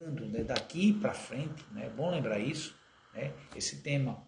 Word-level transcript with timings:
né, 0.00 0.44
daqui 0.44 0.92
para 0.92 1.14
frente, 1.14 1.64
né, 1.72 1.86
é 1.86 1.90
bom 1.90 2.10
lembrar 2.10 2.38
isso, 2.38 2.76
né, 3.14 3.32
esse 3.54 3.82
tema, 3.82 4.26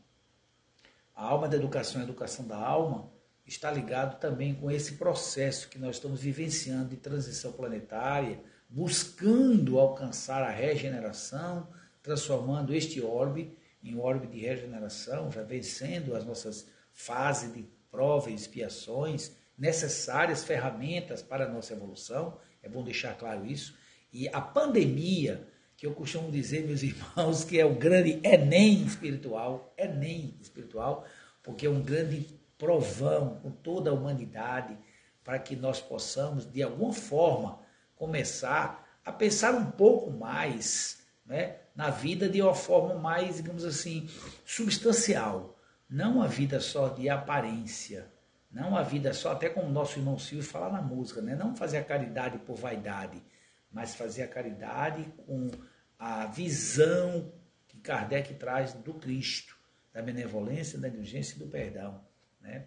a 1.14 1.24
alma 1.24 1.48
da 1.48 1.56
educação, 1.56 2.00
a 2.00 2.04
educação 2.04 2.46
da 2.46 2.56
alma, 2.56 3.10
está 3.46 3.70
ligado 3.70 4.18
também 4.20 4.54
com 4.54 4.70
esse 4.70 4.96
processo 4.96 5.68
que 5.68 5.78
nós 5.78 5.96
estamos 5.96 6.20
vivenciando 6.20 6.90
de 6.90 6.96
transição 6.96 7.52
planetária, 7.52 8.40
buscando 8.68 9.78
alcançar 9.78 10.42
a 10.42 10.50
regeneração, 10.50 11.68
transformando 12.02 12.74
este 12.74 13.00
orbe 13.00 13.56
em 13.82 13.94
um 13.94 14.00
orbe 14.00 14.26
de 14.26 14.38
regeneração, 14.38 15.30
já 15.30 15.42
vencendo 15.42 16.14
as 16.14 16.24
nossas 16.26 16.68
fases 16.92 17.52
de 17.54 17.64
provas 17.90 18.30
e 18.30 18.34
expiações, 18.34 19.32
necessárias 19.56 20.44
ferramentas 20.44 21.22
para 21.22 21.46
a 21.46 21.48
nossa 21.48 21.72
evolução, 21.72 22.38
é 22.62 22.68
bom 22.68 22.84
deixar 22.84 23.16
claro 23.16 23.46
isso. 23.46 23.76
E 24.12 24.28
a 24.28 24.40
pandemia, 24.40 25.48
que 25.78 25.86
eu 25.86 25.94
costumo 25.94 26.28
dizer, 26.28 26.66
meus 26.66 26.82
irmãos, 26.82 27.44
que 27.44 27.58
é 27.58 27.64
o 27.64 27.76
grande 27.76 28.20
Enem 28.24 28.82
espiritual, 28.82 29.72
Enem 29.78 30.36
espiritual, 30.40 31.06
porque 31.40 31.66
é 31.66 31.70
um 31.70 31.80
grande 31.80 32.26
provão 32.58 33.38
com 33.40 33.50
toda 33.52 33.88
a 33.88 33.94
humanidade 33.94 34.76
para 35.22 35.38
que 35.38 35.54
nós 35.54 35.80
possamos, 35.80 36.50
de 36.50 36.64
alguma 36.64 36.92
forma, 36.92 37.60
começar 37.94 38.86
a 39.04 39.12
pensar 39.12 39.54
um 39.54 39.70
pouco 39.70 40.10
mais 40.10 41.06
né, 41.24 41.58
na 41.76 41.90
vida 41.90 42.28
de 42.28 42.42
uma 42.42 42.54
forma 42.54 42.94
mais, 42.94 43.36
digamos 43.36 43.64
assim, 43.64 44.08
substancial. 44.44 45.56
Não 45.88 46.20
a 46.20 46.26
vida 46.26 46.58
só 46.58 46.88
de 46.88 47.08
aparência, 47.08 48.10
não 48.50 48.76
a 48.76 48.82
vida 48.82 49.12
só, 49.12 49.30
até 49.30 49.48
como 49.48 49.70
nosso 49.70 49.98
irmão 49.98 50.18
Silvio 50.18 50.44
fala 50.44 50.70
na 50.70 50.82
música, 50.82 51.22
né? 51.22 51.36
não 51.36 51.54
fazer 51.54 51.78
a 51.78 51.84
caridade 51.84 52.38
por 52.38 52.56
vaidade, 52.56 53.22
mas 53.70 53.94
fazer 53.94 54.22
a 54.22 54.28
caridade 54.28 55.04
com 55.26 55.50
a 55.98 56.26
visão 56.26 57.32
que 57.66 57.78
Kardec 57.78 58.34
traz 58.34 58.72
do 58.72 58.94
Cristo, 58.94 59.56
da 59.92 60.02
benevolência, 60.02 60.78
da 60.78 60.88
indulgência 60.88 61.36
e 61.36 61.38
do 61.38 61.46
perdão. 61.46 62.04
Né? 62.40 62.66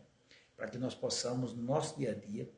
Para 0.56 0.68
que 0.68 0.78
nós 0.78 0.94
possamos, 0.94 1.54
no 1.54 1.64
nosso 1.64 1.98
dia 1.98 2.12
a 2.12 2.14
dia, 2.14 2.50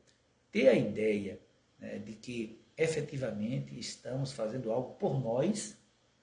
ter 0.50 0.68
a 0.68 0.74
ideia 0.74 1.40
né, 1.78 1.98
de 1.98 2.14
que 2.14 2.60
efetivamente 2.76 3.78
estamos 3.78 4.32
fazendo 4.32 4.70
algo 4.70 4.94
por 4.94 5.18
nós, 5.20 5.76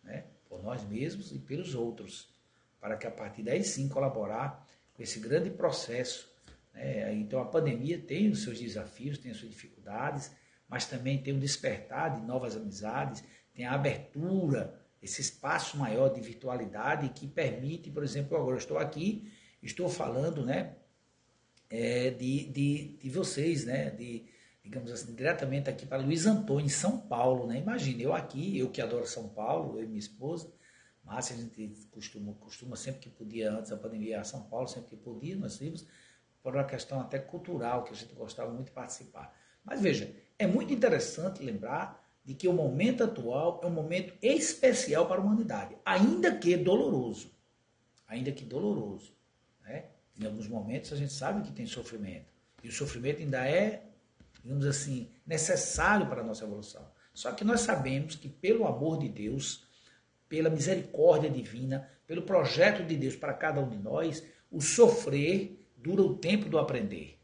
né, 0.03 0.25
por 0.47 0.61
nós 0.61 0.83
mesmos 0.83 1.31
e 1.31 1.39
pelos 1.39 1.75
outros, 1.75 2.33
para 2.79 2.97
que 2.97 3.07
a 3.07 3.11
partir 3.11 3.43
daí 3.43 3.63
sim 3.63 3.87
colaborar 3.87 4.67
com 4.93 5.01
esse 5.01 5.19
grande 5.19 5.49
processo 5.49 6.31
né? 6.73 7.13
Então 7.13 7.39
a 7.41 7.45
pandemia 7.45 7.99
tem 7.99 8.29
os 8.29 8.43
seus 8.43 8.59
desafios, 8.59 9.17
tem 9.17 9.31
as 9.31 9.37
suas 9.37 9.51
dificuldades, 9.51 10.31
mas 10.71 10.85
também 10.85 11.21
tem 11.21 11.33
o 11.33 11.39
despertar 11.39 12.15
de 12.15 12.25
novas 12.25 12.55
amizades, 12.55 13.21
tem 13.53 13.65
a 13.65 13.73
abertura, 13.73 14.81
esse 15.01 15.19
espaço 15.19 15.77
maior 15.77 16.07
de 16.07 16.21
virtualidade 16.21 17.09
que 17.09 17.27
permite, 17.27 17.91
por 17.91 18.05
exemplo, 18.05 18.37
agora 18.37 18.53
eu 18.53 18.59
estou 18.59 18.77
aqui, 18.77 19.29
estou 19.61 19.89
falando 19.89 20.45
né, 20.45 20.77
é, 21.69 22.11
de, 22.11 22.45
de, 22.45 22.97
de 22.97 23.09
vocês, 23.09 23.65
né, 23.65 23.89
de, 23.89 24.23
digamos 24.63 24.89
assim, 24.89 25.13
diretamente 25.13 25.69
aqui 25.69 25.85
para 25.85 26.01
Luiz 26.01 26.25
Antônio, 26.25 26.65
em 26.65 26.69
São 26.69 26.97
Paulo. 26.97 27.47
Né? 27.47 27.57
Imagine, 27.57 28.03
eu 28.03 28.13
aqui, 28.13 28.57
eu 28.57 28.69
que 28.69 28.81
adoro 28.81 29.05
São 29.05 29.27
Paulo, 29.27 29.77
eu 29.77 29.83
e 29.83 29.87
minha 29.87 29.99
esposa, 29.99 30.53
Márcia, 31.03 31.35
a 31.35 31.39
gente 31.39 31.75
costuma, 31.91 32.33
costuma 32.35 32.77
sempre 32.77 33.01
que 33.01 33.09
podia, 33.09 33.51
antes 33.51 33.71
da 33.71 33.77
pandemia, 33.77 34.21
a 34.21 34.23
São 34.23 34.43
Paulo, 34.43 34.69
sempre 34.69 34.91
que 34.91 34.95
podia, 34.95 35.35
nós 35.35 35.59
íamos 35.59 35.85
por 36.41 36.55
uma 36.55 36.63
questão 36.63 37.01
até 37.01 37.19
cultural, 37.19 37.83
que 37.83 37.91
a 37.91 37.95
gente 37.95 38.13
gostava 38.13 38.53
muito 38.53 38.67
de 38.67 38.71
participar. 38.71 39.40
Mas 39.63 39.81
veja, 39.81 40.13
é 40.37 40.47
muito 40.47 40.73
interessante 40.73 41.43
lembrar 41.43 42.01
de 42.23 42.33
que 42.33 42.47
o 42.47 42.53
momento 42.53 43.03
atual 43.03 43.59
é 43.63 43.67
um 43.67 43.71
momento 43.71 44.13
especial 44.21 45.07
para 45.07 45.19
a 45.19 45.23
humanidade, 45.23 45.75
ainda 45.85 46.35
que 46.35 46.55
doloroso. 46.55 47.31
Ainda 48.07 48.31
que 48.31 48.43
doloroso. 48.43 49.13
Né? 49.63 49.85
Em 50.19 50.25
alguns 50.25 50.47
momentos 50.47 50.91
a 50.93 50.95
gente 50.95 51.13
sabe 51.13 51.41
que 51.41 51.51
tem 51.51 51.65
sofrimento. 51.65 52.31
E 52.63 52.67
o 52.67 52.71
sofrimento 52.71 53.21
ainda 53.21 53.47
é, 53.47 53.83
digamos 54.43 54.65
assim, 54.65 55.09
necessário 55.25 56.07
para 56.07 56.21
a 56.21 56.23
nossa 56.23 56.43
evolução. 56.43 56.85
Só 57.13 57.31
que 57.31 57.43
nós 57.43 57.61
sabemos 57.61 58.15
que 58.15 58.29
pelo 58.29 58.65
amor 58.65 58.99
de 58.99 59.09
Deus, 59.09 59.67
pela 60.29 60.49
misericórdia 60.49 61.29
divina, 61.29 61.89
pelo 62.07 62.21
projeto 62.21 62.85
de 62.85 62.95
Deus 62.95 63.15
para 63.15 63.33
cada 63.33 63.61
um 63.61 63.69
de 63.69 63.77
nós, 63.77 64.23
o 64.51 64.61
sofrer 64.61 65.65
dura 65.77 66.01
o 66.01 66.15
tempo 66.15 66.49
do 66.49 66.59
aprender. 66.59 67.20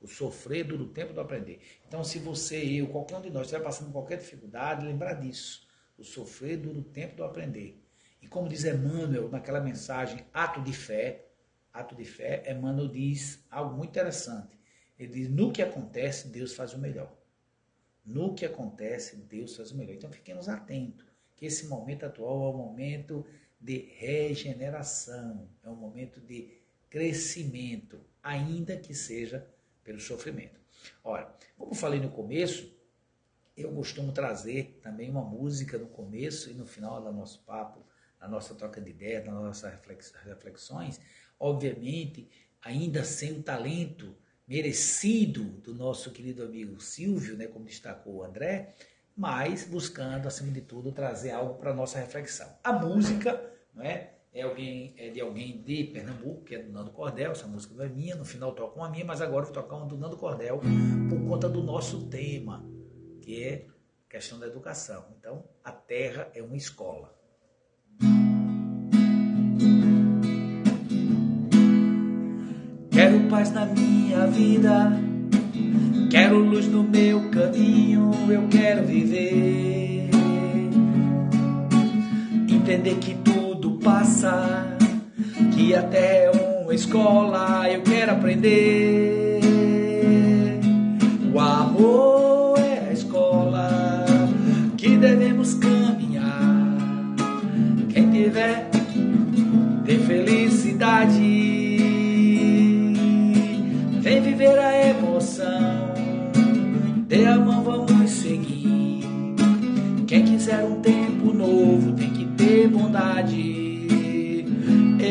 O 0.00 0.06
sofrer 0.06 0.64
dura 0.64 0.82
o 0.82 0.88
tempo 0.88 1.12
do 1.12 1.20
aprender. 1.20 1.60
Então, 1.86 2.04
se 2.04 2.18
você, 2.18 2.56
eu, 2.56 2.86
qualquer 2.86 3.16
um 3.16 3.20
de 3.20 3.30
nós 3.30 3.46
estiver 3.46 3.62
passando 3.62 3.90
qualquer 3.90 4.18
dificuldade, 4.18 4.86
lembrar 4.86 5.14
disso. 5.14 5.66
O 5.96 6.04
sofrer 6.04 6.56
dura 6.56 6.78
o 6.78 6.84
tempo 6.84 7.16
do 7.16 7.24
aprender. 7.24 7.82
E 8.22 8.28
como 8.28 8.48
diz 8.48 8.64
Emmanuel 8.64 9.28
naquela 9.28 9.60
mensagem, 9.60 10.24
ato 10.32 10.62
de 10.62 10.72
fé, 10.72 11.26
ato 11.72 11.96
de 11.96 12.04
fé, 12.04 12.44
Emmanuel 12.48 12.88
diz 12.88 13.44
algo 13.50 13.76
muito 13.76 13.90
interessante. 13.90 14.56
Ele 14.98 15.12
diz, 15.12 15.28
no 15.28 15.52
que 15.52 15.62
acontece, 15.62 16.28
Deus 16.28 16.54
faz 16.54 16.74
o 16.74 16.78
melhor. 16.78 17.16
No 18.04 18.34
que 18.34 18.46
acontece, 18.46 19.16
Deus 19.16 19.56
faz 19.56 19.70
o 19.72 19.76
melhor. 19.76 19.94
Então, 19.94 20.10
fiquemos 20.10 20.48
atentos, 20.48 21.06
que 21.36 21.46
esse 21.46 21.66
momento 21.66 22.06
atual 22.06 22.46
é 22.46 22.54
um 22.54 22.58
momento 22.58 23.24
de 23.60 23.78
regeneração, 23.96 25.48
é 25.62 25.68
um 25.68 25.76
momento 25.76 26.20
de 26.20 26.56
crescimento, 26.88 28.00
ainda 28.22 28.76
que 28.76 28.94
seja 28.94 29.46
pelo 29.88 30.00
sofrimento. 30.00 30.60
Ora, 31.02 31.34
como 31.56 31.74
falei 31.74 31.98
no 31.98 32.10
começo, 32.10 32.70
eu 33.56 33.72
costumo 33.72 34.12
trazer 34.12 34.78
também 34.82 35.08
uma 35.08 35.22
música 35.22 35.78
no 35.78 35.86
começo 35.86 36.50
e 36.50 36.52
no 36.52 36.66
final 36.66 37.02
do 37.02 37.10
nosso 37.10 37.40
papo, 37.46 37.82
na 38.20 38.28
nossa 38.28 38.54
troca 38.54 38.82
de 38.82 38.90
ideias, 38.90 39.24
nas 39.24 39.34
nossas 39.34 39.72
reflexões, 40.26 41.00
obviamente, 41.40 42.28
ainda 42.60 43.02
sem 43.02 43.32
o 43.32 43.42
talento 43.42 44.14
merecido 44.46 45.44
do 45.44 45.74
nosso 45.74 46.10
querido 46.10 46.42
amigo 46.42 46.78
Silvio, 46.82 47.34
né, 47.34 47.46
como 47.46 47.64
destacou 47.64 48.16
o 48.16 48.22
André, 48.22 48.74
mas 49.16 49.64
buscando, 49.64 50.28
acima 50.28 50.52
de 50.52 50.60
tudo, 50.60 50.92
trazer 50.92 51.30
algo 51.30 51.54
para 51.54 51.70
a 51.70 51.74
nossa 51.74 51.98
reflexão. 51.98 52.58
A 52.62 52.74
música, 52.74 53.42
não 53.74 53.82
é? 53.82 54.17
É, 54.32 54.42
alguém, 54.42 54.94
é 54.96 55.08
de 55.10 55.20
alguém 55.20 55.62
de 55.62 55.84
Pernambuco, 55.84 56.44
que 56.44 56.54
é 56.54 56.62
do 56.62 56.70
Nando 56.70 56.90
Cordel, 56.90 57.32
essa 57.32 57.46
música 57.46 57.74
não 57.74 57.84
é 57.84 57.88
minha, 57.88 58.14
no 58.14 58.24
final 58.24 58.52
toco 58.52 58.78
uma 58.78 58.88
minha, 58.88 59.04
mas 59.04 59.20
agora 59.20 59.44
vou 59.44 59.54
tocar 59.54 59.76
uma 59.76 59.86
do 59.86 59.96
Nando 59.96 60.16
Cordel 60.16 60.60
por 61.08 61.20
conta 61.26 61.48
do 61.48 61.62
nosso 61.62 62.06
tema, 62.08 62.64
que 63.22 63.42
é 63.42 63.66
questão 64.08 64.38
da 64.38 64.46
educação. 64.46 65.04
Então, 65.18 65.44
a 65.64 65.72
terra 65.72 66.30
é 66.34 66.42
uma 66.42 66.56
escola. 66.56 67.14
Quero 72.90 73.28
paz 73.28 73.52
na 73.52 73.64
minha 73.64 74.26
vida, 74.26 74.90
quero 76.10 76.38
luz 76.38 76.66
no 76.66 76.82
meu 76.82 77.30
caminho, 77.30 78.10
eu 78.28 78.48
quero 78.48 78.84
viver. 78.84 80.10
Entender 82.48 82.96
que 82.98 83.14
tu 83.14 83.47
passa, 83.98 84.76
que 85.52 85.74
até 85.74 86.30
uma 86.62 86.72
escola 86.72 87.68
eu 87.68 87.82
quero 87.82 88.12
aprender. 88.12 89.40
O 91.34 91.40
amor 91.40 92.17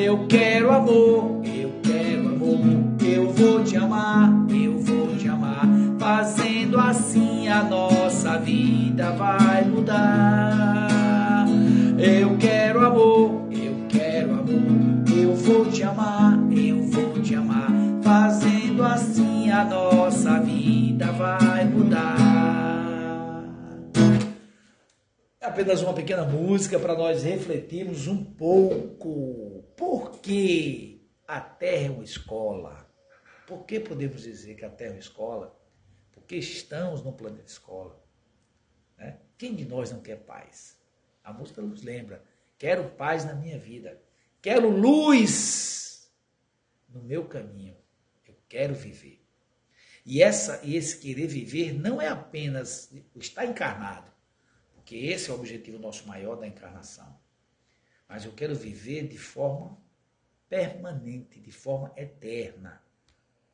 Eu 0.08 0.26
quero 0.26 0.72
amor, 0.72 1.42
eu 1.44 1.70
quero 1.84 2.30
amor, 2.30 2.62
eu 3.06 3.30
vou 3.30 3.62
te 3.62 3.76
amar, 3.76 4.48
eu 4.50 4.80
vou 4.80 5.14
te 5.18 5.28
amar. 5.28 5.68
Fazendo 6.00 6.80
assim 6.80 7.50
a 7.50 7.62
nossa 7.62 8.38
vida 8.38 9.12
vai 9.12 9.66
mudar. 9.66 11.46
Eu 12.00 12.38
quero 12.38 12.86
amor, 12.86 13.50
eu 13.52 13.86
quero 13.90 14.32
amor, 14.32 15.04
eu 15.14 15.36
vou 15.36 15.66
te 15.66 15.84
amar, 15.84 16.40
eu 16.54 16.84
vou 16.84 17.22
te 17.22 17.36
amar. 17.36 17.70
Fazendo 18.02 18.86
assim 18.86 19.52
a 19.52 19.66
nossa 19.66 20.40
vida 20.40 21.12
vai 21.12 21.66
mudar. 21.66 23.44
É 25.42 25.48
apenas 25.48 25.82
uma 25.82 25.92
pequena 25.92 26.24
música 26.24 26.80
para 26.80 26.96
nós 26.96 27.24
refletirmos 27.24 28.08
um 28.08 28.24
pouco 28.24 29.47
por 29.78 30.20
que 30.20 31.08
a 31.26 31.40
Terra 31.40 31.86
é 31.86 31.90
uma 31.92 32.04
escola? 32.04 32.92
Por 33.46 33.66
que 33.66 33.80
podemos 33.80 34.24
dizer 34.24 34.56
que 34.56 34.66
a 34.66 34.70
Terra 34.70 34.90
é 34.90 34.94
uma 34.96 35.00
escola? 35.00 35.58
Porque 36.12 36.36
estamos 36.36 37.02
no 37.04 37.14
planeta 37.14 37.50
escola. 37.50 38.04
Né? 38.98 39.20
Quem 39.38 39.56
de 39.56 39.64
nós 39.64 39.92
não 39.92 40.02
quer 40.02 40.18
paz? 40.18 40.78
A 41.24 41.32
música 41.32 41.62
nos 41.62 41.84
lembra. 41.84 42.24
Quero 42.58 42.90
paz 42.90 43.24
na 43.24 43.36
minha 43.36 43.58
vida. 43.58 44.02
Quero 44.42 44.70
luz 44.70 46.12
no 46.90 47.02
meu 47.04 47.26
caminho. 47.26 47.78
Eu 48.26 48.36
quero 48.50 48.74
viver. 48.74 49.24
E, 50.06 50.24
essa, 50.24 50.62
esse 50.64 50.98
querer 51.00 51.28
viver 51.28 51.74
não 51.74 52.02
é 52.02 52.08
apenas 52.08 52.90
estar 53.18 53.46
encarnado, 53.46 54.10
porque 54.74 54.96
esse 54.96 55.30
é 55.30 55.34
o 55.34 55.36
objetivo 55.36 55.78
nosso 55.78 56.08
maior 56.08 56.38
da 56.38 56.48
encarnação. 56.48 57.17
Mas 58.08 58.26
eu 58.26 58.32
quero 58.32 58.56
viver 58.56 59.08
de 59.08 59.18
forma 59.18 59.78
permanente, 60.50 61.40
de 61.40 61.52
forma 61.52 61.92
eterna. 61.96 62.82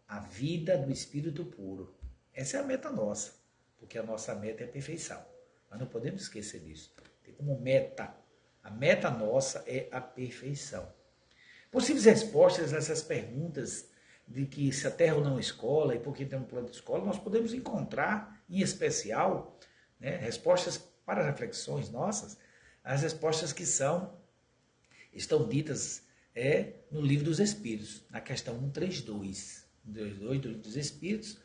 A 0.08 0.20
vida 0.20 0.78
do 0.78 0.92
Espírito 0.92 1.44
puro. 1.46 1.96
Essa 2.34 2.58
é 2.58 2.60
a 2.60 2.64
meta 2.64 2.90
nossa, 2.92 3.34
porque 3.78 3.98
a 3.98 4.04
nossa 4.04 4.36
meta 4.36 4.64
é 4.64 4.68
a 4.68 4.72
perfeição. 4.72 5.24
Nós 5.70 5.80
não 5.80 5.88
podemos 5.88 6.24
esquecer 6.24 6.60
disso. 6.62 6.94
Tem 7.24 7.34
como 7.34 7.60
meta. 7.60 8.16
A 8.64 8.70
meta 8.70 9.10
nossa 9.10 9.64
é 9.68 9.88
a 9.92 10.00
perfeição. 10.00 10.88
Possíveis 11.72 12.06
respostas 12.06 12.74
a 12.74 12.78
essas 12.78 13.02
perguntas 13.02 13.90
de 14.28 14.46
que 14.46 14.72
se 14.72 14.88
a 14.88 14.92
Terra 14.92 15.20
não 15.20 15.38
é 15.38 15.42
escola 15.42 15.96
e 15.96 16.00
por 16.00 16.16
que 16.16 16.26
tem 16.26 16.40
um 16.40 16.44
plano 16.44 16.70
de 16.70 16.76
escola, 16.76 17.04
nós 17.04 17.20
podemos 17.20 17.54
encontrar, 17.54 18.44
em 18.50 18.62
especial, 18.62 19.58
né, 20.00 20.16
respostas 20.18 20.78
para 21.06 21.26
reflexões 21.26 21.90
nossas, 21.90 22.38
as 22.84 23.02
respostas 23.02 23.52
que 23.52 23.66
são 23.66 24.18
estão 25.14 25.48
ditas 25.48 26.04
é, 26.36 26.74
no 26.92 27.02
livro 27.02 27.26
dos 27.26 27.40
Espíritos, 27.40 28.04
na 28.10 28.20
questão 28.20 28.56
132. 28.56 29.66
132 29.86 30.42
do 30.42 30.48
livro 30.48 30.64
dos 30.64 30.76
Espíritos, 30.76 31.38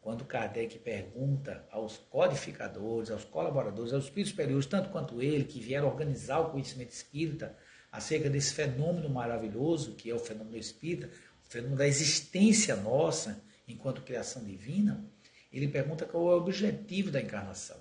quando 0.00 0.24
Kardec 0.24 0.78
pergunta 0.78 1.66
aos 1.70 1.96
codificadores, 1.96 3.10
aos 3.10 3.24
colaboradores, 3.24 3.92
aos 3.92 4.04
espíritos 4.04 4.30
superiores, 4.30 4.66
tanto 4.66 4.90
quanto 4.90 5.20
ele, 5.20 5.44
que 5.44 5.58
vieram 5.58 5.88
organizar 5.88 6.38
o 6.40 6.50
conhecimento 6.50 6.92
espírita, 6.92 7.56
acerca 7.90 8.28
desse 8.30 8.52
fenômeno 8.52 9.08
maravilhoso 9.08 9.94
que 9.94 10.10
é 10.10 10.14
o 10.14 10.18
fenômeno 10.18 10.56
espírita, 10.56 11.10
o 11.44 11.50
fenômeno 11.50 11.78
da 11.78 11.88
existência 11.88 12.76
nossa 12.76 13.42
enquanto 13.66 14.02
criação 14.02 14.44
divina, 14.44 15.04
ele 15.52 15.68
pergunta 15.68 16.04
qual 16.04 16.30
é 16.30 16.34
o 16.34 16.38
objetivo 16.38 17.10
da 17.10 17.20
encarnação. 17.20 17.78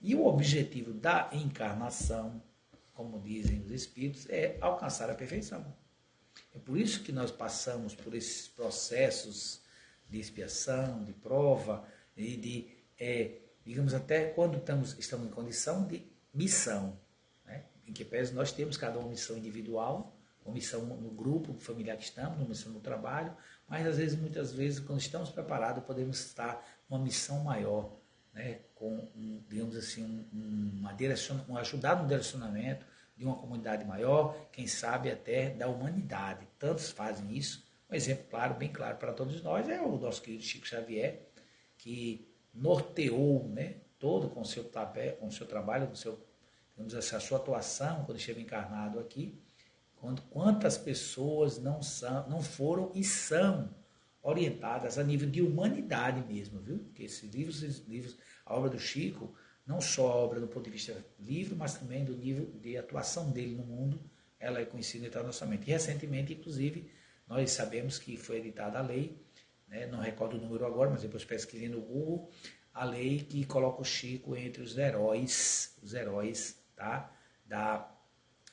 E 0.00 0.14
o 0.14 0.26
objetivo 0.26 0.92
da 0.92 1.30
encarnação, 1.32 2.42
como 2.96 3.20
dizem 3.20 3.60
os 3.60 3.70
espíritos, 3.70 4.28
é 4.30 4.56
alcançar 4.60 5.10
a 5.10 5.14
perfeição. 5.14 5.64
É 6.54 6.58
por 6.58 6.78
isso 6.78 7.02
que 7.02 7.12
nós 7.12 7.30
passamos 7.30 7.94
por 7.94 8.14
esses 8.14 8.48
processos 8.48 9.60
de 10.08 10.18
expiação, 10.18 11.04
de 11.04 11.12
prova 11.12 11.86
e 12.16 12.36
de, 12.36 12.68
é, 12.98 13.38
digamos, 13.64 13.92
até 13.92 14.30
quando 14.30 14.56
estamos, 14.56 14.96
estamos 14.98 15.26
em 15.26 15.30
condição 15.30 15.86
de 15.86 16.10
missão, 16.32 16.98
né? 17.44 17.64
em 17.86 17.92
que 17.92 18.04
pese 18.04 18.32
nós 18.32 18.50
temos 18.50 18.76
cada 18.76 18.98
uma 18.98 19.08
missão 19.08 19.36
individual, 19.36 20.16
uma 20.44 20.54
missão 20.54 20.84
no 20.86 21.10
grupo 21.10 21.54
familiar 21.58 21.96
que 21.96 22.04
estamos, 22.04 22.38
uma 22.38 22.48
missão 22.48 22.72
no 22.72 22.80
trabalho, 22.80 23.36
mas 23.68 23.86
às 23.86 23.98
vezes, 23.98 24.18
muitas 24.18 24.52
vezes, 24.52 24.78
quando 24.78 25.00
estamos 25.00 25.30
preparados, 25.30 25.84
podemos 25.84 26.20
estar 26.20 26.64
numa 26.88 27.02
missão 27.02 27.42
maior, 27.42 27.92
né? 28.36 28.60
com, 28.74 29.08
um, 29.16 29.42
digamos 29.48 29.74
assim, 29.74 30.04
um, 30.04 30.78
uma 30.78 30.94
um 31.48 31.56
ajudar 31.56 32.00
no 32.00 32.06
direcionamento 32.06 32.84
de 33.16 33.24
uma 33.24 33.34
comunidade 33.34 33.84
maior, 33.86 34.36
quem 34.52 34.66
sabe 34.66 35.10
até 35.10 35.48
da 35.48 35.66
humanidade. 35.66 36.46
Tantos 36.58 36.90
fazem 36.90 37.34
isso, 37.34 37.66
um 37.90 37.94
exemplo 37.94 38.26
claro, 38.28 38.54
bem 38.54 38.68
claro 38.70 38.98
para 38.98 39.12
todos 39.12 39.42
nós 39.42 39.66
é 39.68 39.80
o 39.80 39.96
nosso 39.96 40.20
querido 40.20 40.42
Chico 40.42 40.66
Xavier, 40.66 41.22
que 41.78 42.30
norteou 42.52 43.48
né, 43.48 43.76
todo 43.98 44.28
com 44.28 44.44
seu, 44.44 44.70
com 45.18 45.30
seu 45.30 45.46
trabalho, 45.46 45.86
com 45.86 45.94
seu, 45.94 46.22
digamos 46.72 46.94
assim, 46.94 47.16
a 47.16 47.20
sua 47.20 47.38
atuação 47.38 48.04
quando 48.04 48.18
esteve 48.18 48.42
encarnado 48.42 49.00
aqui, 49.00 49.40
quando, 49.96 50.20
quantas 50.22 50.76
pessoas 50.76 51.58
não, 51.58 51.82
são, 51.82 52.28
não 52.28 52.42
foram 52.42 52.92
e 52.94 53.02
são 53.02 53.70
orientadas 54.26 54.98
a 54.98 55.04
nível 55.04 55.30
de 55.30 55.40
humanidade 55.40 56.20
mesmo, 56.26 56.58
viu? 56.60 56.78
Porque 56.80 57.04
esses 57.04 57.32
livros, 57.32 57.62
esses 57.62 57.86
livros, 57.86 58.18
a 58.44 58.56
obra 58.56 58.70
do 58.70 58.78
Chico, 58.78 59.32
não 59.64 59.80
só 59.80 60.08
a 60.08 60.16
obra 60.16 60.40
do 60.40 60.48
ponto 60.48 60.64
de 60.64 60.70
vista 60.70 61.04
livre, 61.20 61.54
mas 61.54 61.74
também 61.74 62.04
do 62.04 62.16
nível 62.16 62.50
de 62.60 62.76
atuação 62.76 63.30
dele 63.30 63.54
no 63.54 63.64
mundo, 63.64 64.00
ela 64.40 64.60
é 64.60 64.64
conhecida 64.64 65.06
internacionalmente. 65.06 65.68
E 65.68 65.72
recentemente, 65.72 66.32
inclusive, 66.32 66.90
nós 67.28 67.52
sabemos 67.52 68.00
que 68.00 68.16
foi 68.16 68.38
editada 68.38 68.80
a 68.80 68.82
lei, 68.82 69.16
né, 69.68 69.86
não 69.86 70.00
recordo 70.00 70.36
o 70.36 70.40
número 70.40 70.66
agora, 70.66 70.90
mas 70.90 71.02
depois 71.02 71.24
pesquisei 71.24 71.68
no 71.68 71.80
Google, 71.80 72.28
a 72.74 72.84
lei 72.84 73.20
que 73.20 73.44
coloca 73.46 73.80
o 73.80 73.84
Chico 73.84 74.34
entre 74.34 74.60
os 74.60 74.76
heróis, 74.76 75.78
os 75.80 75.94
heróis 75.94 76.60
tá, 76.74 77.16
da, 77.44 77.88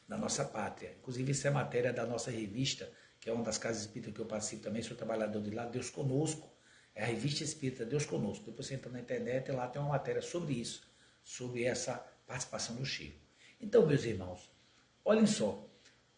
da 0.07 0.17
nossa 0.19 0.45
pátria. 0.45 0.95
Inclusive, 0.99 1.31
isso 1.31 1.47
é 1.47 1.49
matéria 1.49 1.91
da 1.91 2.05
nossa 2.05 2.29
revista, 2.29 2.91
que 3.23 3.29
é 3.29 3.33
uma 3.33 3.41
das 3.41 3.57
casas 3.57 3.83
espíritas 3.83 4.13
que 4.13 4.19
eu 4.19 4.25
participo 4.25 4.63
também, 4.63 4.83
sou 4.83 4.97
trabalhador 4.97 5.41
de 5.41 5.49
lá, 5.49 5.65
Deus 5.65 5.89
Conosco, 5.89 6.51
é 6.93 7.03
a 7.03 7.05
revista 7.05 7.41
espírita 7.41 7.85
Deus 7.85 8.05
Conosco. 8.05 8.43
Depois 8.43 8.67
você 8.67 8.73
entra 8.73 8.91
na 8.91 8.99
internet 8.99 9.47
e 9.47 9.53
lá 9.53 9.65
tem 9.65 9.81
uma 9.81 9.91
matéria 9.91 10.21
sobre 10.21 10.55
isso, 10.55 10.85
sobre 11.23 11.63
essa 11.63 12.05
participação 12.27 12.75
do 12.75 12.85
Chico. 12.85 13.17
Então, 13.61 13.87
meus 13.87 14.03
irmãos, 14.03 14.51
olhem 15.05 15.25
só, 15.25 15.65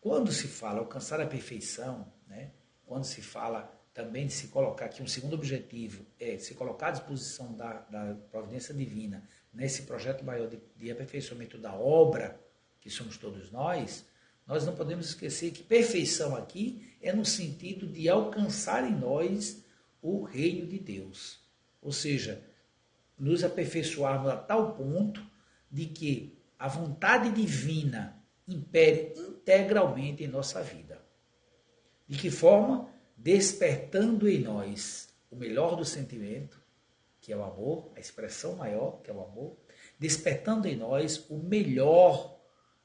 quando 0.02 0.31
se 0.31 0.48
fala 0.48 0.80
alcançar 0.80 1.22
a 1.22 1.28
perfeição, 1.28 2.12
né? 2.25 2.54
quando 2.88 3.04
se 3.04 3.22
fala 3.22 3.72
também 3.94 4.25
de 4.25 4.34
se 4.34 4.48
colocar 4.48 4.86
aqui 4.86 5.04
um 5.04 5.08
segundo 5.08 5.36
objetivo, 5.36 6.04
é 6.19 6.40
se 6.40 6.56
colocar 6.56 6.88
à 6.88 6.92
disposição 6.92 7.54
da, 7.54 7.81
da 7.81 8.16
providência 8.31 8.74
divina 8.74 9.30
nesse 9.54 9.84
projeto 9.84 10.25
maior 10.25 10.48
de, 10.48 10.60
de 10.75 10.90
aperfeiçoamento 10.90 11.60
da 11.60 11.75
obra, 11.75 12.44
que 12.81 12.90
somos 12.90 13.16
todos 13.16 13.51
nós, 13.51 14.04
nós 14.47 14.65
não 14.65 14.75
podemos 14.75 15.07
esquecer 15.07 15.51
que 15.51 15.63
perfeição 15.63 16.36
aqui 16.36 16.95
é 17.01 17.12
no 17.12 17.25
sentido 17.25 17.88
de 17.88 18.07
alcançar 18.07 18.89
em 18.89 18.95
nós 18.95 19.63
o 20.01 20.24
reino 20.24 20.68
de 20.68 20.77
Deus. 20.77 21.39
Ou 21.81 21.92
seja, 21.92 22.44
nos 23.18 23.44
aperfeiçoarmos 23.44 24.31
a 24.31 24.38
tal 24.38 24.75
ponto 24.75 25.25
de 25.71 25.88
que 25.88 26.38
a 26.59 26.68
vontade 26.68 27.31
divina 27.31 28.21
impere 28.47 29.13
integralmente 29.18 30.24
em 30.24 30.27
nossa 30.27 30.62
vida. 30.62 31.03
De 32.07 32.18
que 32.18 32.30
forma? 32.30 32.89
Despertando 33.18 34.30
em 34.30 34.39
nós 34.39 35.09
o 35.31 35.36
melhor 35.36 35.75
do 35.75 35.86
sentimento, 35.86 36.62
que 37.19 37.33
é 37.33 37.38
o 37.38 37.44
amor, 37.44 37.91
a 37.95 38.00
expressão 38.00 38.56
maior, 38.56 39.01
que 39.01 39.09
é 39.09 39.13
o 39.13 39.21
amor, 39.21 39.57
despertando 39.98 40.68
em 40.68 40.75
nós 40.75 41.25
o 41.30 41.38
melhor 41.38 42.39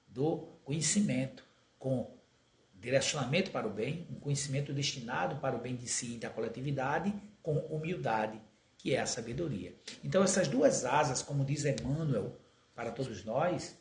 do 0.09 0.49
conhecimento, 0.65 1.45
com 1.81 2.15
direcionamento 2.75 3.51
para 3.51 3.67
o 3.67 3.71
bem, 3.71 4.07
um 4.11 4.21
conhecimento 4.21 4.73
destinado 4.73 5.37
para 5.37 5.57
o 5.57 5.59
bem 5.59 5.75
de 5.75 5.89
si 5.89 6.15
e 6.15 6.19
da 6.19 6.31
coletividade, 6.31 7.13
com 7.43 7.57
humildade, 7.59 8.41
que 8.79 8.95
é 8.95 9.01
a 9.01 9.07
sabedoria. 9.07 9.75
Então, 10.05 10.23
essas 10.23 10.47
duas 10.47 10.85
asas, 10.85 11.23
como 11.23 11.45
diz 11.45 11.65
Emmanuel, 11.65 12.39
para 12.75 12.93
todos 12.93 13.25
nós, 13.25 13.77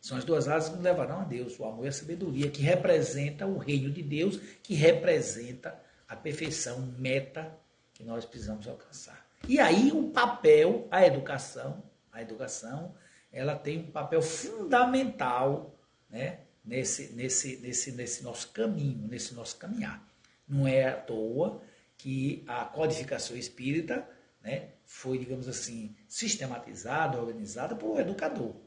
são 0.00 0.18
as 0.18 0.24
duas 0.24 0.46
asas 0.46 0.68
que 0.68 0.76
nos 0.76 0.84
levarão 0.84 1.20
a 1.20 1.24
Deus, 1.24 1.58
o 1.58 1.64
amor 1.64 1.86
e 1.86 1.88
a 1.88 1.92
sabedoria, 1.92 2.50
que 2.50 2.62
representa 2.62 3.46
o 3.46 3.56
reino 3.56 3.90
de 3.90 4.02
Deus, 4.02 4.36
que 4.62 4.74
representa 4.74 5.80
a 6.08 6.14
perfeição, 6.14 6.80
meta 6.98 7.56
que 7.94 8.04
nós 8.04 8.24
precisamos 8.24 8.68
alcançar. 8.68 9.26
E 9.48 9.58
aí 9.58 9.90
o 9.92 10.10
papel, 10.10 10.86
a 10.90 11.06
educação, 11.06 11.82
a 12.12 12.20
educação, 12.20 12.94
ela 13.32 13.56
tem 13.56 13.78
um 13.78 13.90
papel 13.90 14.22
fundamental, 14.22 15.74
né, 16.08 16.40
nesse, 16.66 17.12
nesse, 17.12 17.56
nesse, 17.58 17.92
nesse 17.92 18.24
nosso 18.24 18.50
caminho, 18.50 19.06
nesse 19.06 19.34
nosso 19.34 19.56
caminhar. 19.56 20.04
Não 20.48 20.66
é 20.66 20.88
à 20.88 20.96
toa 20.96 21.62
que 21.96 22.44
a 22.46 22.64
codificação 22.64 23.36
espírita 23.36 24.06
né, 24.42 24.70
foi, 24.84 25.18
digamos 25.18 25.48
assim, 25.48 25.96
sistematizada, 26.08 27.18
organizada 27.18 27.74
por 27.74 27.90
um 27.92 28.00
educador. 28.00 28.66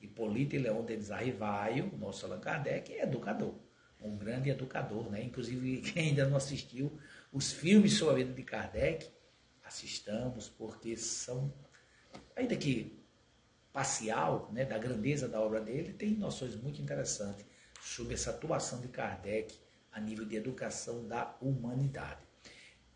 Hipólito 0.00 0.56
Leão 0.56 0.84
Denis 0.84 1.10
Arrivaio, 1.10 1.92
nosso 1.98 2.24
Allan 2.24 2.40
Kardec, 2.40 2.92
é 2.92 3.02
educador, 3.02 3.54
um 4.00 4.16
grande 4.16 4.50
educador, 4.50 5.10
né? 5.10 5.22
Inclusive, 5.22 5.80
quem 5.92 6.08
ainda 6.08 6.26
não 6.26 6.36
assistiu 6.36 6.98
os 7.32 7.52
filmes 7.52 7.94
sobre 7.94 8.14
a 8.14 8.18
vida 8.18 8.32
de 8.32 8.42
Kardec, 8.42 9.10
assistamos, 9.64 10.48
porque 10.48 10.96
são, 10.96 11.52
ainda 12.34 12.56
que 12.56 12.97
parcial, 13.78 14.50
né, 14.52 14.64
da 14.64 14.76
grandeza 14.76 15.28
da 15.28 15.40
obra 15.40 15.60
dele, 15.60 15.92
tem 15.92 16.10
noções 16.16 16.56
muito 16.56 16.82
interessantes 16.82 17.46
sobre 17.80 18.14
essa 18.14 18.30
atuação 18.30 18.80
de 18.80 18.88
Kardec 18.88 19.54
a 19.92 20.00
nível 20.00 20.24
de 20.24 20.34
educação 20.34 21.06
da 21.06 21.36
humanidade. 21.40 22.18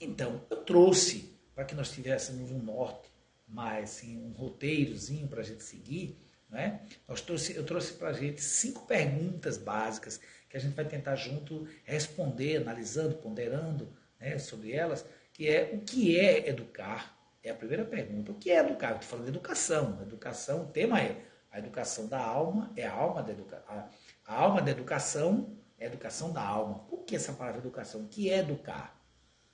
Então, 0.01 0.45
eu 0.51 0.57
trouxe, 0.65 1.39
para 1.55 1.65
que 1.65 1.77
nós 1.77 1.93
tivéssemos 1.93 2.51
um 2.51 2.59
norte, 2.59 3.09
mais 3.47 3.91
assim, 3.91 4.19
um 4.19 4.33
roteirozinho 4.33 5.29
para 5.29 5.43
a 5.43 5.45
gente 5.45 5.63
seguir, 5.63 6.19
né? 6.51 6.85
Trouxe, 7.25 7.55
eu 7.55 7.65
trouxe 7.65 7.93
para 7.93 8.09
a 8.09 8.13
gente 8.13 8.43
cinco 8.43 8.85
perguntas 8.85 9.57
básicas 9.57 10.19
que 10.49 10.57
a 10.57 10.61
gente 10.61 10.75
vai 10.75 10.85
tentar 10.85 11.15
junto 11.15 11.69
responder, 11.85 12.57
analisando, 12.57 13.15
ponderando 13.19 13.97
né, 14.19 14.37
sobre 14.37 14.73
elas, 14.73 15.07
que 15.33 15.49
é 15.49 15.71
o 15.73 15.81
que 15.83 16.19
é 16.19 16.49
educar? 16.49 17.17
É 17.43 17.51
a 17.51 17.55
primeira 17.55 17.85
pergunta. 17.85 18.31
O 18.31 18.37
que 18.37 18.51
é 18.51 18.59
educar? 18.59 18.93
Estou 18.93 19.09
falando 19.09 19.25
de 19.25 19.31
educação. 19.31 20.01
Educação, 20.01 20.63
o 20.63 20.67
tema 20.67 21.01
é 21.01 21.25
A 21.51 21.59
educação 21.59 22.07
da 22.07 22.19
alma 22.25 22.73
é 22.77 22.87
a 22.87 22.93
alma 22.93 23.23
da 23.23 23.33
educação. 23.33 23.89
A 24.25 24.35
alma 24.35 24.63
da 24.63 24.71
educação 24.71 25.59
é 25.77 25.85
a 25.85 25.89
educação 25.89 26.33
da 26.33 26.43
alma. 26.43 26.79
Por 26.89 27.05
que 27.05 27.17
essa 27.17 27.33
palavra 27.33 27.61
educação? 27.61 28.03
O 28.03 28.09
que 28.09 28.31
é 28.31 28.39
educar? 28.39 28.99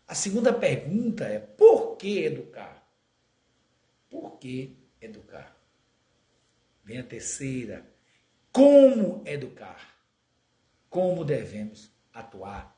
A 0.07 0.15
segunda 0.15 0.53
pergunta 0.53 1.25
é 1.25 1.39
por 1.39 1.97
que 1.97 2.25
educar? 2.25 2.87
Por 4.09 4.39
que 4.39 4.79
educar? 5.01 5.57
Vem 6.85 6.99
a 6.99 7.05
terceira. 7.05 7.85
Como 8.53 9.23
educar? 9.27 9.97
Como 10.89 11.25
devemos 11.25 11.91
atuar 12.13 12.77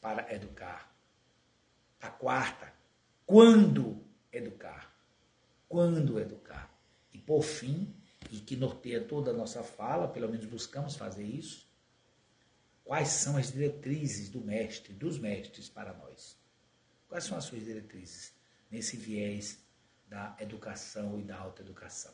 para 0.00 0.34
educar? 0.34 0.92
A 2.00 2.10
quarta, 2.10 2.72
quando 3.24 4.03
educar? 4.36 4.94
Quando 5.68 6.18
educar? 6.18 6.72
E 7.12 7.18
por 7.18 7.42
fim, 7.42 7.94
e 8.30 8.38
que 8.38 8.56
norteia 8.56 9.00
toda 9.00 9.30
a 9.30 9.34
nossa 9.34 9.62
fala, 9.62 10.08
pelo 10.08 10.28
menos 10.28 10.46
buscamos 10.46 10.96
fazer 10.96 11.24
isso, 11.24 11.68
quais 12.82 13.08
são 13.08 13.36
as 13.36 13.52
diretrizes 13.52 14.28
do 14.28 14.40
mestre, 14.40 14.92
dos 14.92 15.18
mestres 15.18 15.68
para 15.68 15.92
nós? 15.94 16.36
Quais 17.08 17.24
são 17.24 17.38
as 17.38 17.44
suas 17.44 17.64
diretrizes 17.64 18.34
nesse 18.70 18.96
viés 18.96 19.58
da 20.08 20.36
educação 20.40 21.18
e 21.20 21.22
da 21.22 21.38
autoeducação? 21.38 22.12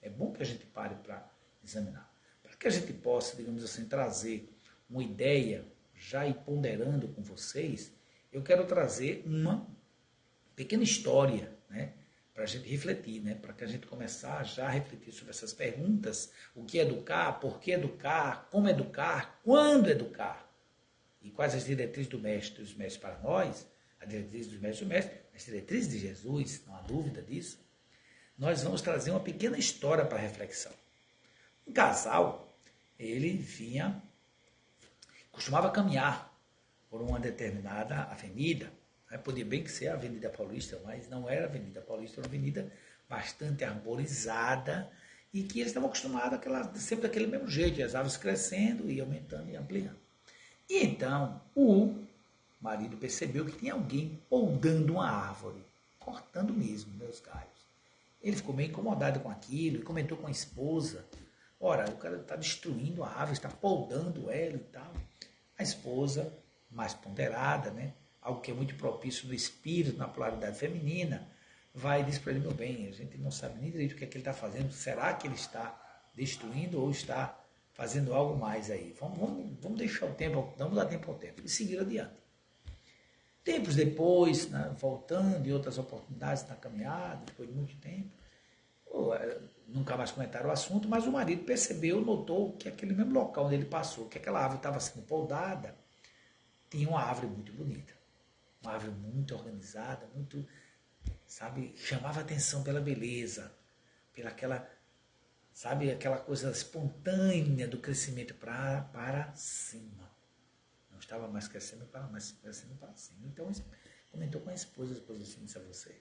É 0.00 0.10
bom 0.10 0.32
que 0.32 0.42
a 0.42 0.46
gente 0.46 0.66
pare 0.66 0.96
para 0.96 1.30
examinar. 1.62 2.12
Para 2.42 2.56
que 2.56 2.66
a 2.66 2.70
gente 2.70 2.92
possa, 2.92 3.36
digamos 3.36 3.62
assim, 3.62 3.86
trazer 3.86 4.52
uma 4.90 5.02
ideia, 5.02 5.64
já 5.94 6.26
ir 6.26 6.34
ponderando 6.34 7.08
com 7.08 7.22
vocês, 7.22 7.92
eu 8.32 8.42
quero 8.42 8.66
trazer 8.66 9.22
uma 9.24 9.66
pequena 10.56 10.82
história, 10.82 11.51
né? 11.72 11.92
Para 12.34 12.44
a 12.44 12.46
gente 12.46 12.68
refletir, 12.68 13.20
né? 13.22 13.34
Para 13.34 13.52
que 13.52 13.64
a 13.64 13.66
gente 13.66 13.86
começar 13.86 14.42
já 14.44 14.66
a 14.66 14.70
refletir 14.70 15.12
sobre 15.12 15.30
essas 15.30 15.52
perguntas: 15.52 16.32
o 16.54 16.64
que 16.64 16.78
educar, 16.78 17.40
por 17.40 17.58
que 17.60 17.72
educar, 17.72 18.48
como 18.50 18.68
educar, 18.68 19.40
quando 19.42 19.90
educar, 19.90 20.48
e 21.20 21.30
quais 21.30 21.54
as 21.54 21.64
diretrizes 21.64 22.10
do 22.10 22.18
mestre, 22.18 22.62
dos 22.62 22.74
mestres 22.74 23.00
para 23.00 23.18
nós, 23.18 23.66
a 24.00 24.04
diretriz 24.04 24.46
dos 24.46 24.60
mestres 24.60 24.80
do 24.80 24.92
mestre, 24.92 25.20
as 25.34 25.44
diretrizes 25.44 25.88
de 25.88 25.98
Jesus, 25.98 26.62
não 26.66 26.76
há 26.76 26.80
dúvida 26.80 27.22
disso. 27.22 27.58
Nós 28.36 28.62
vamos 28.62 28.82
trazer 28.82 29.10
uma 29.10 29.20
pequena 29.20 29.58
história 29.58 30.04
para 30.04 30.18
reflexão. 30.18 30.72
Um 31.66 31.72
casal, 31.72 32.56
ele 32.98 33.36
vinha, 33.36 34.02
costumava 35.30 35.70
caminhar 35.70 36.32
por 36.90 37.00
uma 37.00 37.20
determinada 37.20 38.02
avenida. 38.04 38.72
Né? 39.12 39.18
Podia 39.18 39.44
bem 39.44 39.62
que 39.62 39.70
ser 39.70 39.88
a 39.88 39.92
Avenida 39.92 40.30
Paulista, 40.30 40.80
mas 40.82 41.06
não 41.08 41.28
era 41.28 41.44
a 41.44 41.48
Avenida 41.48 41.82
Paulista, 41.82 42.20
era 42.20 42.26
uma 42.26 42.34
avenida 42.34 42.72
bastante 43.08 43.62
arborizada 43.62 44.90
e 45.32 45.42
que 45.42 45.60
eles 45.60 45.68
estavam 45.68 45.88
acostumados 45.88 46.38
àquela, 46.38 46.74
sempre 46.74 47.06
daquele 47.06 47.26
mesmo 47.26 47.48
jeito, 47.48 47.82
as 47.82 47.94
árvores 47.94 48.16
crescendo 48.16 48.90
e 48.90 49.00
aumentando 49.00 49.50
e 49.50 49.56
ampliando. 49.56 50.00
E 50.68 50.82
então 50.82 51.40
o 51.54 51.94
marido 52.60 52.96
percebeu 52.96 53.44
que 53.44 53.58
tinha 53.58 53.74
alguém 53.74 54.18
podando 54.30 54.94
uma 54.94 55.08
árvore, 55.08 55.62
cortando 55.98 56.54
mesmo 56.54 56.94
meus 56.94 57.20
galhos. 57.20 57.52
Ele 58.22 58.36
ficou 58.36 58.54
meio 58.54 58.70
incomodado 58.70 59.20
com 59.20 59.28
aquilo 59.28 59.78
e 59.78 59.82
comentou 59.82 60.16
com 60.16 60.26
a 60.26 60.30
esposa. 60.30 61.04
Ora, 61.60 61.90
o 61.90 61.96
cara 61.96 62.16
está 62.16 62.36
destruindo 62.36 63.02
a 63.04 63.08
árvore, 63.08 63.32
está 63.32 63.48
podando 63.48 64.30
ela 64.30 64.56
e 64.56 64.66
tal. 64.72 64.92
A 65.58 65.62
esposa 65.62 66.32
mais 66.70 66.94
ponderada, 66.94 67.70
né? 67.70 67.92
Algo 68.22 68.40
que 68.40 68.50
é 68.50 68.54
muito 68.54 68.76
propício 68.76 69.26
no 69.26 69.34
espírito, 69.34 69.98
na 69.98 70.06
polaridade 70.06 70.56
feminina, 70.56 71.28
vai 71.74 72.02
e 72.02 72.04
diz 72.04 72.18
para 72.18 72.32
ele, 72.32 72.40
meu 72.40 72.54
bem, 72.54 72.86
a 72.88 72.92
gente 72.92 73.18
não 73.18 73.30
sabe 73.30 73.60
nem 73.60 73.70
direito 73.70 73.92
o 73.92 73.96
que 73.96 74.04
é 74.04 74.06
que 74.06 74.14
ele 74.16 74.22
está 74.22 74.32
fazendo, 74.32 74.72
será 74.72 75.12
que 75.12 75.26
ele 75.26 75.34
está 75.34 75.78
destruindo 76.14 76.80
ou 76.80 76.90
está 76.90 77.38
fazendo 77.72 78.14
algo 78.14 78.38
mais 78.38 78.70
aí? 78.70 78.94
Vamos, 79.00 79.18
vamos, 79.18 79.58
vamos 79.60 79.78
deixar 79.78 80.06
o 80.06 80.14
tempo, 80.14 80.52
vamos 80.56 80.76
dar 80.76 80.86
tempo 80.86 81.10
ao 81.10 81.18
tempo 81.18 81.42
e 81.44 81.48
seguir 81.48 81.80
adiante. 81.80 82.22
Tempos 83.42 83.74
depois, 83.74 84.48
né, 84.50 84.72
voltando 84.78 85.44
e 85.46 85.52
outras 85.52 85.76
oportunidades 85.76 86.46
na 86.46 86.54
caminhada, 86.54 87.24
depois 87.26 87.48
de 87.48 87.54
muito 87.54 87.76
tempo, 87.78 88.10
é, 89.14 89.40
nunca 89.66 89.96
mais 89.96 90.12
comentaram 90.12 90.48
o 90.48 90.52
assunto, 90.52 90.86
mas 90.86 91.06
o 91.06 91.10
marido 91.10 91.44
percebeu, 91.44 92.00
notou 92.00 92.52
que 92.52 92.68
aquele 92.68 92.94
mesmo 92.94 93.12
local 93.14 93.46
onde 93.46 93.56
ele 93.56 93.64
passou, 93.64 94.06
que 94.06 94.18
aquela 94.18 94.38
árvore 94.38 94.58
estava 94.58 94.78
sendo 94.78 95.04
podada, 95.06 95.74
tinha 96.70 96.88
uma 96.88 97.02
árvore 97.02 97.26
muito 97.26 97.52
bonita. 97.52 98.01
Uma 98.62 98.74
árvore 98.74 98.92
muito 98.92 99.34
organizada, 99.34 100.06
muito, 100.14 100.46
sabe, 101.26 101.74
chamava 101.76 102.20
atenção 102.20 102.62
pela 102.62 102.80
beleza, 102.80 103.52
pela 104.12 104.30
aquela, 104.30 104.70
sabe, 105.52 105.90
aquela 105.90 106.18
coisa 106.18 106.50
espontânea 106.50 107.66
do 107.66 107.78
crescimento 107.78 108.34
pra, 108.34 108.82
para 108.92 109.34
cima. 109.34 110.10
Não 110.90 110.98
estava 110.98 111.26
mais 111.26 111.48
crescendo 111.48 111.86
para, 111.86 112.06
mas 112.06 112.32
crescendo 112.32 112.76
para 112.76 112.94
cima. 112.94 113.26
Então, 113.26 113.50
comentou 114.10 114.40
com 114.40 114.50
a 114.50 114.54
esposa, 114.54 114.92
a 114.92 114.96
esposa 114.96 115.22
assim, 115.22 115.44
disse 115.44 115.58
a 115.58 115.62
você. 115.62 116.00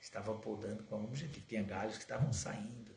Estava 0.00 0.34
podando 0.38 0.84
com 0.84 0.94
algum 0.94 1.08
objetivo. 1.08 1.44
Tinha 1.46 1.62
galhos 1.62 1.96
que 1.96 2.04
estavam 2.04 2.32
saindo, 2.32 2.94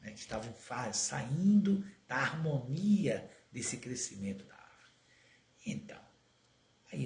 né, 0.00 0.10
que 0.10 0.18
estavam 0.18 0.52
saindo 0.92 1.84
da 2.06 2.16
harmonia 2.16 3.30
desse 3.50 3.78
crescimento 3.78 4.44
da 4.44 4.54
árvore. 4.54 4.92
Então, 5.64 6.07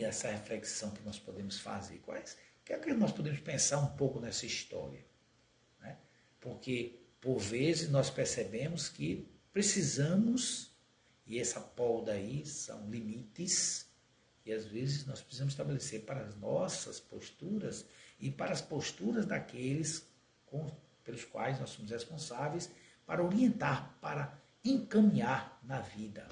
Essa 0.04 0.30
reflexão 0.30 0.90
que 0.90 1.02
nós 1.02 1.18
podemos 1.18 1.58
fazer, 1.58 1.98
quais? 1.98 2.36
O 2.60 2.64
que 2.64 2.72
é 2.72 2.78
que 2.78 2.92
nós 2.94 3.12
podemos 3.12 3.40
pensar 3.40 3.78
um 3.78 3.96
pouco 3.96 4.20
nessa 4.20 4.46
história? 4.46 5.04
Né? 5.80 5.96
Porque, 6.40 7.00
por 7.20 7.38
vezes, 7.38 7.88
nós 7.88 8.10
percebemos 8.10 8.88
que 8.88 9.28
precisamos, 9.52 10.70
e 11.26 11.38
essa 11.38 11.60
polda 11.60 12.12
aí 12.12 12.46
são 12.46 12.88
limites, 12.88 13.86
e 14.44 14.52
às 14.52 14.64
vezes 14.64 15.06
nós 15.06 15.20
precisamos 15.20 15.52
estabelecer 15.52 16.02
para 16.02 16.20
as 16.20 16.34
nossas 16.36 16.98
posturas 16.98 17.84
e 18.18 18.30
para 18.30 18.52
as 18.52 18.60
posturas 18.60 19.24
daqueles 19.24 20.04
com, 20.46 20.68
pelos 21.04 21.24
quais 21.24 21.60
nós 21.60 21.70
somos 21.70 21.90
responsáveis 21.90 22.70
para 23.06 23.22
orientar, 23.22 23.96
para 24.00 24.36
encaminhar 24.64 25.60
na 25.62 25.80
vida. 25.80 26.28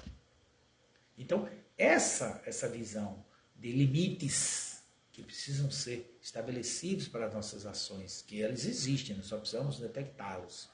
Então, 1.17 1.49
essa, 1.77 2.41
essa 2.45 2.67
visão 2.67 3.23
de 3.61 3.71
limites 3.71 4.81
que 5.11 5.21
precisam 5.21 5.69
ser 5.69 6.17
estabelecidos 6.19 7.07
para 7.07 7.27
as 7.27 7.33
nossas 7.33 7.65
ações, 7.65 8.23
que 8.23 8.41
eles 8.41 8.65
existem, 8.65 9.15
nós 9.15 9.27
só 9.27 9.37
precisamos 9.37 9.79
detectá-los. 9.79 10.67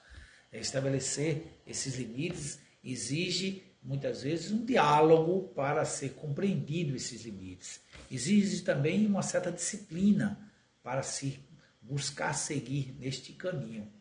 É 0.51 0.59
estabelecer 0.59 1.59
esses 1.67 1.95
limites 1.95 2.59
exige 2.81 3.63
muitas 3.83 4.21
vezes 4.21 4.51
um 4.51 4.63
diálogo 4.63 5.49
para 5.49 5.83
ser 5.83 6.13
compreendido 6.13 6.95
esses 6.95 7.25
limites. 7.25 7.81
Exige 8.09 8.61
também 8.61 9.05
uma 9.05 9.21
certa 9.21 9.51
disciplina 9.51 10.49
para 10.81 11.03
se 11.03 11.39
buscar 11.81 12.33
seguir 12.33 12.95
neste 12.97 13.33
caminho. 13.33 13.91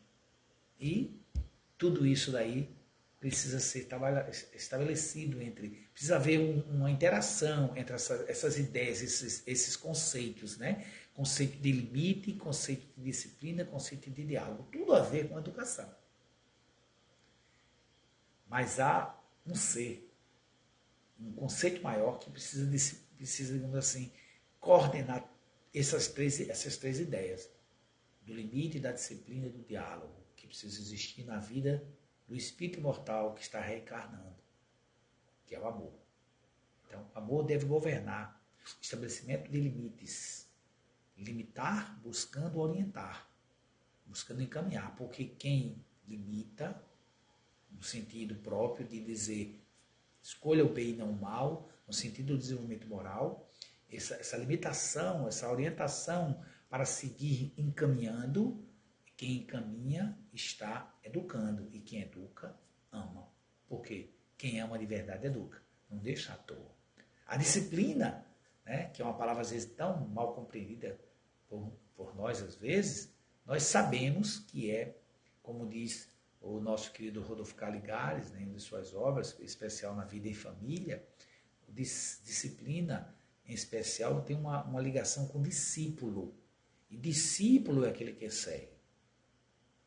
E 0.78 1.20
tudo 1.76 2.06
isso 2.06 2.30
daí 2.30 2.75
precisa 3.18 3.58
ser 3.60 3.88
estabelecido 4.52 5.40
entre, 5.40 5.70
precisa 5.92 6.16
haver 6.16 6.38
uma 6.68 6.90
interação 6.90 7.74
entre 7.76 7.94
essa, 7.94 8.24
essas 8.28 8.58
ideias, 8.58 9.00
esses, 9.02 9.42
esses 9.46 9.76
conceitos, 9.76 10.58
né? 10.58 10.86
Conceito 11.14 11.58
de 11.58 11.72
limite, 11.72 12.34
conceito 12.34 12.86
de 12.96 13.04
disciplina, 13.04 13.64
conceito 13.64 14.10
de 14.10 14.24
diálogo, 14.26 14.68
tudo 14.70 14.92
a 14.92 15.00
ver 15.00 15.28
com 15.28 15.36
a 15.36 15.40
educação. 15.40 15.90
Mas 18.46 18.78
há 18.78 19.18
um 19.46 19.54
ser, 19.54 20.12
um 21.18 21.32
conceito 21.32 21.82
maior 21.82 22.18
que 22.18 22.30
precisa, 22.30 22.66
de, 22.66 22.94
precisa 23.16 23.54
digamos 23.54 23.76
assim, 23.76 24.12
coordenar 24.60 25.26
essas 25.74 26.06
três, 26.08 26.38
essas 26.40 26.76
três 26.76 27.00
ideias, 27.00 27.48
do 28.22 28.34
limite, 28.34 28.78
da 28.78 28.92
disciplina 28.92 29.46
e 29.46 29.50
do 29.50 29.62
diálogo, 29.62 30.14
que 30.36 30.46
precisa 30.46 30.78
existir 30.78 31.24
na 31.24 31.38
vida 31.38 31.82
do 32.28 32.34
espírito 32.34 32.78
imortal 32.78 33.34
que 33.34 33.42
está 33.42 33.60
reencarnando, 33.60 34.36
que 35.46 35.54
é 35.54 35.60
o 35.60 35.66
amor. 35.66 35.92
Então, 36.86 37.06
o 37.14 37.18
amor 37.18 37.44
deve 37.44 37.66
governar 37.66 38.40
estabelecimento 38.80 39.50
de 39.50 39.60
limites, 39.60 40.48
limitar 41.16 41.98
buscando 42.02 42.58
orientar, 42.58 43.28
buscando 44.04 44.42
encaminhar, 44.42 44.94
porque 44.96 45.24
quem 45.24 45.84
limita, 46.06 46.80
no 47.70 47.82
sentido 47.82 48.34
próprio 48.36 48.86
de 48.86 49.00
dizer 49.00 49.60
escolha 50.22 50.64
o 50.64 50.72
bem 50.72 50.90
e 50.90 50.96
não 50.96 51.10
o 51.10 51.20
mal, 51.20 51.68
no 51.86 51.92
sentido 51.92 52.34
do 52.34 52.38
desenvolvimento 52.38 52.88
moral, 52.88 53.48
essa, 53.90 54.16
essa 54.16 54.36
limitação, 54.36 55.28
essa 55.28 55.50
orientação 55.50 56.42
para 56.68 56.84
seguir 56.84 57.54
encaminhando 57.56 58.64
quem 59.16 59.38
encaminha 59.38 60.18
está 60.32 60.94
educando 61.02 61.68
e 61.72 61.80
quem 61.80 62.02
educa 62.02 62.54
ama. 62.92 63.28
Porque 63.68 64.12
quem 64.46 64.60
ama 64.60 64.78
de 64.78 64.86
verdade 64.86 65.26
educa, 65.26 65.60
não 65.90 65.98
deixa 65.98 66.32
à 66.32 66.36
toa. 66.36 66.70
A 67.26 67.36
disciplina, 67.36 68.24
né, 68.64 68.90
que 68.94 69.02
é 69.02 69.04
uma 69.04 69.16
palavra 69.16 69.42
às 69.42 69.50
vezes 69.50 69.68
tão 69.74 70.06
mal 70.06 70.34
compreendida 70.34 70.96
por, 71.48 71.72
por 71.96 72.14
nós 72.14 72.40
às 72.40 72.54
vezes, 72.54 73.12
nós 73.44 73.64
sabemos 73.64 74.38
que 74.38 74.70
é, 74.70 74.96
como 75.42 75.68
diz 75.68 76.08
o 76.40 76.60
nosso 76.60 76.92
querido 76.92 77.20
Rodolfo 77.22 77.56
Caligares, 77.56 78.30
né, 78.30 78.42
em 78.42 78.44
uma 78.44 78.54
de 78.54 78.62
suas 78.62 78.94
obras, 78.94 79.36
especial 79.40 79.96
na 79.96 80.04
vida 80.04 80.28
em 80.28 80.34
família, 80.34 81.04
disciplina 81.68 83.12
em 83.44 83.52
especial 83.52 84.22
tem 84.22 84.36
uma, 84.36 84.62
uma 84.62 84.80
ligação 84.80 85.26
com 85.26 85.42
discípulo. 85.42 86.32
E 86.88 86.96
discípulo 86.96 87.84
é 87.84 87.90
aquele 87.90 88.12
que 88.12 88.30
segue. 88.30 88.76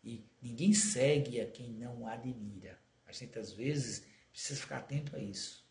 E 0.04 0.26
ninguém 0.42 0.74
segue 0.74 1.40
a 1.40 1.50
quem 1.50 1.72
não 1.72 2.06
admira. 2.06 2.78
A 3.06 3.14
gente 3.14 3.40
às 3.40 3.54
vezes 3.54 4.04
precisa 4.40 4.62
ficar 4.62 4.78
atento 4.78 5.16
a 5.18 5.20
isso. 5.20 5.68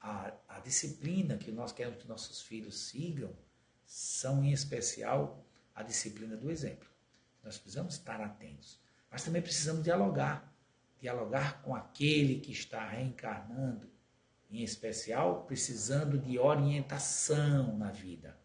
A, 0.00 0.32
a 0.48 0.58
disciplina 0.58 1.36
que 1.38 1.52
nós 1.52 1.70
queremos 1.70 2.02
que 2.02 2.08
nossos 2.08 2.42
filhos 2.42 2.76
sigam 2.88 3.32
são, 3.86 4.42
em 4.42 4.50
especial, 4.50 5.46
a 5.72 5.84
disciplina 5.84 6.36
do 6.36 6.50
exemplo. 6.50 6.88
Nós 7.44 7.56
precisamos 7.56 7.94
estar 7.94 8.20
atentos. 8.20 8.80
Mas 9.08 9.22
também 9.22 9.40
precisamos 9.40 9.84
dialogar. 9.84 10.52
Dialogar 11.00 11.62
com 11.62 11.76
aquele 11.76 12.40
que 12.40 12.50
está 12.50 12.84
reencarnando, 12.84 13.88
em 14.50 14.64
especial, 14.64 15.44
precisando 15.44 16.18
de 16.18 16.40
orientação 16.40 17.78
na 17.78 17.92
vida, 17.92 18.36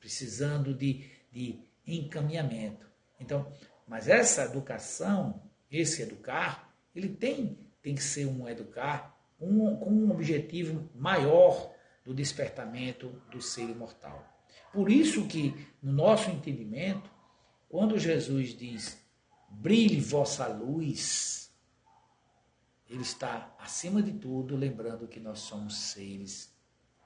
precisando 0.00 0.74
de, 0.74 1.08
de 1.30 1.60
encaminhamento. 1.86 2.90
Então, 3.20 3.52
mas 3.86 4.08
essa 4.08 4.42
educação, 4.42 5.48
esse 5.70 6.02
educar, 6.02 6.74
ele 6.92 7.08
tem, 7.08 7.56
tem 7.80 7.94
que 7.94 8.02
ser 8.02 8.26
um 8.26 8.48
educar 8.48 9.11
um, 9.42 9.76
com 9.76 9.90
um 9.90 10.10
objetivo 10.10 10.88
maior 10.94 11.74
do 12.04 12.14
despertamento 12.14 13.08
do 13.30 13.40
ser 13.40 13.68
imortal. 13.68 14.28
Por 14.72 14.90
isso 14.90 15.26
que, 15.26 15.66
no 15.82 15.92
nosso 15.92 16.30
entendimento, 16.30 17.10
quando 17.68 17.98
Jesus 17.98 18.56
diz, 18.56 18.98
brilhe 19.48 20.00
vossa 20.00 20.46
luz, 20.46 21.52
ele 22.88 23.02
está, 23.02 23.54
acima 23.58 24.02
de 24.02 24.12
tudo, 24.12 24.56
lembrando 24.56 25.08
que 25.08 25.20
nós 25.20 25.40
somos 25.40 25.76
seres 25.76 26.54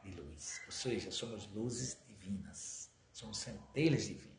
de 0.02 0.10
luz. 0.10 0.60
Ou 0.66 0.72
seja, 0.72 1.10
somos 1.10 1.46
luzes 1.48 1.96
divinas, 2.06 2.90
somos 3.12 3.38
centelhas 3.38 4.06
divinas. 4.06 4.36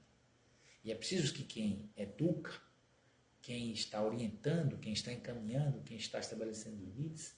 E 0.83 0.91
é 0.91 0.95
preciso 0.95 1.33
que 1.33 1.43
quem 1.43 1.89
educa, 1.95 2.51
quem 3.41 3.71
está 3.71 4.01
orientando, 4.01 4.77
quem 4.77 4.91
está 4.91 5.11
encaminhando, 5.11 5.81
quem 5.83 5.97
está 5.97 6.19
estabelecendo 6.19 6.83
limites, 6.83 7.36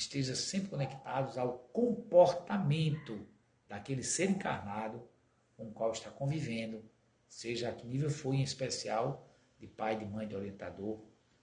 esteja 0.00 0.34
sempre 0.34 0.70
conectados 0.70 1.36
ao 1.36 1.58
comportamento 1.72 3.26
daquele 3.68 4.02
ser 4.02 4.30
encarnado 4.30 5.02
com 5.56 5.68
o 5.68 5.72
qual 5.72 5.92
está 5.92 6.10
convivendo, 6.10 6.82
seja 7.28 7.68
a 7.68 7.72
que 7.72 7.86
nível 7.86 8.08
for, 8.08 8.34
em 8.34 8.42
especial 8.42 9.28
de 9.58 9.66
pai, 9.66 9.98
de 9.98 10.06
mãe, 10.06 10.26
de 10.26 10.34
orientador, 10.34 10.98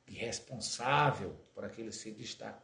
de 0.07 0.15
responsável 0.15 1.35
por 1.53 1.63
aquele 1.63 1.91
ser 1.91 2.15
que 2.15 2.23
está 2.23 2.59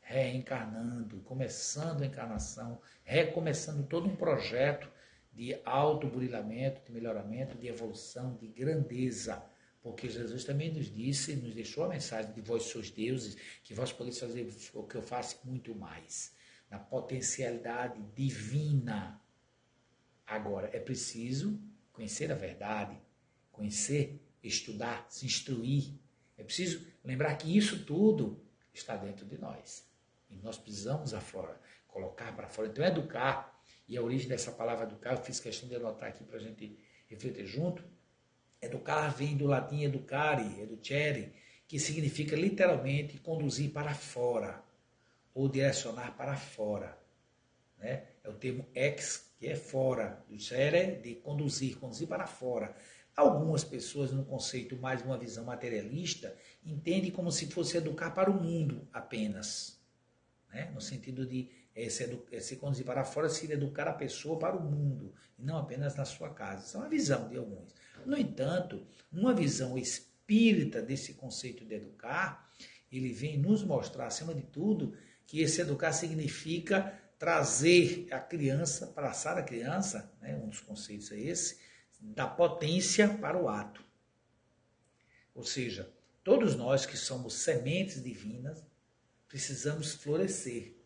reencarnando, 0.00 1.20
começando 1.22 2.02
a 2.02 2.06
encarnação, 2.06 2.80
recomeçando 3.02 3.82
todo 3.82 4.08
um 4.08 4.16
projeto 4.16 4.88
de 5.32 5.60
autoburilamento, 5.64 6.80
de 6.86 6.92
melhoramento, 6.92 7.58
de 7.58 7.66
evolução, 7.66 8.36
de 8.36 8.46
grandeza. 8.46 9.44
Porque 9.82 10.08
Jesus 10.08 10.44
também 10.44 10.72
nos 10.72 10.92
disse, 10.92 11.36
nos 11.36 11.54
deixou 11.54 11.84
a 11.84 11.88
mensagem 11.88 12.32
de 12.32 12.40
vós 12.40 12.64
sois 12.64 12.90
deuses, 12.90 13.36
que 13.62 13.74
vós 13.74 13.92
podeis 13.92 14.18
fazer 14.18 14.48
o 14.74 14.82
que 14.82 14.96
eu 14.96 15.02
faço 15.02 15.38
muito 15.44 15.74
mais. 15.74 16.34
Na 16.70 16.78
potencialidade 16.78 18.02
divina. 18.14 19.20
Agora, 20.26 20.68
é 20.72 20.80
preciso 20.80 21.58
conhecer 21.92 22.30
a 22.30 22.34
verdade, 22.34 22.96
conhecer, 23.50 24.20
estudar, 24.42 25.06
se 25.08 25.24
instruir. 25.24 25.94
É 26.36 26.44
preciso 26.44 26.86
lembrar 27.04 27.34
que 27.36 27.56
isso 27.56 27.84
tudo 27.84 28.40
está 28.72 28.96
dentro 28.96 29.26
de 29.26 29.38
nós. 29.38 29.86
E 30.30 30.36
nós 30.36 30.58
precisamos 30.58 31.14
afora, 31.14 31.58
colocar 31.86 32.34
para 32.36 32.48
fora. 32.48 32.68
Então, 32.68 32.84
educar 32.84 33.58
e 33.88 33.96
a 33.96 34.02
origem 34.02 34.28
dessa 34.28 34.52
palavra 34.52 34.84
educar, 34.84 35.12
eu 35.12 35.22
fiz 35.22 35.40
questão 35.40 35.68
de 35.68 35.76
anotar 35.76 36.10
aqui 36.10 36.22
para 36.22 36.36
a 36.36 36.40
gente 36.40 36.78
refletir 37.08 37.46
junto. 37.46 37.82
Educar 38.60 39.08
vem 39.10 39.36
do 39.36 39.46
latim 39.46 39.82
educare, 39.84 40.60
educere, 40.60 41.32
que 41.66 41.78
significa 41.78 42.34
literalmente 42.34 43.18
conduzir 43.18 43.70
para 43.70 43.94
fora, 43.94 44.62
ou 45.34 45.48
direcionar 45.48 46.16
para 46.16 46.36
fora. 46.36 46.98
Né? 47.78 48.04
É 48.24 48.28
o 48.28 48.32
termo 48.32 48.66
ex, 48.74 49.30
que 49.38 49.46
é 49.46 49.54
fora, 49.54 50.24
ducere, 50.28 50.96
de 50.96 51.14
conduzir, 51.16 51.78
conduzir 51.78 52.08
para 52.08 52.26
fora. 52.26 52.74
Algumas 53.14 53.64
pessoas, 53.64 54.12
no 54.12 54.24
conceito 54.24 54.76
mais 54.76 55.02
uma 55.02 55.18
visão 55.18 55.44
materialista, 55.44 56.36
entendem 56.64 57.10
como 57.10 57.30
se 57.30 57.46
fosse 57.48 57.76
educar 57.76 58.10
para 58.12 58.30
o 58.30 58.42
mundo 58.42 58.88
apenas, 58.92 59.80
né? 60.52 60.70
no 60.72 60.80
sentido 60.80 61.26
de 61.26 61.50
é 61.74 61.88
se, 61.88 62.24
é 62.32 62.40
se 62.40 62.56
conduzir 62.56 62.84
para 62.84 63.04
fora, 63.04 63.28
se 63.28 63.50
educar 63.52 63.86
a 63.86 63.92
pessoa 63.92 64.36
para 64.36 64.56
o 64.56 64.60
mundo, 64.60 65.14
e 65.38 65.44
não 65.44 65.58
apenas 65.58 65.94
na 65.94 66.04
sua 66.04 66.30
casa. 66.30 66.66
Isso 66.66 66.76
é 66.76 66.80
uma 66.80 66.88
visão 66.88 67.28
de 67.28 67.36
alguns. 67.36 67.72
No 68.08 68.16
entanto, 68.16 68.86
uma 69.12 69.34
visão 69.34 69.76
espírita 69.76 70.80
desse 70.80 71.12
conceito 71.12 71.62
de 71.64 71.74
educar, 71.74 72.50
ele 72.90 73.12
vem 73.12 73.36
nos 73.36 73.62
mostrar, 73.62 74.06
acima 74.06 74.34
de 74.34 74.42
tudo, 74.42 74.96
que 75.26 75.40
esse 75.42 75.60
educar 75.60 75.92
significa 75.92 76.98
trazer 77.18 78.08
a 78.10 78.18
criança, 78.18 78.86
passar 78.86 79.36
a 79.36 79.42
criança, 79.42 80.10
né, 80.22 80.34
um 80.34 80.48
dos 80.48 80.60
conceitos 80.60 81.12
é 81.12 81.18
esse, 81.20 81.58
da 82.00 82.26
potência 82.26 83.08
para 83.08 83.36
o 83.36 83.46
ato. 83.46 83.84
Ou 85.34 85.44
seja, 85.44 85.92
todos 86.24 86.56
nós 86.56 86.86
que 86.86 86.96
somos 86.96 87.34
sementes 87.34 88.02
divinas, 88.02 88.64
precisamos 89.28 89.92
florescer 89.92 90.78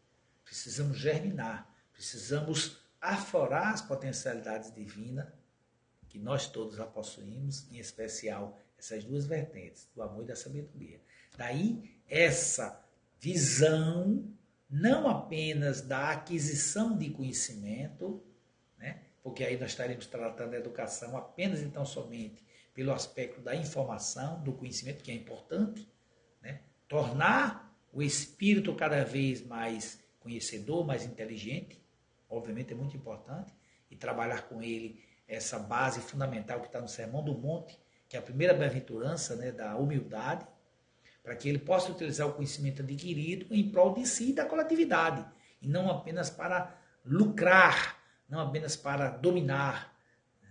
precisamos 0.44 0.98
germinar, 0.98 1.66
precisamos 1.94 2.76
aflorar 3.00 3.72
as 3.72 3.80
potencialidades 3.80 4.70
divinas 4.74 5.26
que 6.12 6.18
nós 6.18 6.46
todos 6.46 6.76
já 6.76 6.84
possuímos, 6.84 7.66
em 7.72 7.78
especial 7.78 8.60
essas 8.78 9.02
duas 9.02 9.24
vertentes, 9.24 9.88
do 9.94 10.02
amor 10.02 10.24
e 10.24 10.26
da 10.26 10.36
sabedoria. 10.36 11.00
Daí 11.38 11.98
essa 12.06 12.84
visão 13.18 14.22
não 14.68 15.08
apenas 15.08 15.80
da 15.80 16.10
aquisição 16.10 16.98
de 16.98 17.08
conhecimento, 17.08 18.22
né? 18.76 19.00
porque 19.22 19.42
aí 19.42 19.58
nós 19.58 19.70
estaremos 19.70 20.06
tratando 20.06 20.52
a 20.52 20.58
educação 20.58 21.16
apenas 21.16 21.62
então 21.62 21.86
somente 21.86 22.44
pelo 22.74 22.92
aspecto 22.92 23.40
da 23.40 23.56
informação, 23.56 24.42
do 24.42 24.52
conhecimento, 24.52 25.02
que 25.02 25.10
é 25.10 25.14
importante, 25.14 25.90
né? 26.42 26.60
tornar 26.86 27.74
o 27.90 28.02
espírito 28.02 28.74
cada 28.74 29.02
vez 29.02 29.42
mais 29.46 29.98
conhecedor, 30.20 30.84
mais 30.84 31.04
inteligente, 31.04 31.82
obviamente 32.28 32.74
é 32.74 32.76
muito 32.76 32.94
importante, 32.98 33.54
e 33.90 33.96
trabalhar 33.96 34.42
com 34.42 34.62
ele 34.62 35.02
essa 35.32 35.58
base 35.58 36.00
fundamental 36.00 36.60
que 36.60 36.66
está 36.66 36.80
no 36.80 36.88
Sermão 36.88 37.24
do 37.24 37.34
Monte, 37.34 37.78
que 38.08 38.16
é 38.16 38.18
a 38.18 38.22
primeira 38.22 38.52
bem-aventurança 38.52 39.34
né, 39.34 39.50
da 39.50 39.76
humildade, 39.76 40.46
para 41.22 41.34
que 41.34 41.48
ele 41.48 41.58
possa 41.58 41.90
utilizar 41.90 42.28
o 42.28 42.34
conhecimento 42.34 42.82
adquirido 42.82 43.46
em 43.50 43.70
prol 43.70 43.94
de 43.94 44.06
si 44.06 44.30
e 44.30 44.32
da 44.34 44.44
coletividade, 44.44 45.24
e 45.60 45.68
não 45.68 45.90
apenas 45.90 46.28
para 46.28 46.76
lucrar, 47.04 47.98
não 48.28 48.40
apenas 48.40 48.76
para 48.76 49.08
dominar, 49.08 49.96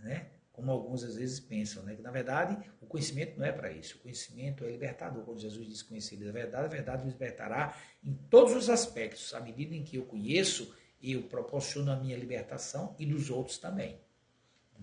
né? 0.02 0.28
como 0.52 0.72
alguns 0.72 1.04
às 1.04 1.16
vezes 1.16 1.40
pensam, 1.40 1.84
né? 1.84 1.96
que 1.96 2.02
na 2.02 2.12
verdade 2.12 2.58
o 2.82 2.86
conhecimento 2.86 3.38
não 3.38 3.46
é 3.46 3.52
para 3.52 3.72
isso, 3.72 3.98
o 3.98 4.02
conhecimento 4.02 4.64
é 4.64 4.72
libertador. 4.72 5.24
Quando 5.24 5.40
Jesus 5.40 5.68
diz 5.68 5.82
conhecer 5.82 6.28
a 6.28 6.32
verdade, 6.32 6.66
a 6.66 6.70
verdade 6.70 7.04
nos 7.04 7.14
libertará 7.14 7.78
em 8.04 8.14
todos 8.30 8.56
os 8.56 8.70
aspectos, 8.70 9.34
à 9.34 9.40
medida 9.40 9.76
em 9.76 9.84
que 9.84 9.98
eu 9.98 10.06
conheço, 10.06 10.74
eu 11.02 11.24
proporciono 11.24 11.92
a 11.92 11.96
minha 11.96 12.18
libertação 12.18 12.96
e 12.98 13.06
dos 13.06 13.30
outros 13.30 13.58
também. 13.58 14.00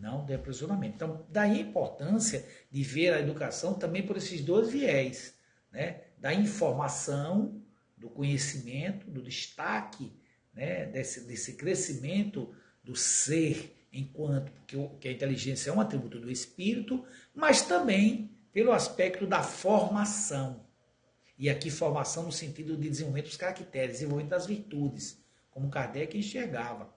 Não 0.01 0.25
de 0.25 0.33
aprisionamento. 0.33 0.95
Então, 0.95 1.27
daí 1.29 1.59
a 1.59 1.63
importância 1.63 2.47
de 2.71 2.83
ver 2.83 3.13
a 3.13 3.21
educação 3.21 3.75
também 3.75 4.07
por 4.07 4.17
esses 4.17 4.41
dois 4.41 4.71
viés, 4.71 5.35
né? 5.73 6.03
da 6.19 6.33
informação, 6.33 7.61
do 7.97 8.09
conhecimento, 8.09 9.11
do 9.11 9.21
destaque, 9.21 10.13
né? 10.55 10.87
desse, 10.87 11.27
desse 11.27 11.55
crescimento 11.55 12.55
do 12.83 12.95
ser 12.95 13.75
enquanto 13.93 14.53
que 14.99 15.09
a 15.09 15.13
inteligência 15.13 15.71
é 15.71 15.73
um 15.73 15.81
atributo 15.81 16.21
do 16.21 16.31
espírito, 16.31 17.05
mas 17.35 17.63
também 17.63 18.31
pelo 18.53 18.73
aspecto 18.73 19.27
da 19.27 19.43
formação. 19.43 20.65
E 21.39 21.49
aqui 21.49 21.71
formação 21.71 22.25
no 22.25 22.33
sentido 22.33 22.77
de 22.77 22.89
desenvolvimento 22.89 23.27
dos 23.27 23.37
caracteres, 23.37 23.93
desenvolvimento 23.93 24.31
das 24.31 24.47
virtudes, 24.47 25.23
como 25.51 25.71
Kardec 25.71 26.17
enxergava. 26.17 26.93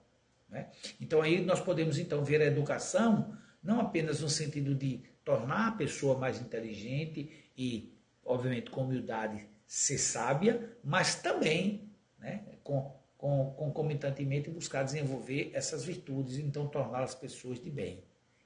Né? 0.52 0.70
Então 1.00 1.20
aí 1.20 1.44
nós 1.44 1.60
podemos 1.60 1.98
então 1.98 2.24
ver 2.24 2.40
a 2.40 2.46
educação 2.46 3.36
não 3.60 3.80
apenas 3.80 4.20
no 4.20 4.28
sentido 4.28 4.74
de 4.74 5.02
tornar 5.24 5.68
a 5.68 5.72
pessoa 5.72 6.16
mais 6.16 6.40
inteligente 6.40 7.50
e, 7.56 7.92
obviamente, 8.24 8.70
com 8.70 8.82
humildade 8.82 9.44
ser 9.66 9.98
sábia, 9.98 10.76
mas 10.84 11.16
também 11.16 11.90
né, 12.18 12.44
com 12.62 13.02
com, 13.22 13.52
concomitantemente 13.52 14.50
buscar 14.50 14.82
desenvolver 14.82 15.52
essas 15.54 15.84
virtudes 15.84 16.38
e 16.38 16.42
então 16.42 16.66
torná-las 16.66 17.14
pessoas 17.14 17.62
de 17.62 17.70
bem. 17.70 18.02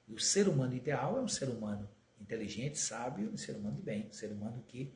E 0.07 0.13
o 0.13 0.19
ser 0.19 0.47
humano 0.47 0.75
ideal 0.75 1.17
é 1.17 1.21
um 1.21 1.27
ser 1.27 1.49
humano 1.49 1.89
inteligente, 2.21 2.77
sábio, 2.77 3.31
um 3.33 3.37
ser 3.37 3.53
humano 3.53 3.75
de 3.75 3.81
bem, 3.81 4.05
um 4.07 4.13
ser 4.13 4.31
humano 4.31 4.63
que 4.67 4.93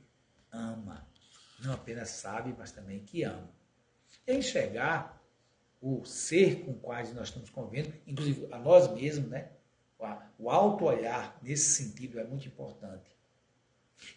ama. 0.52 1.08
Não 1.63 1.74
apenas 1.74 2.10
sabe, 2.10 2.54
mas 2.56 2.71
também 2.71 3.00
que 3.00 3.24
ama. 3.24 3.50
É 4.28 4.36
enxergar 4.36 5.19
o 5.82 6.06
ser 6.06 6.63
com 6.63 6.72
o 6.72 6.76
qual 6.76 7.04
nós 7.13 7.30
estamos 7.30 7.50
convivendo, 7.50 7.94
inclusive 8.06 8.48
a 8.52 8.60
nós 8.60 8.88
mesmos, 8.94 9.30
né? 9.30 9.50
O 10.38 10.50
auto-olhar 10.50 11.38
nesse 11.41 11.84
sentido 11.84 12.20
é 12.20 12.24
muito 12.24 12.48
importante. 12.48 13.15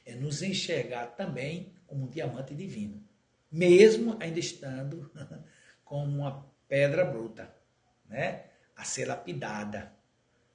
É 0.04 0.14
nos 0.14 0.42
enxergar 0.42 1.08
também 1.08 1.72
como 1.86 2.04
um 2.04 2.08
diamante 2.08 2.54
divino, 2.54 3.02
mesmo 3.50 4.16
ainda 4.20 4.38
estando 4.38 5.10
como 5.84 6.06
uma 6.06 6.46
pedra 6.68 7.04
bruta, 7.04 7.54
né? 8.06 8.44
A 8.76 8.84
ser 8.84 9.06
lapidada. 9.06 9.92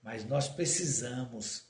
Mas 0.02 0.26
nós 0.26 0.48
precisamos 0.48 1.68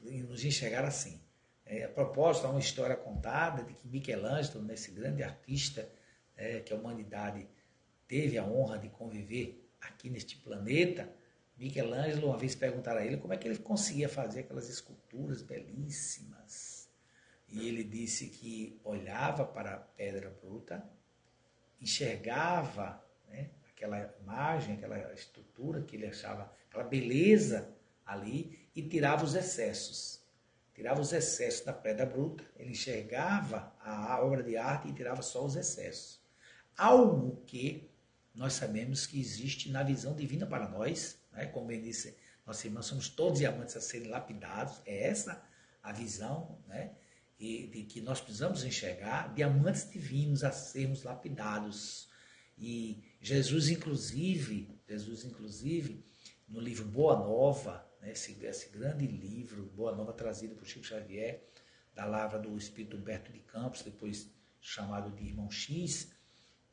nos 0.00 0.44
enxergar 0.44 0.84
assim. 0.84 1.20
É, 1.64 1.84
a 1.84 1.88
propósito, 1.88 2.46
há 2.46 2.50
uma 2.50 2.60
história 2.60 2.96
contada 2.96 3.62
de 3.62 3.74
que 3.74 3.86
Michelangelo, 3.88 4.62
nesse 4.62 4.90
grande 4.90 5.22
artista 5.22 5.88
é, 6.36 6.60
que 6.60 6.72
a 6.72 6.76
humanidade 6.76 7.46
teve 8.08 8.38
a 8.38 8.44
honra 8.44 8.78
de 8.78 8.88
conviver 8.88 9.70
aqui 9.80 10.10
neste 10.10 10.36
planeta, 10.36 11.08
Michelangelo 11.58 12.28
uma 12.28 12.38
vez 12.38 12.54
perguntaram 12.54 13.00
a 13.00 13.04
ele 13.04 13.16
como 13.16 13.32
é 13.32 13.36
que 13.36 13.46
ele 13.46 13.58
conseguia 13.58 14.08
fazer 14.08 14.40
aquelas 14.40 14.68
esculturas 14.68 15.42
belíssimas. 15.42 16.88
E 17.48 17.66
ele 17.66 17.82
disse 17.82 18.28
que 18.28 18.80
olhava 18.84 19.44
para 19.44 19.74
a 19.74 19.78
pedra 19.78 20.30
bruta, 20.42 20.88
enxergava 21.80 23.02
né, 23.28 23.50
aquela 23.70 24.14
imagem, 24.20 24.76
aquela 24.76 25.12
estrutura 25.12 25.82
que 25.82 25.96
ele 25.96 26.06
achava, 26.06 26.52
aquela 26.68 26.84
beleza 26.84 27.74
ali 28.06 28.68
e 28.74 28.82
tirava 28.82 29.24
os 29.24 29.34
excessos. 29.34 30.22
Tirava 30.74 31.00
os 31.00 31.12
excessos 31.12 31.64
da 31.64 31.72
pedra 31.72 32.06
bruta, 32.06 32.44
ele 32.56 32.70
enxergava 32.70 33.74
a 33.80 34.22
obra 34.22 34.44
de 34.44 34.56
arte 34.56 34.88
e 34.88 34.92
tirava 34.92 35.22
só 35.22 35.44
os 35.44 35.56
excessos. 35.56 36.20
Algo 36.76 37.42
que 37.46 37.87
nós 38.38 38.52
sabemos 38.52 39.04
que 39.04 39.20
existe 39.20 39.68
na 39.68 39.82
visão 39.82 40.14
divina 40.14 40.46
para 40.46 40.68
nós, 40.68 41.18
né? 41.32 41.46
como 41.46 41.66
bem 41.66 41.82
disse 41.82 42.16
nossa 42.46 42.66
irmã, 42.66 42.80
somos 42.80 43.08
todos 43.08 43.40
diamantes 43.40 43.76
a 43.76 43.80
serem 43.80 44.08
lapidados, 44.08 44.80
é 44.86 45.08
essa 45.08 45.44
a 45.82 45.92
visão, 45.92 46.58
né? 46.66 46.92
E 47.38 47.66
de 47.66 47.82
que 47.82 48.00
nós 48.00 48.20
precisamos 48.20 48.64
enxergar 48.64 49.34
diamantes 49.34 49.90
divinos 49.90 50.42
a 50.42 50.50
sermos 50.50 51.02
lapidados. 51.02 52.08
E 52.56 53.04
Jesus, 53.20 53.68
inclusive, 53.68 54.80
Jesus, 54.88 55.24
inclusive, 55.24 56.06
no 56.48 56.60
livro 56.60 56.86
Boa 56.86 57.16
Nova, 57.16 57.86
né, 58.00 58.12
esse, 58.12 58.32
esse 58.44 58.70
grande 58.70 59.06
livro, 59.06 59.66
Boa 59.66 59.94
Nova, 59.94 60.12
trazido 60.12 60.54
por 60.54 60.66
Chico 60.66 60.86
Xavier, 60.86 61.44
da 61.94 62.06
lavra 62.06 62.38
do 62.38 62.56
Espírito 62.56 62.96
Humberto 62.96 63.30
de 63.30 63.40
Campos, 63.40 63.82
depois 63.82 64.30
chamado 64.60 65.14
de 65.14 65.24
Irmão 65.24 65.50
X, 65.50 66.10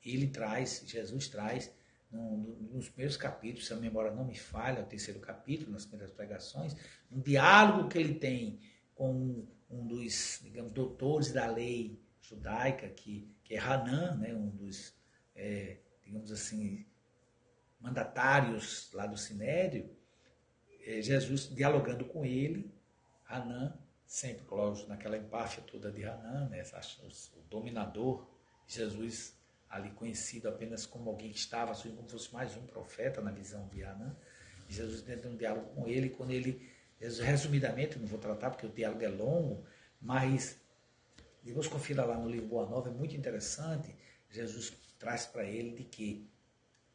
ele 0.06 0.28
traz, 0.28 0.84
Jesus 0.86 1.28
traz, 1.28 1.72
no, 2.12 2.38
no, 2.38 2.56
nos 2.74 2.90
primeiros 2.90 3.18
capítulos, 3.18 3.68
se 3.68 3.74
a 3.74 3.78
memória 3.78 4.12
não 4.12 4.24
me 4.24 4.36
falha, 4.36 4.84
o 4.84 4.86
terceiro 4.86 5.20
capítulo, 5.20 5.72
nas 5.72 5.86
primeiras 5.86 6.16
pregações, 6.16 6.76
um 7.12 7.20
diálogo 7.20 7.90
que 7.90 7.98
ele 7.98 8.16
tem 8.16 8.60
com 8.94 9.46
um 9.70 9.88
dos, 9.88 10.40
digamos, 10.44 10.72
doutores 10.72 11.32
da 11.32 11.48
lei 11.48 12.00
judaica, 12.22 12.88
que, 12.90 13.30
que 13.44 13.56
é 13.56 13.60
Hanan, 13.60 14.16
né, 14.18 14.34
um 14.34 14.50
dos, 14.50 14.94
é, 15.36 15.78
digamos 16.04 16.32
assim, 16.32 16.86
mandatários 17.80 18.92
lá 18.94 19.06
do 19.06 19.18
Sinédrio, 19.18 19.90
é, 20.82 21.02
Jesus 21.02 21.50
dialogando 21.54 22.06
com 22.06 22.24
ele, 22.24 22.72
Hanan, 23.28 23.78
sempre, 24.06 24.46
lógico, 24.50 24.88
naquela 24.88 25.18
empáfia 25.18 25.64
toda 25.64 25.92
de 25.92 26.04
Hanan, 26.06 26.50
né, 26.50 26.64
o 27.34 27.42
dominador, 27.50 28.28
Jesus 28.68 29.36
ali 29.70 29.90
conhecido 29.92 30.48
apenas 30.48 30.86
como 30.86 31.10
alguém 31.10 31.32
que 31.32 31.38
estava, 31.38 31.72
assim, 31.72 31.96
como 31.96 32.08
fosse 32.08 32.34
mais 32.34 32.56
um 32.56 32.66
profeta 32.66 33.22
na 33.22 33.32
visão 33.32 33.68
de 33.68 33.84
Hanan, 33.84 34.16
e 34.70 34.74
Jesus 34.74 35.02
tenta 35.02 35.28
um 35.28 35.36
diálogo 35.36 35.68
com 35.76 35.88
ele, 35.88 36.10
quando 36.10 36.32
ele, 36.32 36.70
resumidamente, 37.00 38.00
não 38.00 38.08
vou 38.08 38.20
tratar 38.20 38.52
porque 38.52 38.66
o 38.66 38.70
diálogo 38.70 39.04
é 39.04 39.10
longo, 39.10 39.66
mas 40.02 40.58
depois 41.44 41.68
confira 41.68 42.04
lá 42.04 42.18
no 42.18 42.30
livro 42.30 42.48
Boa 42.48 42.68
Nova, 42.68 42.90
é 42.90 42.92
muito 42.92 43.16
interessante, 43.16 43.96
Jesus 44.32 44.74
traz 44.98 45.26
para 45.26 45.44
ele 45.44 45.76
de 45.76 45.84
que 45.84 46.28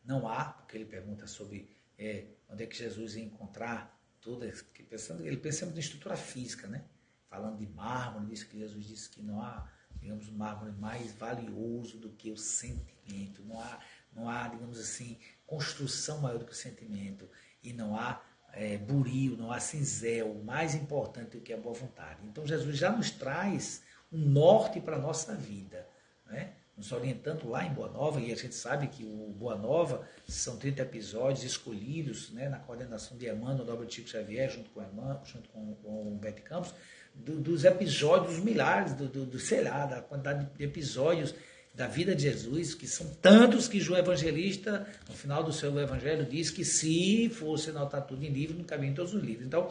não 0.04 0.26
há, 0.28 0.46
porque 0.46 0.76
ele 0.76 0.84
pergunta 0.84 1.26
sobre 1.26 1.70
é, 1.98 2.24
onde 2.48 2.64
é 2.64 2.66
que 2.66 2.76
Jesus 2.76 3.14
ia 3.14 3.24
encontrar 3.24 3.96
tudo, 4.20 4.46
pensando, 4.88 5.26
ele 5.26 5.36
pensa 5.36 5.64
em 5.64 5.78
estrutura 5.78 6.16
física, 6.16 6.66
né? 6.66 6.84
Falando 7.28 7.58
de 7.58 7.66
mármore, 7.66 8.26
diz 8.26 8.42
que 8.42 8.58
Jesus 8.58 8.84
disse 8.84 9.08
que 9.08 9.22
não 9.22 9.40
há, 9.40 9.70
digamos, 10.00 10.28
mármore 10.30 10.72
mais 10.72 11.12
valioso 11.12 11.98
do 11.98 12.10
que 12.10 12.30
o 12.30 12.36
sentimento. 12.36 13.42
Não 13.44 13.60
há, 13.60 13.80
não 14.12 14.28
há, 14.28 14.48
digamos 14.48 14.78
assim, 14.78 15.18
construção 15.46 16.20
maior 16.20 16.38
do 16.38 16.44
que 16.44 16.52
o 16.52 16.56
sentimento. 16.56 17.28
E 17.62 17.72
não 17.72 17.96
há 17.96 18.22
é, 18.52 18.78
burio, 18.78 19.36
não 19.36 19.52
há 19.52 19.60
cinzel 19.60 20.42
mais 20.42 20.74
importante 20.74 21.36
do 21.36 21.40
que 21.40 21.52
a 21.52 21.56
boa 21.56 21.74
vontade. 21.74 22.20
Então 22.24 22.46
Jesus 22.46 22.76
já 22.76 22.90
nos 22.90 23.10
traz 23.10 23.82
um 24.12 24.18
norte 24.18 24.80
para 24.80 24.96
a 24.96 25.00
nossa 25.00 25.34
vida. 25.34 25.86
Né? 26.26 26.54
nos 26.80 26.92
orientando 26.92 27.46
lá 27.46 27.62
em 27.66 27.74
Boa 27.74 27.90
Nova, 27.90 28.18
e 28.20 28.32
a 28.32 28.36
gente 28.36 28.54
sabe 28.54 28.86
que 28.86 29.04
o 29.04 29.34
Boa 29.36 29.54
Nova 29.54 30.08
são 30.26 30.56
30 30.56 30.80
episódios 30.80 31.44
escolhidos 31.44 32.30
né, 32.30 32.48
na 32.48 32.58
coordenação 32.58 33.18
de 33.18 33.28
Emmanuel, 33.28 33.66
Dobra 33.66 33.88
Chico 33.88 34.08
Xavier, 34.08 34.48
junto 34.48 34.70
com, 34.70 34.80
Emmanuel, 34.80 35.20
junto 35.24 35.50
com, 35.50 35.74
com 35.74 35.88
o 35.88 36.08
Humberto 36.08 36.40
Campos, 36.42 36.74
do, 37.14 37.40
dos 37.40 37.64
episódios, 37.64 38.36
dos 38.36 38.44
milhares, 38.44 38.94
do, 38.94 39.06
do, 39.06 39.26
do, 39.26 39.38
sei 39.38 39.62
lá, 39.62 39.86
da 39.86 40.00
quantidade 40.00 40.48
de 40.56 40.64
episódios 40.64 41.34
da 41.72 41.86
vida 41.86 42.14
de 42.14 42.22
Jesus, 42.22 42.74
que 42.74 42.86
são 42.86 43.06
tantos 43.22 43.68
que 43.68 43.80
João 43.80 43.98
Evangelista, 43.98 44.86
no 45.08 45.14
final 45.14 45.42
do 45.42 45.52
seu 45.52 45.78
evangelho, 45.78 46.26
diz 46.26 46.50
que 46.50 46.64
se 46.64 47.28
fosse 47.28 47.70
anotar 47.70 48.04
tudo 48.06 48.24
em 48.24 48.28
livro, 48.28 48.56
não 48.56 48.64
cabia 48.64 48.90
em 48.90 48.94
todos 48.94 49.14
os 49.14 49.22
livros. 49.22 49.46
Então, 49.46 49.70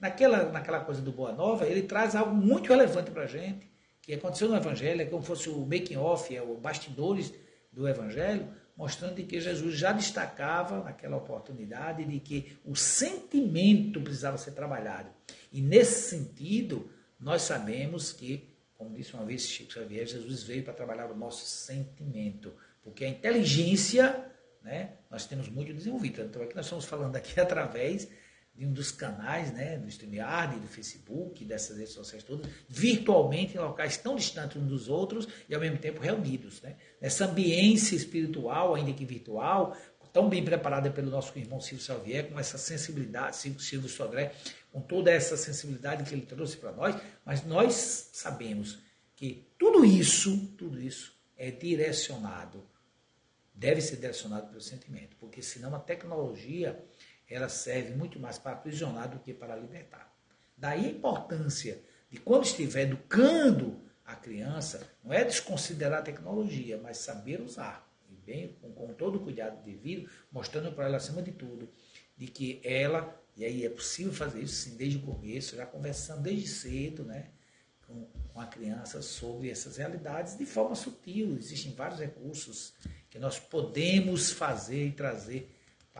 naquela, 0.00 0.44
naquela 0.50 0.80
coisa 0.80 1.02
do 1.02 1.10
Boa 1.10 1.32
Nova, 1.32 1.66
ele 1.66 1.82
traz 1.82 2.14
algo 2.14 2.34
muito 2.34 2.68
relevante 2.68 3.10
para 3.10 3.24
a 3.24 3.26
gente, 3.26 3.68
que 4.00 4.14
aconteceu 4.14 4.48
no 4.48 4.56
Evangelho, 4.56 5.02
é 5.02 5.04
como 5.04 5.22
fosse 5.22 5.48
o 5.48 5.58
making 5.60 5.96
off, 5.96 6.34
é 6.34 6.40
o 6.40 6.56
bastidores 6.56 7.32
do 7.72 7.86
Evangelho, 7.88 8.48
mostrando 8.80 9.22
que 9.22 9.38
Jesus 9.38 9.76
já 9.76 9.92
destacava 9.92 10.82
naquela 10.82 11.18
oportunidade 11.18 12.02
de 12.02 12.18
que 12.18 12.56
o 12.64 12.74
sentimento 12.74 14.00
precisava 14.00 14.38
ser 14.38 14.52
trabalhado. 14.52 15.10
E 15.52 15.60
nesse 15.60 16.08
sentido, 16.08 16.90
nós 17.20 17.42
sabemos 17.42 18.10
que, 18.10 18.48
como 18.78 18.96
disse 18.96 19.12
uma 19.12 19.26
vez 19.26 19.42
Chico 19.42 19.74
Xavier, 19.74 20.06
Jesus 20.06 20.44
veio 20.44 20.64
para 20.64 20.72
trabalhar 20.72 21.10
o 21.10 21.14
nosso 21.14 21.44
sentimento, 21.44 22.54
porque 22.82 23.04
a 23.04 23.08
inteligência, 23.10 24.24
né, 24.62 24.94
nós 25.10 25.26
temos 25.26 25.50
muito 25.50 25.74
desenvolvida. 25.74 26.22
Então, 26.22 26.40
aqui 26.40 26.56
nós 26.56 26.64
estamos 26.64 26.86
falando 26.86 27.14
aqui 27.16 27.36
através 27.38 28.08
de 28.54 28.66
um 28.66 28.72
dos 28.72 28.90
canais, 28.90 29.52
né, 29.52 29.78
do 29.78 29.88
StreamYard, 29.88 30.58
do 30.58 30.66
Facebook, 30.66 31.44
dessas 31.44 31.78
redes 31.78 31.94
sociais 31.94 32.22
todas, 32.22 32.46
virtualmente 32.68 33.56
em 33.56 33.60
locais 33.60 33.96
tão 33.96 34.16
distantes 34.16 34.56
uns 34.60 34.68
dos 34.68 34.88
outros 34.88 35.26
e 35.48 35.54
ao 35.54 35.60
mesmo 35.60 35.78
tempo 35.78 36.00
reunidos. 36.00 36.60
Né? 36.60 36.76
Nessa 37.00 37.24
ambiência 37.24 37.96
espiritual, 37.96 38.74
ainda 38.74 38.92
que 38.92 39.04
virtual, 39.04 39.76
tão 40.12 40.28
bem 40.28 40.44
preparada 40.44 40.90
pelo 40.90 41.10
nosso 41.10 41.36
irmão 41.38 41.60
Silvio 41.60 41.84
Xavier, 41.84 42.28
com 42.28 42.38
essa 42.38 42.58
sensibilidade, 42.58 43.36
Silvio, 43.36 43.60
Silvio 43.60 43.88
Sodré, 43.88 44.34
com 44.72 44.80
toda 44.80 45.10
essa 45.10 45.36
sensibilidade 45.36 46.04
que 46.04 46.14
ele 46.14 46.26
trouxe 46.26 46.56
para 46.56 46.72
nós, 46.72 46.96
mas 47.24 47.44
nós 47.44 48.10
sabemos 48.12 48.78
que 49.14 49.48
tudo 49.58 49.84
isso, 49.84 50.54
tudo 50.56 50.80
isso 50.80 51.14
é 51.36 51.50
direcionado, 51.50 52.66
deve 53.54 53.80
ser 53.80 53.96
direcionado 53.96 54.48
pelo 54.48 54.60
sentimento, 54.60 55.16
porque 55.18 55.42
senão 55.42 55.74
a 55.74 55.78
tecnologia 55.78 56.82
ela 57.30 57.48
serve 57.48 57.94
muito 57.94 58.18
mais 58.18 58.38
para 58.38 58.52
aprisionar 58.52 59.08
do 59.08 59.20
que 59.20 59.32
para 59.32 59.54
libertar. 59.54 60.12
Daí 60.56 60.86
a 60.86 60.90
importância 60.90 61.80
de 62.10 62.18
quando 62.18 62.44
estiver 62.44 62.82
educando 62.82 63.80
a 64.04 64.16
criança, 64.16 64.90
não 65.04 65.12
é 65.12 65.24
desconsiderar 65.24 66.00
a 66.00 66.02
tecnologia, 66.02 66.78
mas 66.82 66.98
saber 66.98 67.40
usar, 67.40 67.88
e 68.10 68.16
bem, 68.16 68.56
com, 68.60 68.72
com 68.72 68.92
todo 68.92 69.16
o 69.16 69.20
cuidado 69.20 69.62
devido, 69.62 70.10
mostrando 70.32 70.72
para 70.72 70.86
ela, 70.86 70.96
acima 70.96 71.22
de 71.22 71.30
tudo, 71.30 71.68
de 72.16 72.26
que 72.26 72.60
ela, 72.64 73.16
e 73.36 73.44
aí 73.44 73.64
é 73.64 73.70
possível 73.70 74.12
fazer 74.12 74.42
isso 74.42 74.56
sim, 74.56 74.76
desde 74.76 74.98
o 74.98 75.02
começo, 75.02 75.54
já 75.54 75.64
conversando 75.64 76.22
desde 76.22 76.48
cedo, 76.48 77.04
né, 77.04 77.28
com, 77.86 78.04
com 78.32 78.40
a 78.40 78.46
criança 78.46 79.00
sobre 79.00 79.48
essas 79.48 79.76
realidades 79.76 80.36
de 80.36 80.44
forma 80.44 80.74
sutil. 80.74 81.36
Existem 81.38 81.72
vários 81.72 82.00
recursos 82.00 82.74
que 83.08 83.18
nós 83.18 83.38
podemos 83.38 84.32
fazer 84.32 84.88
e 84.88 84.92
trazer 84.92 85.48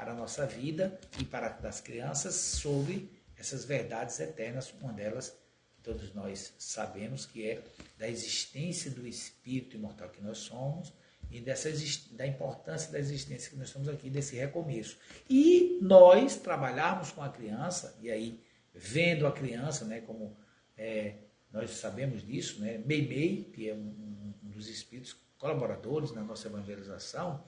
para 0.00 0.12
a 0.12 0.14
nossa 0.14 0.46
vida 0.46 0.98
e 1.18 1.24
para 1.26 1.50
das 1.50 1.78
crianças 1.78 2.34
sobre 2.34 3.12
essas 3.36 3.66
verdades 3.66 4.18
eternas, 4.18 4.72
uma 4.80 4.94
delas 4.94 5.36
que 5.74 5.82
todos 5.82 6.14
nós 6.14 6.54
sabemos 6.58 7.26
que 7.26 7.46
é 7.46 7.62
da 7.98 8.08
existência 8.08 8.90
do 8.90 9.06
espírito 9.06 9.76
imortal 9.76 10.08
que 10.08 10.22
nós 10.22 10.38
somos 10.38 10.90
e 11.30 11.38
dessa 11.38 11.70
da 12.12 12.26
importância 12.26 12.90
da 12.90 12.98
existência 12.98 13.50
que 13.50 13.56
nós 13.56 13.66
estamos 13.68 13.90
aqui, 13.90 14.08
desse 14.08 14.36
recomeço. 14.36 14.96
E 15.28 15.78
nós 15.82 16.36
trabalharmos 16.36 17.12
com 17.12 17.22
a 17.22 17.28
criança, 17.28 17.94
e 18.00 18.10
aí 18.10 18.42
vendo 18.72 19.26
a 19.26 19.32
criança 19.32 19.84
né, 19.84 20.00
como 20.00 20.34
é, 20.78 21.16
nós 21.52 21.72
sabemos 21.72 22.26
disso, 22.26 22.58
né? 22.60 22.78
Meimei, 22.78 23.50
que 23.52 23.68
é 23.68 23.74
um, 23.74 24.34
um 24.42 24.48
dos 24.48 24.66
espíritos 24.66 25.14
colaboradores 25.36 26.10
na 26.12 26.22
nossa 26.22 26.48
evangelização, 26.48 27.44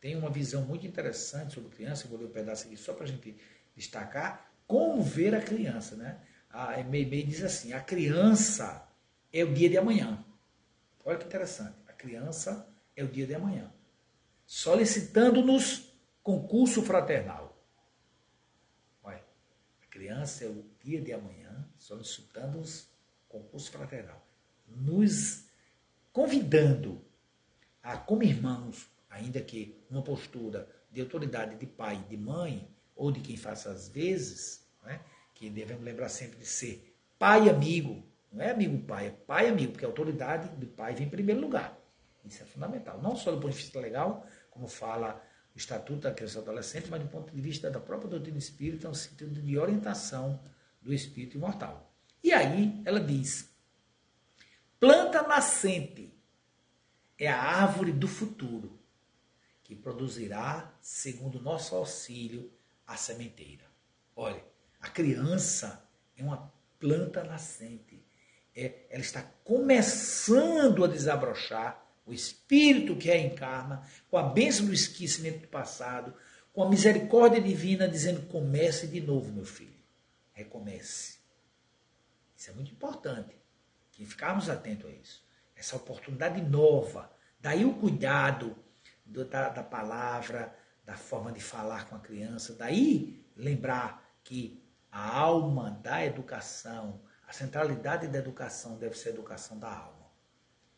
tem 0.00 0.16
uma 0.16 0.30
visão 0.30 0.62
muito 0.62 0.86
interessante 0.86 1.54
sobre 1.54 1.74
criança, 1.74 2.04
eu 2.04 2.10
vou 2.10 2.18
ler 2.18 2.26
um 2.26 2.32
pedaço 2.32 2.66
aqui 2.66 2.76
só 2.76 2.92
para 2.92 3.04
a 3.04 3.08
gente 3.08 3.36
destacar, 3.74 4.50
como 4.66 5.02
ver 5.02 5.34
a 5.34 5.40
criança, 5.40 5.96
né? 5.96 6.20
A 6.50 6.82
Meimei 6.82 7.22
diz 7.24 7.42
assim, 7.42 7.72
a 7.72 7.80
criança 7.80 8.88
é 9.32 9.44
o 9.44 9.52
dia 9.52 9.68
de 9.68 9.76
amanhã. 9.76 10.24
Olha 11.04 11.18
que 11.18 11.24
interessante, 11.24 11.76
a 11.86 11.92
criança 11.92 12.68
é 12.94 13.02
o 13.02 13.08
dia 13.08 13.26
de 13.26 13.34
amanhã. 13.34 13.72
Solicitando-nos 14.46 15.92
concurso 16.22 16.82
fraternal. 16.82 17.56
Olha, 19.02 19.24
a 19.82 19.86
criança 19.86 20.44
é 20.44 20.48
o 20.48 20.64
dia 20.82 21.00
de 21.00 21.12
amanhã, 21.12 21.66
solicitando-nos 21.78 22.88
concurso 23.28 23.70
fraternal. 23.70 24.26
Nos 24.66 25.44
convidando 26.12 27.04
a, 27.82 27.96
como 27.96 28.22
irmãos, 28.22 28.90
ainda 29.10 29.40
que 29.40 29.76
uma 29.90 30.02
postura 30.02 30.68
de 30.90 31.00
autoridade 31.00 31.56
de 31.56 31.66
pai 31.66 32.04
de 32.08 32.16
mãe, 32.16 32.68
ou 32.94 33.12
de 33.12 33.20
quem 33.20 33.36
faça 33.36 33.70
às 33.70 33.88
vezes, 33.88 34.66
né, 34.84 35.00
que 35.34 35.48
devemos 35.48 35.84
lembrar 35.84 36.08
sempre 36.08 36.38
de 36.38 36.46
ser 36.46 36.94
pai 37.18 37.48
amigo, 37.48 38.02
não 38.32 38.44
é 38.44 38.50
amigo 38.50 38.78
pai, 38.86 39.06
é 39.06 39.10
pai 39.10 39.48
amigo, 39.48 39.72
porque 39.72 39.84
a 39.84 39.88
autoridade 39.88 40.48
do 40.56 40.66
pai 40.66 40.94
vem 40.94 41.06
em 41.06 41.10
primeiro 41.10 41.40
lugar. 41.40 41.78
Isso 42.24 42.42
é 42.42 42.46
fundamental. 42.46 43.00
Não 43.00 43.16
só 43.16 43.30
do 43.30 43.40
ponto 43.40 43.52
de 43.52 43.56
vista 43.56 43.80
legal, 43.80 44.26
como 44.50 44.68
fala 44.68 45.22
o 45.54 45.58
Estatuto 45.58 46.00
da 46.00 46.12
Criança 46.12 46.38
e 46.38 46.42
Adolescente, 46.42 46.88
mas 46.90 47.00
do 47.00 47.08
ponto 47.08 47.34
de 47.34 47.40
vista 47.40 47.70
da 47.70 47.80
própria 47.80 48.10
doutrina 48.10 48.36
espírita, 48.38 48.88
no 48.88 48.94
sentido 48.94 49.40
de 49.40 49.58
orientação 49.58 50.38
do 50.80 50.92
espírito 50.92 51.36
imortal. 51.36 51.90
E 52.22 52.32
aí 52.32 52.82
ela 52.84 53.00
diz: 53.00 53.50
planta 54.78 55.22
nascente 55.22 56.14
é 57.18 57.28
a 57.28 57.40
árvore 57.40 57.92
do 57.92 58.06
futuro, 58.06 58.77
que 59.68 59.76
produzirá, 59.76 60.74
segundo 60.80 61.38
nosso 61.42 61.76
auxílio, 61.76 62.50
a 62.86 62.96
sementeira. 62.96 63.66
Olha, 64.16 64.42
a 64.80 64.88
criança 64.88 65.86
é 66.16 66.22
uma 66.24 66.50
planta 66.80 67.22
nascente. 67.22 68.02
É, 68.56 68.86
ela 68.88 69.02
está 69.02 69.22
começando 69.44 70.82
a 70.82 70.88
desabrochar 70.88 71.86
o 72.06 72.14
espírito 72.14 72.96
que 72.96 73.10
a 73.10 73.18
encarna, 73.20 73.86
com 74.10 74.16
a 74.16 74.22
bênção 74.22 74.64
do 74.64 74.72
esquecimento 74.72 75.40
do 75.40 75.48
passado, 75.48 76.14
com 76.50 76.62
a 76.62 76.68
misericórdia 76.70 77.40
divina, 77.40 77.86
dizendo: 77.86 78.26
comece 78.28 78.86
de 78.86 79.02
novo, 79.02 79.30
meu 79.30 79.44
filho. 79.44 79.76
Recomece. 80.32 81.18
Isso 82.34 82.50
é 82.50 82.54
muito 82.54 82.72
importante. 82.72 83.36
Que 83.92 84.06
ficarmos 84.06 84.48
atentos 84.48 84.86
a 84.86 84.92
isso 84.94 85.28
essa 85.54 85.76
oportunidade 85.76 86.40
nova. 86.40 87.12
Daí 87.38 87.64
o 87.64 87.74
cuidado 87.74 88.56
do, 89.08 89.24
da, 89.24 89.48
da 89.48 89.62
palavra, 89.62 90.54
da 90.84 90.96
forma 90.96 91.32
de 91.32 91.40
falar 91.40 91.88
com 91.88 91.96
a 91.96 92.00
criança. 92.00 92.54
Daí 92.54 93.24
lembrar 93.36 94.20
que 94.22 94.62
a 94.90 95.18
alma 95.18 95.70
da 95.82 96.04
educação, 96.04 97.00
a 97.26 97.32
centralidade 97.32 98.06
da 98.08 98.18
educação 98.18 98.78
deve 98.78 98.96
ser 98.96 99.10
a 99.10 99.12
educação 99.12 99.58
da 99.58 99.72
alma. 99.74 100.08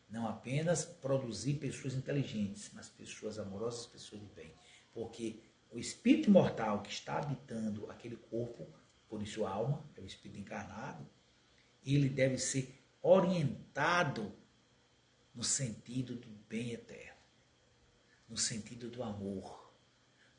Não 0.09 0.27
apenas 0.27 0.83
produzir 0.83 1.55
pessoas 1.55 1.93
inteligentes, 1.93 2.69
mas 2.73 2.89
pessoas 2.89 3.39
amorosas, 3.39 3.85
pessoas 3.85 4.21
de 4.21 4.27
bem. 4.27 4.53
Porque 4.91 5.41
o 5.69 5.79
espírito 5.79 6.29
imortal 6.29 6.81
que 6.81 6.91
está 6.91 7.17
habitando 7.17 7.89
aquele 7.89 8.17
corpo, 8.17 8.67
por 9.07 9.21
isso 9.21 9.45
a 9.45 9.51
alma, 9.51 9.85
é 9.95 10.01
o 10.01 10.05
espírito 10.05 10.41
encarnado, 10.41 11.07
ele 11.85 12.09
deve 12.09 12.37
ser 12.37 12.83
orientado 13.01 14.33
no 15.33 15.43
sentido 15.43 16.15
do 16.15 16.27
bem 16.47 16.71
eterno, 16.71 17.10
no 18.31 18.37
sentido 18.37 18.89
do 18.89 19.03
amor, 19.03 19.73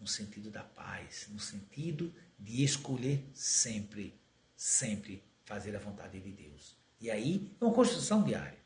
no 0.00 0.06
sentido 0.06 0.50
da 0.50 0.62
paz, 0.62 1.28
no 1.30 1.38
sentido 1.38 2.12
de 2.38 2.64
escolher 2.64 3.22
sempre, 3.34 4.18
sempre 4.56 5.22
fazer 5.44 5.76
a 5.76 5.78
vontade 5.78 6.18
de 6.18 6.32
Deus. 6.32 6.74
E 6.98 7.10
aí 7.10 7.54
é 7.60 7.64
uma 7.64 7.74
construção 7.74 8.24
diária. 8.24 8.58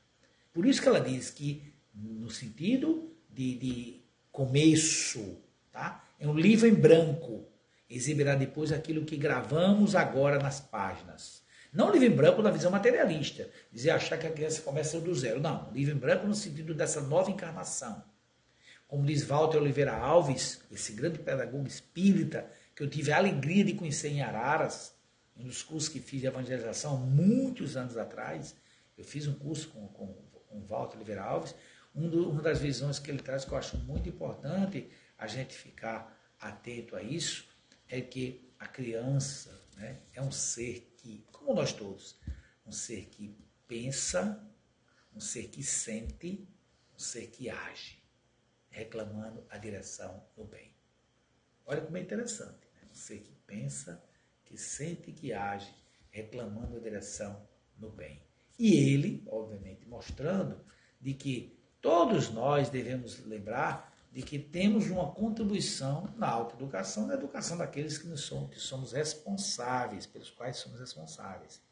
Por 0.52 0.64
isso 0.64 0.80
que 0.80 0.86
ela 0.86 1.00
diz 1.00 1.28
que, 1.28 1.74
no 1.92 2.30
sentido 2.30 3.12
de, 3.28 3.58
de 3.58 4.00
começo, 4.30 5.42
tá? 5.72 6.08
é 6.20 6.28
um 6.28 6.38
livro 6.38 6.68
em 6.68 6.74
branco, 6.74 7.48
exibirá 7.90 8.36
depois 8.36 8.70
aquilo 8.70 9.04
que 9.04 9.16
gravamos 9.16 9.96
agora 9.96 10.38
nas 10.38 10.60
páginas. 10.60 11.42
Não 11.72 11.90
livro 11.90 12.06
em 12.06 12.16
branco 12.16 12.42
na 12.42 12.50
visão 12.52 12.70
materialista, 12.70 13.50
dizer 13.72 13.90
achar 13.90 14.18
que 14.18 14.26
a 14.26 14.32
criança 14.32 14.62
começa 14.62 15.00
do 15.00 15.12
zero. 15.14 15.40
Não, 15.40 15.68
livro 15.72 15.92
em 15.92 15.98
branco 15.98 16.28
no 16.28 16.34
sentido 16.34 16.72
dessa 16.72 17.00
nova 17.00 17.28
encarnação. 17.28 18.04
Como 18.86 19.04
diz 19.04 19.24
Walter 19.24 19.58
Oliveira 19.58 19.96
Alves, 19.96 20.60
esse 20.70 20.92
grande 20.92 21.18
pedagogo 21.18 21.66
espírita 21.66 22.50
que 22.74 22.82
eu 22.82 22.88
tive 22.88 23.10
a 23.10 23.16
alegria 23.16 23.64
de 23.64 23.74
conhecer 23.74 24.08
em 24.08 24.22
Araras, 24.22 24.94
um 25.36 25.44
dos 25.44 25.62
cursos 25.62 25.88
que 25.88 26.00
fiz 26.00 26.20
de 26.20 26.26
evangelização 26.26 26.96
muitos 26.98 27.76
anos 27.76 27.96
atrás. 27.96 28.54
Eu 28.96 29.04
fiz 29.04 29.26
um 29.26 29.34
curso 29.34 29.68
com, 29.68 29.88
com, 29.88 30.14
com 30.48 30.66
Walter 30.66 30.96
Oliveira 30.96 31.22
Alves. 31.22 31.54
Um 31.94 32.08
do, 32.08 32.30
uma 32.30 32.42
das 32.42 32.60
visões 32.60 32.98
que 32.98 33.10
ele 33.10 33.22
traz 33.22 33.44
que 33.44 33.52
eu 33.52 33.58
acho 33.58 33.76
muito 33.78 34.08
importante 34.08 34.88
a 35.18 35.26
gente 35.26 35.54
ficar 35.54 36.14
atento 36.38 36.94
a 36.94 37.02
isso 37.02 37.48
é 37.88 38.00
que 38.00 38.52
a 38.58 38.66
criança 38.66 39.50
né, 39.76 39.98
é 40.14 40.20
um 40.20 40.30
ser 40.30 40.92
que, 40.96 41.24
como 41.32 41.54
nós 41.54 41.72
todos, 41.72 42.16
um 42.66 42.72
ser 42.72 43.06
que 43.06 43.36
pensa, 43.66 44.42
um 45.14 45.20
ser 45.20 45.48
que 45.48 45.62
sente, 45.62 46.46
um 46.94 46.98
ser 46.98 47.28
que 47.28 47.48
age, 47.48 47.98
reclamando 48.76 49.42
a 49.48 49.56
direção 49.56 50.22
do 50.36 50.44
bem. 50.44 50.70
Olha 51.64 51.80
como 51.80 51.96
é 51.96 52.00
interessante, 52.00 52.68
né? 52.74 52.88
ser 52.92 53.20
que 53.20 53.32
pensa, 53.46 54.04
que 54.44 54.58
sente, 54.58 55.12
que 55.12 55.32
age, 55.32 55.74
reclamando 56.10 56.76
a 56.76 56.80
direção 56.80 57.42
no 57.78 57.90
bem. 57.90 58.22
E 58.58 58.92
ele, 58.92 59.24
obviamente, 59.26 59.88
mostrando 59.88 60.60
de 61.00 61.14
que 61.14 61.58
todos 61.80 62.30
nós 62.30 62.68
devemos 62.68 63.24
lembrar 63.24 63.94
de 64.12 64.22
que 64.22 64.38
temos 64.38 64.90
uma 64.90 65.10
contribuição 65.10 66.12
na 66.16 66.28
autoeducação, 66.28 67.06
na 67.06 67.14
educação 67.14 67.56
daqueles 67.56 67.98
que, 67.98 68.14
somos, 68.16 68.50
que 68.50 68.60
somos 68.60 68.92
responsáveis, 68.92 70.06
pelos 70.06 70.30
quais 70.30 70.56
somos 70.58 70.78
responsáveis. 70.80 71.62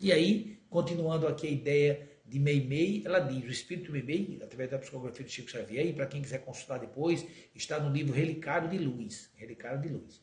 E 0.00 0.12
aí, 0.12 0.60
continuando 0.68 1.28
aqui 1.28 1.46
a 1.46 1.50
ideia 1.50 2.10
de 2.24 2.38
Meimei, 2.38 3.02
ela 3.04 3.18
diz, 3.18 3.44
o 3.44 3.50
espírito 3.50 3.92
Meimei, 3.92 4.38
através 4.42 4.70
da 4.70 4.78
psicografia 4.78 5.24
de 5.24 5.32
Chico 5.32 5.50
Xavier, 5.50 5.86
e 5.86 5.92
para 5.92 6.06
quem 6.06 6.22
quiser 6.22 6.38
consultar 6.38 6.78
depois, 6.78 7.26
está 7.54 7.78
no 7.78 7.92
livro 7.92 8.12
Relicário 8.12 8.70
de 8.70 8.78
Luz. 8.78 9.30
Relicário 9.34 9.80
de 9.80 9.88
Luz. 9.88 10.22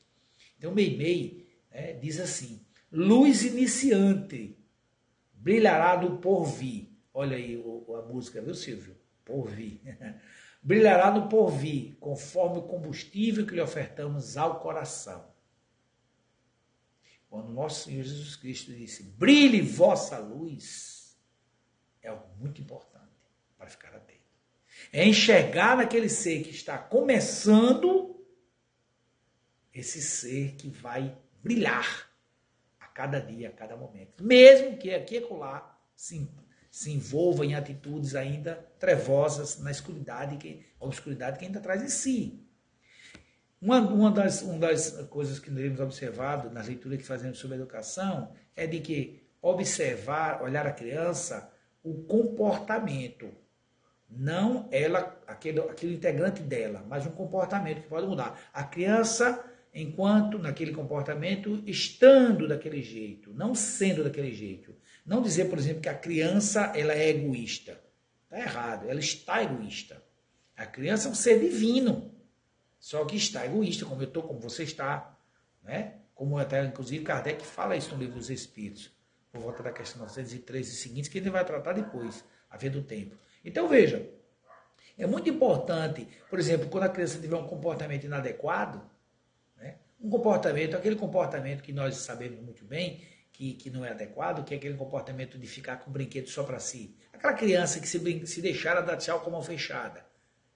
Então, 0.58 0.74
Meimei 0.74 1.48
né, 1.72 1.94
diz 1.94 2.20
assim, 2.20 2.66
luz 2.92 3.44
iniciante, 3.44 4.58
brilhará 5.34 5.96
do 5.96 6.18
porvir. 6.18 6.90
Olha 7.14 7.38
aí 7.38 7.62
a 7.98 8.02
música, 8.02 8.42
viu, 8.42 8.56
Silvio? 8.56 8.96
Porvir. 9.24 9.80
brilhará 10.62 11.12
no 11.12 11.30
porvir, 11.30 11.96
conforme 12.00 12.60
o 12.60 12.64
combustível 12.64 13.46
que 13.46 13.54
lhe 13.54 13.62
ofertamos 13.62 14.38
ao 14.38 14.60
coração. 14.60 15.28
Quando 17.30 17.54
nosso 17.54 17.86
Senhor 17.86 18.04
Jesus 18.04 18.36
Cristo 18.36 18.74
disse, 18.74 19.04
brilhe 19.04 19.62
vossa 19.62 20.18
luz, 20.18 20.99
é 22.02 22.10
algo 22.10 22.28
muito 22.38 22.62
importante 22.62 23.08
para 23.58 23.68
ficar 23.68 23.90
atento. 23.90 24.20
É 24.92 25.06
enxergar 25.06 25.78
naquele 25.78 26.10
ser 26.10 26.44
que 26.44 26.52
está 26.52 26.78
começando, 26.78 28.24
esse 29.74 30.02
ser 30.02 30.56
que 30.56 30.70
vai 30.70 31.18
brilhar 31.44 32.10
a 32.80 32.88
cada 32.88 33.20
dia, 33.20 33.50
a 33.50 33.52
cada 33.52 33.76
momento. 33.76 34.24
Mesmo 34.24 34.78
que 34.78 34.94
aqui 34.94 35.16
e 35.16 35.18
acolá 35.20 35.78
se 35.96 36.28
se 36.72 36.92
envolva 36.92 37.46
em 37.46 37.56
atitudes 37.56 38.16
ainda 38.16 38.56
trevosas 38.78 39.60
na 39.60 39.72
escuridade, 39.72 40.38
que, 40.38 40.66
obscuridade 40.80 41.40
que 41.40 41.46
ainda 41.46 41.60
traz 41.60 41.82
em 41.82 41.90
si. 41.90 42.46
Uma, 43.62 43.80
uma, 43.80 44.12
das, 44.12 44.42
uma 44.42 44.60
das 44.60 44.92
coisas 45.10 45.40
que 45.40 45.52
nós 45.52 45.62
temos 45.62 45.80
observado 45.80 46.50
nas 46.50 46.68
leituras 46.68 47.00
que 47.00 47.06
fazemos 47.06 47.38
sobre 47.40 47.58
educação 47.58 48.34
é 48.56 48.66
de 48.66 48.80
que 48.80 49.28
observar, 49.42 50.42
olhar 50.42 50.66
a 50.68 50.72
criança, 50.72 51.52
o 51.84 52.04
comportamento, 52.04 53.30
não 54.10 54.68
ela, 54.72 55.20
aquele, 55.28 55.60
aquele 55.60 55.96
integrante 55.96 56.42
dela, 56.42 56.84
mas 56.88 57.06
um 57.06 57.12
comportamento 57.12 57.82
que 57.82 57.88
pode 57.88 58.08
mudar. 58.08 58.50
A 58.54 58.64
criança, 58.64 59.46
enquanto 59.74 60.40
naquele 60.40 60.74
comportamento, 60.74 61.62
estando 61.66 62.48
daquele 62.48 62.82
jeito, 62.82 63.34
não 63.34 63.54
sendo 63.54 64.04
daquele 64.04 64.34
jeito. 64.34 64.76
Não 65.06 65.22
dizer, 65.22 65.46
por 65.46 65.58
exemplo, 65.58 65.82
que 65.82 65.90
a 65.90 65.96
criança 65.96 66.74
ela 66.76 66.94
é 66.94 67.10
egoísta. 67.10 67.80
Está 68.24 68.40
errado, 68.40 68.90
ela 68.90 69.00
está 69.00 69.44
egoísta. 69.44 70.04
A 70.56 70.66
criança 70.66 71.08
é 71.08 71.12
um 71.12 71.16
ser 71.16 71.40
divino, 71.40 72.12
só 72.80 73.06
que 73.06 73.16
está 73.16 73.46
egoísta, 73.46 73.86
como 73.86 74.02
eu 74.02 74.08
estou, 74.08 74.24
como 74.24 74.40
você 74.40 74.64
está. 74.64 75.18
Né? 75.64 75.96
Como 76.14 76.38
até, 76.38 76.64
inclusive, 76.66 77.04
Kardec 77.04 77.46
fala 77.46 77.76
isso 77.76 77.94
no 77.94 78.02
livro 78.02 78.18
dos 78.18 78.30
Espíritos. 78.30 78.92
Por 79.32 79.42
volta 79.42 79.64
da 79.64 79.72
questão 79.72 80.02
903 80.02 80.68
e 80.68 80.76
seguintes, 80.76 81.10
que 81.10 81.20
gente 81.20 81.30
vai 81.30 81.46
tratar 81.46 81.74
depois, 81.74 82.24
a 82.50 82.58
ver 82.58 82.70
do 82.70 82.82
tempo. 82.82 83.16
Então 83.44 83.68
veja, 83.68 84.10
é 84.98 85.06
muito 85.06 85.30
importante, 85.30 86.08
por 86.30 86.40
exemplo, 86.40 86.68
quando 86.70 86.84
a 86.84 86.90
criança 86.90 87.20
tiver 87.20 87.36
um 87.36 87.48
comportamento 87.48 88.04
inadequado, 88.04 88.82
né, 89.58 89.76
um 90.02 90.10
comportamento, 90.10 90.76
aquele 90.76 90.96
comportamento 90.96 91.62
que 91.62 91.72
nós 91.72 91.96
sabemos 91.98 92.42
muito 92.42 92.66
bem, 92.66 93.02
que, 93.32 93.54
que 93.54 93.70
não 93.70 93.86
é 93.86 93.92
adequado, 93.92 94.44
que 94.44 94.54
é 94.54 94.58
aquele 94.58 94.76
comportamento 94.76 95.38
de 95.38 95.48
ficar 95.48 95.78
com 95.78 95.90
o 95.90 95.94
brinquedo 95.94 96.28
só 96.28 96.44
para 96.44 96.60
si. 96.60 96.94
Aquela 97.14 97.34
criança 97.34 97.80
que 97.80 97.88
se, 97.88 98.28
se 98.28 98.42
deixar 98.42 98.82
dar 98.82 98.98
tchau 98.98 99.22
com 99.22 99.32
mão 99.32 99.42
fechada. 99.42 100.06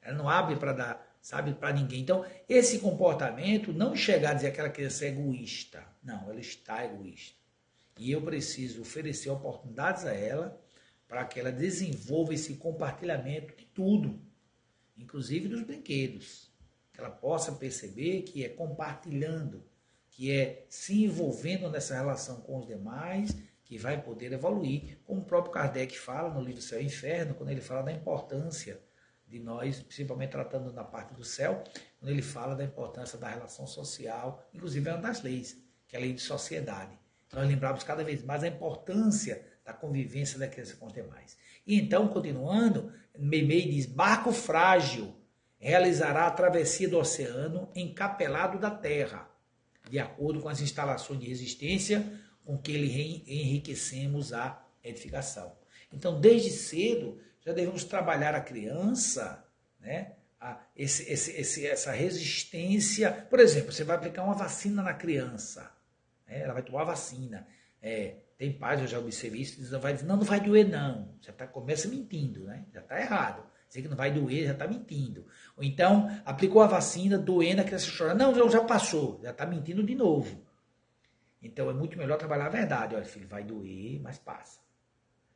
Ela 0.01 0.17
não 0.17 0.27
abre 0.27 0.57
para 0.57 0.73
dar, 0.73 1.17
sabe, 1.21 1.53
para 1.53 1.71
ninguém. 1.71 2.01
Então, 2.01 2.25
esse 2.47 2.79
comportamento, 2.79 3.71
não 3.71 3.95
chegar 3.95 4.31
a 4.31 4.33
dizer 4.33 4.47
que 4.47 4.59
aquela 4.59 4.69
criança 4.69 5.05
é 5.05 5.09
egoísta. 5.09 5.81
Não, 6.03 6.29
ela 6.29 6.39
está 6.39 6.83
egoísta. 6.83 7.42
E 7.97 8.11
eu 8.11 8.21
preciso 8.21 8.81
oferecer 8.81 9.29
oportunidades 9.29 10.05
a 10.05 10.13
ela 10.13 10.59
para 11.07 11.25
que 11.25 11.39
ela 11.39 11.51
desenvolva 11.51 12.33
esse 12.33 12.55
compartilhamento 12.55 13.55
de 13.55 13.65
tudo, 13.65 14.19
inclusive 14.97 15.47
dos 15.47 15.61
brinquedos. 15.61 16.51
Que 16.91 16.99
ela 16.99 17.11
possa 17.11 17.51
perceber 17.51 18.23
que 18.23 18.43
é 18.43 18.49
compartilhando, 18.49 19.63
que 20.09 20.31
é 20.31 20.65
se 20.69 21.03
envolvendo 21.03 21.69
nessa 21.69 21.95
relação 21.95 22.41
com 22.41 22.57
os 22.57 22.67
demais, 22.67 23.35
que 23.63 23.77
vai 23.77 24.01
poder 24.01 24.31
evoluir, 24.31 24.99
como 25.05 25.21
o 25.21 25.25
próprio 25.25 25.53
Kardec 25.53 25.97
fala 25.97 26.33
no 26.33 26.41
livro 26.41 26.61
Céu 26.61 26.81
e 26.81 26.85
Inferno, 26.85 27.33
quando 27.33 27.49
ele 27.49 27.61
fala 27.61 27.83
da 27.83 27.91
importância 27.91 28.79
de 29.27 29.39
nós, 29.39 29.81
principalmente 29.81 30.31
tratando 30.31 30.71
na 30.71 30.83
parte 30.83 31.13
do 31.13 31.23
céu, 31.23 31.63
quando 31.99 32.11
ele 32.11 32.21
fala 32.21 32.55
da 32.55 32.63
importância 32.63 33.17
da 33.17 33.27
relação 33.27 33.65
social, 33.65 34.47
inclusive 34.53 34.87
é 34.87 34.93
uma 34.93 35.01
das 35.01 35.23
leis, 35.23 35.57
que 35.87 35.95
é 35.95 35.99
a 35.99 36.01
lei 36.01 36.13
de 36.13 36.21
sociedade. 36.21 37.02
Nós 37.33 37.47
lembramos 37.47 37.83
cada 37.83 38.03
vez 38.03 38.23
mais 38.23 38.43
a 38.43 38.47
importância 38.47 39.43
da 39.65 39.73
convivência 39.73 40.37
da 40.37 40.47
criança 40.47 40.75
com 40.75 40.87
os 40.87 40.93
demais. 40.93 41.37
E 41.65 41.79
então, 41.79 42.07
continuando, 42.07 42.91
Meimei 43.17 43.69
diz: 43.69 43.85
barco 43.85 44.31
frágil 44.31 45.15
realizará 45.57 46.27
a 46.27 46.31
travessia 46.31 46.89
do 46.89 46.97
oceano 46.97 47.69
encapelado 47.73 48.59
da 48.59 48.69
terra, 48.69 49.29
de 49.89 49.97
acordo 49.97 50.41
com 50.41 50.49
as 50.49 50.61
instalações 50.61 51.19
de 51.19 51.27
resistência 51.27 52.05
com 52.43 52.57
que 52.57 52.73
ele 52.73 53.23
enriquecemos 53.25 54.33
a 54.33 54.61
edificação. 54.83 55.55
Então, 55.91 56.19
desde 56.19 56.49
cedo, 56.49 57.19
já 57.45 57.53
devemos 57.53 57.83
trabalhar 57.83 58.35
a 58.35 58.41
criança, 58.41 59.45
né? 59.79 60.13
A, 60.39 60.59
esse, 60.75 61.09
esse, 61.09 61.31
esse, 61.31 61.65
essa 61.65 61.91
resistência. 61.91 63.11
Por 63.29 63.39
exemplo, 63.39 63.71
você 63.71 63.85
vai 63.85 63.95
aplicar 63.95 64.23
uma 64.23 64.35
vacina 64.35 64.83
na 64.83 64.93
criança, 64.93 65.71
né? 66.33 66.41
ela 66.41 66.53
vai 66.53 66.63
tomar 66.63 66.83
vacina. 66.83 67.47
É, 67.81 68.17
tem 68.37 68.51
pais, 68.51 68.81
eu 68.81 68.87
já 68.87 68.99
observei 68.99 69.41
isso, 69.41 69.57
dizem, 69.57 69.79
vai 69.79 69.93
dizer, 69.93 70.05
não, 70.05 70.17
não 70.17 70.23
vai 70.23 70.39
doer 70.39 70.67
não. 70.67 71.15
Já 71.21 71.31
tá, 71.31 71.47
começa 71.47 71.87
mentindo, 71.87 72.45
né? 72.45 72.65
Já 72.73 72.81
está 72.81 72.99
errado. 72.99 73.43
Dizer 73.67 73.81
que 73.81 73.87
não 73.87 73.97
vai 73.97 74.11
doer, 74.11 74.45
já 74.45 74.53
está 74.53 74.67
mentindo. 74.67 75.25
Ou 75.57 75.63
então, 75.63 76.09
aplicou 76.25 76.61
a 76.61 76.67
vacina, 76.67 77.17
doendo, 77.17 77.61
a 77.61 77.63
criança 77.63 77.91
chora. 77.95 78.13
Não, 78.13 78.49
já 78.49 78.63
passou, 78.63 79.19
já 79.23 79.31
está 79.31 79.45
mentindo 79.45 79.83
de 79.83 79.95
novo. 79.95 80.43
Então, 81.41 81.69
é 81.69 81.73
muito 81.73 81.97
melhor 81.97 82.17
trabalhar 82.17 82.45
a 82.45 82.49
verdade. 82.49 82.95
Olha, 82.95 83.05
filho, 83.05 83.27
vai 83.27 83.43
doer, 83.43 83.99
mas 84.01 84.17
passa. 84.17 84.59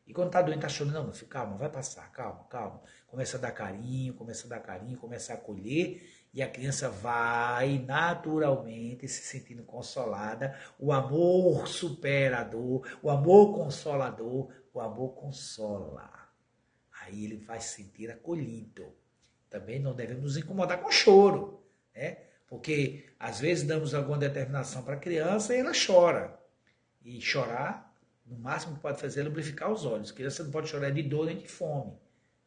E 0.08 0.14
quando 0.14 0.32
tá 0.32 0.42
doente, 0.42 0.62
tá 0.62 0.70
chorando, 0.70 0.94
não, 0.94 1.04
meu 1.04 1.14
filho, 1.14 1.28
calma, 1.28 1.58
vai 1.58 1.70
passar, 1.70 2.10
calma, 2.12 2.46
calma. 2.46 2.82
Começa 3.08 3.38
a 3.38 3.40
dar 3.40 3.52
carinho, 3.52 4.14
começa 4.14 4.48
a 4.48 4.50
dar 4.50 4.62
carinho, 4.62 4.98
começa 4.98 5.34
a 5.34 5.36
acolher, 5.36 6.02
e 6.38 6.44
a 6.44 6.48
criança 6.48 6.88
vai 6.88 7.80
naturalmente 7.80 9.08
se 9.08 9.24
sentindo 9.24 9.64
consolada. 9.64 10.56
O 10.78 10.94
amor 10.94 11.68
supera 11.68 12.42
a 12.42 12.44
dor, 12.44 12.88
o 13.02 13.10
amor 13.10 13.56
consolador, 13.56 14.48
o 14.72 14.80
amor 14.80 15.16
consola. 15.16 16.30
Aí 17.02 17.26
ele 17.26 17.38
vai 17.38 17.60
se 17.60 17.78
sentir 17.78 18.12
acolhido. 18.12 18.86
Também 19.50 19.80
não 19.80 19.96
devemos 19.96 20.22
nos 20.22 20.38
incomodar 20.38 20.80
com 20.80 20.92
choro, 20.92 21.60
né? 21.96 22.20
Porque 22.46 23.10
às 23.20 23.40
vezes 23.40 23.64
damos 23.66 23.96
alguma 23.96 24.20
determinação 24.20 24.84
para 24.84 24.94
a 24.94 25.00
criança 25.00 25.56
e 25.56 25.60
ela 25.60 25.72
chora. 25.74 26.40
E 27.04 27.20
chorar 27.20 27.92
no 28.24 28.38
máximo 28.38 28.76
que 28.76 28.82
pode 28.82 29.02
fazer 29.02 29.22
é 29.22 29.24
lubrificar 29.24 29.72
os 29.72 29.86
olhos. 29.86 30.12
A 30.12 30.14
criança 30.14 30.44
não 30.44 30.52
pode 30.52 30.70
chorar 30.70 30.92
de 30.92 31.02
dor 31.02 31.26
nem 31.26 31.38
de 31.40 31.48
fome. 31.48 31.98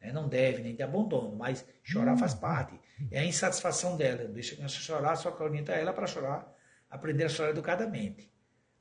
Né? 0.01 0.11
Não 0.11 0.27
deve, 0.27 0.63
nem 0.63 0.75
de 0.75 0.81
abandono, 0.81 1.35
mas 1.35 1.63
chorar 1.83 2.17
faz 2.17 2.33
parte. 2.33 2.79
É 3.11 3.19
a 3.19 3.25
insatisfação 3.25 3.95
dela. 3.95 4.25
Deixa 4.25 4.53
a 4.53 4.55
criança 4.55 4.75
chorar, 4.75 5.15
só 5.15 5.31
que 5.31 5.43
orienta 5.43 5.73
ela 5.73 5.93
para 5.93 6.07
chorar, 6.07 6.51
aprender 6.89 7.25
a 7.25 7.29
chorar 7.29 7.51
educadamente. 7.51 8.31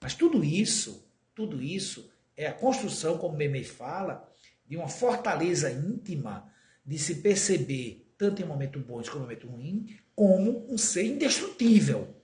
Mas 0.01 0.15
tudo 0.15 0.43
isso, 0.43 1.07
tudo 1.35 1.63
isso 1.63 2.11
é 2.37 2.47
a 2.47 2.53
construção, 2.53 3.19
como 3.19 3.37
Memei 3.37 3.65
fala, 3.65 4.27
de 4.67 4.77
uma 4.77 4.89
fortaleza 4.89 5.71
íntima 5.71 6.51
de 6.85 6.99
se 6.99 7.17
perceber, 7.17 8.15
tanto 8.17 8.41
em 8.41 8.45
momentos 8.47 8.83
bons 8.83 9.09
como 9.09 9.21
em 9.21 9.27
momentos 9.27 9.51
ruins, 9.51 9.97
como 10.15 10.67
um 10.73 10.79
ser 10.79 11.05
indestrutível. 11.05 12.17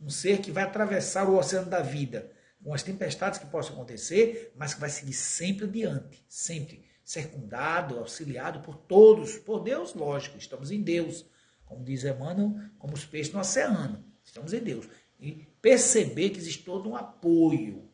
Um 0.00 0.10
ser 0.10 0.38
que 0.38 0.50
vai 0.50 0.64
atravessar 0.64 1.28
o 1.28 1.36
oceano 1.36 1.70
da 1.70 1.80
vida 1.80 2.32
com 2.62 2.74
as 2.74 2.82
tempestades 2.82 3.38
que 3.38 3.46
possam 3.46 3.74
acontecer, 3.74 4.52
mas 4.56 4.74
que 4.74 4.80
vai 4.80 4.90
seguir 4.90 5.12
sempre 5.12 5.66
adiante, 5.66 6.24
sempre 6.28 6.84
circundado, 7.04 7.98
auxiliado 7.98 8.60
por 8.60 8.76
todos, 8.76 9.36
por 9.38 9.60
Deus, 9.60 9.94
lógico, 9.94 10.38
estamos 10.38 10.70
em 10.70 10.82
Deus, 10.82 11.26
como 11.64 11.84
diz 11.84 12.04
Emmanuel, 12.04 12.54
como 12.78 12.94
os 12.94 13.04
peixes 13.04 13.32
no 13.32 13.40
oceano, 13.40 14.04
estamos 14.24 14.52
em 14.52 14.60
Deus. 14.60 14.88
E 15.18 15.46
perceber 15.60 16.30
que 16.30 16.38
existe 16.38 16.64
todo 16.64 16.88
um 16.88 16.96
apoio, 16.96 17.88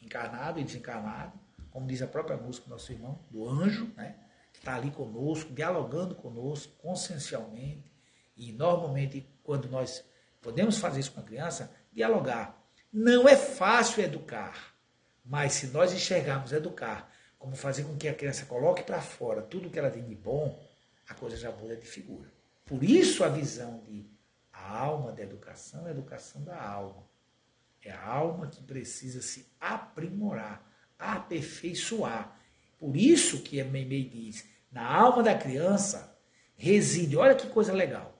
encarnado 0.00 0.60
e 0.60 0.64
desencarnado, 0.64 1.38
como 1.70 1.86
diz 1.86 2.02
a 2.02 2.06
própria 2.06 2.36
música 2.36 2.66
do 2.66 2.70
nosso 2.70 2.92
irmão, 2.92 3.18
do 3.30 3.48
anjo, 3.48 3.92
né? 3.96 4.16
que 4.52 4.60
está 4.60 4.76
ali 4.76 4.90
conosco, 4.90 5.52
dialogando 5.52 6.14
conosco, 6.14 6.72
consciencialmente, 6.78 7.90
e 8.36 8.52
normalmente 8.52 9.28
quando 9.42 9.68
nós 9.68 10.04
podemos 10.40 10.78
fazer 10.78 11.00
isso 11.00 11.12
com 11.12 11.20
a 11.20 11.24
criança, 11.24 11.74
dialogar, 11.92 12.62
não 12.92 13.28
é 13.28 13.36
fácil 13.36 14.04
educar, 14.04 14.74
mas 15.24 15.54
se 15.54 15.66
nós 15.68 15.92
enxergarmos 15.92 16.52
educar 16.52 17.10
como 17.44 17.56
fazer 17.56 17.84
com 17.84 17.94
que 17.94 18.08
a 18.08 18.14
criança 18.14 18.46
coloque 18.46 18.82
para 18.82 19.02
fora 19.02 19.42
tudo 19.42 19.68
que 19.68 19.78
ela 19.78 19.90
tem 19.90 20.02
de 20.02 20.14
bom, 20.14 20.58
a 21.06 21.12
coisa 21.12 21.36
já 21.36 21.52
muda 21.52 21.76
de 21.76 21.86
figura. 21.86 22.32
Por 22.64 22.82
isso 22.82 23.22
a 23.22 23.28
visão 23.28 23.82
de 23.86 24.08
a 24.50 24.78
alma 24.78 25.12
da 25.12 25.22
educação 25.22 25.84
é 25.84 25.88
a 25.88 25.90
educação 25.90 26.42
da 26.42 26.58
alma. 26.58 27.06
É 27.82 27.90
a 27.90 28.02
alma 28.02 28.46
que 28.46 28.62
precisa 28.62 29.20
se 29.20 29.46
aprimorar, 29.60 30.66
aperfeiçoar. 30.98 32.34
Por 32.78 32.96
isso 32.96 33.42
que 33.42 33.60
a 33.60 33.64
Meimei 33.66 34.08
diz, 34.08 34.48
na 34.72 34.90
alma 34.90 35.22
da 35.22 35.36
criança 35.36 36.18
reside, 36.56 37.14
olha 37.14 37.34
que 37.34 37.48
coisa 37.48 37.74
legal. 37.74 38.18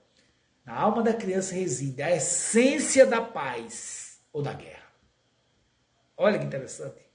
Na 0.67 0.75
alma 0.75 1.03
da 1.03 1.15
criança 1.15 1.55
reside 1.55 2.03
a 2.03 2.15
essência 2.15 3.07
da 3.07 3.23
paz 3.23 4.21
ou 4.31 4.43
da 4.43 4.53
guerra. 4.53 4.93
Olha 6.15 6.39
que 6.39 6.45
interessante. 6.45 7.14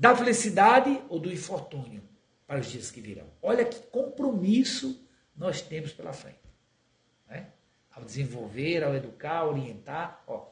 Da 0.00 0.16
felicidade 0.16 0.98
ou 1.10 1.18
do 1.18 1.30
infortúnio 1.30 2.02
para 2.46 2.58
os 2.58 2.68
dias 2.68 2.90
que 2.90 3.02
virão. 3.02 3.26
Olha 3.42 3.66
que 3.66 3.78
compromisso 3.88 5.06
nós 5.36 5.60
temos 5.60 5.92
pela 5.92 6.10
frente. 6.10 6.40
Né? 7.28 7.50
Ao 7.90 8.02
desenvolver, 8.02 8.82
ao 8.82 8.94
educar, 8.94 9.44
orientar, 9.44 10.24
ó, 10.26 10.46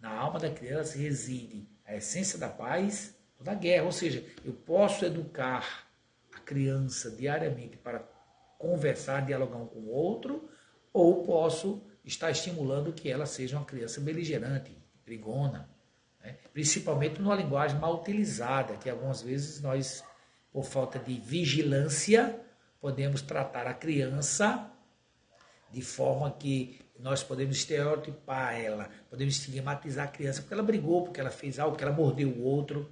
na 0.00 0.10
alma 0.10 0.40
da 0.40 0.50
criança 0.50 0.98
reside 0.98 1.68
a 1.84 1.94
essência 1.94 2.40
da 2.40 2.48
paz 2.48 3.16
ou 3.38 3.44
da 3.44 3.54
guerra. 3.54 3.84
Ou 3.84 3.92
seja, 3.92 4.26
eu 4.44 4.52
posso 4.52 5.04
educar 5.04 5.86
a 6.34 6.40
criança 6.40 7.08
diariamente 7.08 7.76
para 7.76 8.00
conversar, 8.58 9.24
dialogar 9.24 9.58
um 9.58 9.66
com 9.68 9.78
o 9.78 9.90
outro, 9.92 10.50
ou 10.92 11.22
posso 11.22 11.86
estar 12.04 12.32
estimulando 12.32 12.92
que 12.92 13.08
ela 13.08 13.26
seja 13.26 13.58
uma 13.58 13.64
criança 13.64 14.00
beligerante, 14.00 14.76
brigona, 15.04 15.70
né? 16.28 16.36
principalmente 16.52 17.20
numa 17.20 17.34
linguagem 17.34 17.78
mal 17.78 17.98
utilizada, 18.00 18.76
que 18.76 18.90
algumas 18.90 19.22
vezes 19.22 19.60
nós, 19.62 20.04
por 20.52 20.64
falta 20.64 20.98
de 20.98 21.18
vigilância, 21.18 22.38
podemos 22.80 23.22
tratar 23.22 23.66
a 23.66 23.72
criança 23.72 24.70
de 25.72 25.80
forma 25.80 26.30
que 26.30 26.80
nós 26.98 27.22
podemos 27.22 27.56
estereotipar 27.56 28.58
ela, 28.58 28.90
podemos 29.08 29.36
estigmatizar 29.36 30.06
a 30.06 30.10
criança 30.10 30.42
porque 30.42 30.54
ela 30.54 30.62
brigou, 30.62 31.04
porque 31.04 31.20
ela 31.20 31.30
fez 31.30 31.58
algo, 31.58 31.72
porque 31.72 31.84
ela 31.84 31.94
mordeu 31.94 32.28
o 32.28 32.42
outro. 32.42 32.90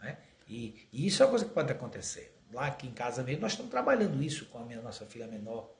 Né? 0.00 0.18
E, 0.48 0.86
e, 0.92 1.06
isso 1.06 1.22
é 1.22 1.26
uma 1.26 1.30
coisa 1.30 1.44
que 1.44 1.52
pode 1.52 1.72
acontecer. 1.72 2.36
Lá 2.52 2.66
aqui 2.66 2.86
em 2.86 2.92
casa 2.92 3.22
mesmo, 3.22 3.42
nós 3.42 3.52
estamos 3.52 3.70
trabalhando 3.70 4.22
isso 4.22 4.46
com 4.46 4.58
a 4.58 4.64
minha, 4.64 4.80
nossa 4.80 5.04
filha 5.06 5.26
menor, 5.26 5.72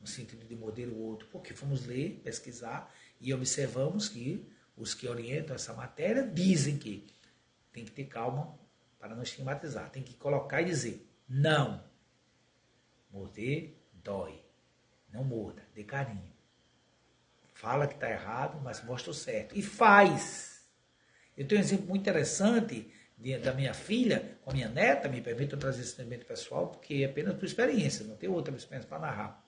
no 0.00 0.06
sentido 0.06 0.46
de 0.46 0.54
morder 0.54 0.88
o 0.88 0.98
outro, 0.98 1.28
porque 1.30 1.52
fomos 1.52 1.84
ler, 1.84 2.20
pesquisar 2.24 2.92
e 3.20 3.34
observamos 3.34 4.08
que 4.08 4.46
os 4.76 4.94
que 4.94 5.08
orientam 5.08 5.56
essa 5.56 5.72
matéria 5.72 6.22
dizem 6.22 6.76
que 6.76 7.06
tem 7.72 7.84
que 7.84 7.90
ter 7.90 8.04
calma 8.04 8.58
para 8.98 9.14
não 9.14 9.22
estigmatizar. 9.22 9.90
Tem 9.90 10.02
que 10.02 10.14
colocar 10.14 10.60
e 10.62 10.66
dizer: 10.66 11.08
não. 11.28 11.82
Morder 13.10 13.74
dói. 13.92 14.44
Não 15.12 15.24
morda, 15.24 15.62
dê 15.74 15.82
carinho. 15.82 16.34
Fala 17.54 17.86
que 17.86 17.94
está 17.94 18.10
errado, 18.10 18.60
mas 18.62 18.84
mostra 18.84 19.10
o 19.10 19.14
certo. 19.14 19.56
E 19.56 19.62
faz. 19.62 20.68
Eu 21.36 21.46
tenho 21.48 21.60
um 21.60 21.64
exemplo 21.64 21.86
muito 21.86 22.02
interessante 22.02 22.92
da 23.42 23.52
minha 23.54 23.72
filha 23.72 24.38
com 24.42 24.50
a 24.50 24.52
minha 24.52 24.68
neta, 24.68 25.08
me 25.08 25.22
permito 25.22 25.56
trazer 25.56 25.80
esse 25.80 25.98
elemento 26.00 26.26
pessoal, 26.26 26.68
porque 26.68 26.96
é 26.96 27.06
apenas 27.06 27.34
por 27.34 27.46
experiência, 27.46 28.04
não 28.04 28.16
tem 28.16 28.28
outra 28.28 28.54
experiência 28.54 28.88
para 28.88 28.98
narrar. 28.98 29.45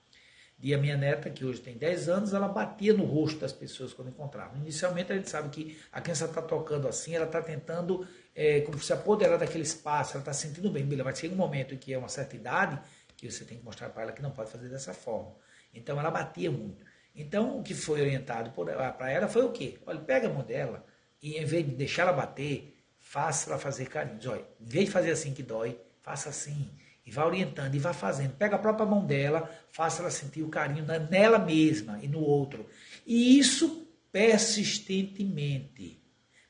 E 0.61 0.73
a 0.73 0.77
minha 0.77 0.97
neta, 0.97 1.29
que 1.29 1.45
hoje 1.45 1.61
tem 1.61 1.77
10 1.77 2.09
anos, 2.09 2.33
ela 2.33 2.47
batia 2.47 2.93
no 2.93 3.05
rosto 3.05 3.39
das 3.39 3.53
pessoas 3.53 3.93
quando 3.93 4.09
encontrava. 4.09 4.57
Inicialmente 4.57 5.13
a 5.13 5.15
gente 5.15 5.29
sabe 5.29 5.49
que 5.49 5.77
a 5.91 6.01
criança 6.01 6.25
está 6.25 6.41
tocando 6.41 6.87
assim, 6.87 7.15
ela 7.15 7.25
está 7.25 7.41
tentando 7.41 8.05
é, 8.35 8.59
como 8.61 8.77
se 8.77 8.91
apoderar 8.91 9.37
daquele 9.37 9.63
espaço, 9.63 10.13
ela 10.13 10.21
está 10.21 10.33
sentindo 10.33 10.69
bem. 10.69 10.85
Vai 10.85 11.15
chegar 11.15 11.33
um 11.33 11.37
momento 11.37 11.73
em 11.73 11.77
que 11.77 11.93
é 11.93 11.97
uma 11.97 12.09
certa 12.09 12.35
idade 12.35 12.79
que 13.15 13.29
você 13.29 13.45
tem 13.45 13.57
que 13.57 13.63
mostrar 13.63 13.89
para 13.89 14.03
ela 14.03 14.11
que 14.11 14.21
não 14.21 14.31
pode 14.31 14.51
fazer 14.51 14.69
dessa 14.69 14.93
forma. 14.93 15.35
Então 15.73 15.99
ela 15.99 16.11
batia 16.11 16.51
muito. 16.51 16.85
Então 17.15 17.59
o 17.59 17.63
que 17.63 17.73
foi 17.73 18.01
orientado 18.01 18.51
para 18.51 19.11
ela 19.11 19.27
foi 19.27 19.43
o 19.43 19.51
quê? 19.51 19.77
Olha, 19.85 19.99
pega 19.99 20.27
a 20.27 20.33
mão 20.33 20.43
dela 20.43 20.85
e 21.21 21.37
em 21.37 21.45
vez 21.45 21.65
de 21.65 21.71
deixar 21.75 22.03
ela 22.03 22.13
bater, 22.13 22.77
faça 22.97 23.49
ela 23.49 23.59
fazer 23.59 23.87
carinhos. 23.87 24.25
Olha, 24.25 24.45
em 24.59 24.65
vez 24.65 24.85
de 24.85 24.91
fazer 24.91 25.11
assim 25.11 25.33
que 25.33 25.43
dói, 25.43 25.79
faça 26.01 26.29
assim. 26.29 26.69
E 27.09 27.11
vá 27.11 27.25
orientando 27.25 27.73
e 27.73 27.79
vá 27.79 27.91
fazendo. 27.91 28.35
Pega 28.35 28.55
a 28.55 28.59
própria 28.59 28.85
mão 28.85 29.03
dela, 29.03 29.49
faça 29.71 30.03
ela 30.03 30.11
sentir 30.11 30.43
o 30.43 30.47
carinho 30.47 30.85
nela 31.09 31.39
mesma 31.39 31.97
e 32.03 32.07
no 32.07 32.19
outro. 32.19 32.69
E 33.03 33.39
isso 33.39 33.87
persistentemente, 34.11 35.99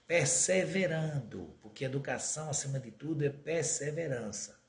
perseverando, 0.05 1.55
porque 1.62 1.86
educação, 1.86 2.49
acima 2.49 2.78
de 2.78 2.91
tudo, 2.91 3.24
é 3.24 3.30
perseverança, 3.30 4.60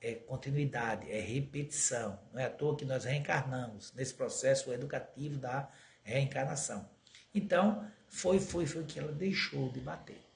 é 0.00 0.14
continuidade, 0.14 1.10
é 1.10 1.18
repetição. 1.18 2.16
Não 2.32 2.40
é 2.40 2.44
à 2.44 2.50
toa 2.50 2.76
que 2.76 2.84
nós 2.84 3.04
reencarnamos 3.04 3.92
nesse 3.94 4.14
processo 4.14 4.72
educativo 4.72 5.36
da 5.36 5.68
reencarnação. 6.04 6.88
Então, 7.34 7.84
foi, 8.06 8.38
foi, 8.38 8.66
foi 8.66 8.84
que 8.84 9.00
ela 9.00 9.10
deixou 9.10 9.68
de 9.72 9.80
bater 9.80 10.28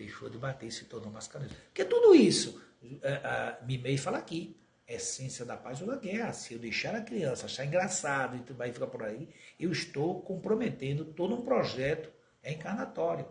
deixou 0.00 0.30
de 0.30 0.38
bater 0.38 0.66
e 0.66 0.72
se 0.72 0.86
tornou 0.86 1.12
mascarista. 1.12 1.54
Porque 1.66 1.84
tudo 1.84 2.14
isso, 2.14 2.60
a, 3.02 3.60
a 3.60 3.64
Mimei 3.64 3.96
fala 3.96 4.18
aqui, 4.18 4.56
essência 4.86 5.44
da 5.44 5.56
paz 5.56 5.80
ou 5.80 5.86
da 5.86 5.96
guerra. 5.96 6.32
Se 6.32 6.54
eu 6.54 6.58
deixar 6.58 6.94
a 6.94 7.00
criança 7.00 7.46
achar 7.46 7.64
engraçado 7.64 8.36
e 8.36 8.52
vai 8.52 8.72
ficar 8.72 8.88
por 8.88 9.02
aí, 9.02 9.28
eu 9.58 9.70
estou 9.70 10.20
comprometendo 10.22 11.04
todo 11.04 11.34
um 11.34 11.42
projeto 11.42 12.12
encarnatório. 12.44 13.26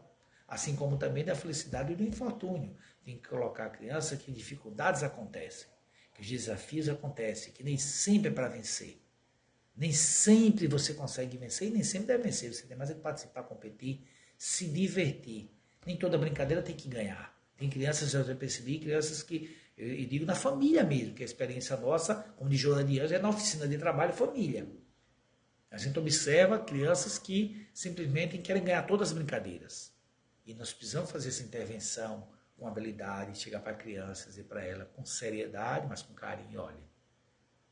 Assim 0.47 0.75
como 0.75 0.97
também 0.97 1.23
da 1.23 1.35
felicidade 1.35 1.93
e 1.93 1.95
do 1.95 2.03
infortúnio. 2.03 2.75
Tem 3.03 3.17
que 3.17 3.27
colocar 3.27 3.65
a 3.65 3.69
criança 3.69 4.17
que 4.17 4.31
dificuldades 4.31 5.03
acontecem, 5.03 5.67
que 6.13 6.21
os 6.21 6.27
desafios 6.27 6.89
acontecem, 6.89 7.53
que 7.53 7.63
nem 7.63 7.77
sempre 7.77 8.29
é 8.29 8.33
para 8.33 8.47
vencer. 8.47 8.99
Nem 9.75 9.93
sempre 9.93 10.67
você 10.67 10.93
consegue 10.93 11.37
vencer 11.37 11.69
e 11.69 11.71
nem 11.71 11.83
sempre 11.83 12.07
deve 12.07 12.23
vencer. 12.23 12.53
Você 12.53 12.65
tem 12.65 12.75
mais 12.75 12.89
é 12.89 12.93
que 12.93 12.99
participar, 12.99 13.43
competir, 13.43 14.05
se 14.37 14.65
divertir. 14.67 15.49
Nem 15.85 15.95
toda 15.95 16.17
brincadeira 16.17 16.61
tem 16.61 16.75
que 16.75 16.89
ganhar. 16.89 17.38
Tem 17.59 17.69
crianças, 17.69 18.11
já 18.11 18.35
percebi, 18.35 18.79
crianças 18.79 19.21
que, 19.21 19.53
eu 19.77 20.05
digo 20.05 20.25
na 20.25 20.33
família 20.33 20.81
mesmo, 20.81 21.13
que 21.13 21.21
a 21.21 21.25
experiência 21.25 21.75
nossa, 21.75 22.15
como 22.37 22.49
de 22.49 22.67
Anjos, 22.69 23.11
é 23.11 23.19
na 23.19 23.27
oficina 23.27 23.67
de 23.67 23.77
trabalho 23.77 24.13
família. 24.13 24.65
A 25.69 25.77
gente 25.77 25.99
observa 25.99 26.57
crianças 26.57 27.19
que 27.19 27.67
simplesmente 27.73 28.37
querem 28.37 28.63
ganhar 28.63 28.83
todas 28.83 29.09
as 29.09 29.13
brincadeiras. 29.13 29.93
E 30.45 30.53
nós 30.53 30.73
precisamos 30.73 31.11
fazer 31.11 31.29
essa 31.29 31.43
intervenção 31.43 32.29
com 32.57 32.65
habilidade, 32.65 33.37
chegar 33.37 33.59
para 33.59 33.73
a 33.73 33.75
criança, 33.75 34.29
dizer 34.29 34.45
para 34.45 34.63
ela 34.63 34.85
com 34.85 35.05
seriedade, 35.05 35.85
mas 35.85 36.01
com 36.01 36.13
carinho, 36.13 36.61
olha, 36.61 36.79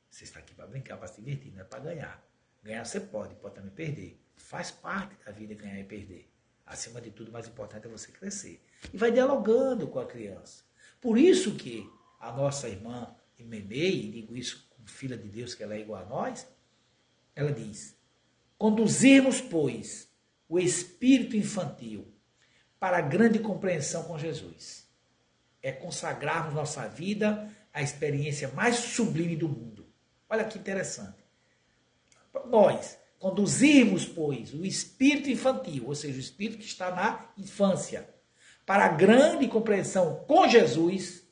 você 0.09 0.25
está 0.25 0.39
aqui 0.39 0.53
para 0.53 0.67
brincar, 0.67 0.97
para 0.97 1.07
se 1.07 1.21
divertir, 1.21 1.53
não 1.53 1.61
é 1.61 1.63
para 1.63 1.79
ganhar. 1.79 2.23
Ganhar 2.61 2.85
você 2.85 2.99
pode, 2.99 3.35
pode 3.35 3.55
também 3.55 3.71
perder. 3.71 4.21
Faz 4.35 4.69
parte 4.69 5.15
da 5.23 5.31
vida 5.31 5.53
ganhar 5.55 5.79
e 5.79 5.85
perder. 5.85 6.29
Acima 6.65 6.99
de 6.99 7.09
tudo, 7.09 7.29
o 7.29 7.31
mais 7.31 7.47
importante 7.47 7.87
é 7.87 7.89
você 7.89 8.11
crescer. 8.11 8.61
E 8.93 8.97
vai 8.97 9.11
dialogando 9.11 9.87
com 9.87 9.99
a 9.99 10.05
criança. 10.05 10.63
Por 11.01 11.17
isso 11.17 11.55
que 11.55 11.89
a 12.19 12.31
nossa 12.31 12.69
irmã 12.69 13.13
Memei, 13.39 14.11
digo 14.11 14.35
isso 14.35 14.67
como 14.75 14.89
filha 14.89 15.15
de 15.15 15.29
Deus, 15.29 15.53
que 15.53 15.63
ela 15.63 15.75
é 15.75 15.79
igual 15.79 16.01
a 16.01 16.05
nós, 16.05 16.47
ela 17.35 17.51
diz: 17.51 17.95
conduzirmos, 18.57 19.39
pois, 19.39 20.09
o 20.49 20.59
espírito 20.59 21.37
infantil 21.37 22.11
para 22.79 22.97
a 22.97 23.01
grande 23.01 23.39
compreensão 23.39 24.03
com 24.03 24.17
Jesus. 24.17 24.87
É 25.61 25.71
consagrarmos 25.71 26.53
nossa 26.53 26.87
vida 26.87 27.49
à 27.73 27.81
experiência 27.81 28.49
mais 28.49 28.75
sublime 28.75 29.35
do 29.35 29.47
mundo. 29.47 29.87
Olha 30.29 30.45
que 30.45 30.57
interessante. 30.57 31.23
Nós, 32.45 32.97
Conduzirmos, 33.19 34.05
pois, 34.05 34.53
o 34.53 34.63
espírito 34.63 35.29
infantil, 35.29 35.85
ou 35.87 35.95
seja, 35.95 36.17
o 36.17 36.21
espírito 36.21 36.59
que 36.59 36.65
está 36.65 36.91
na 36.91 37.31
infância, 37.35 38.07
para 38.67 38.83
a 38.83 38.89
grande 38.89 39.47
compreensão 39.47 40.25
com 40.27 40.45
Jesus, 40.45 41.23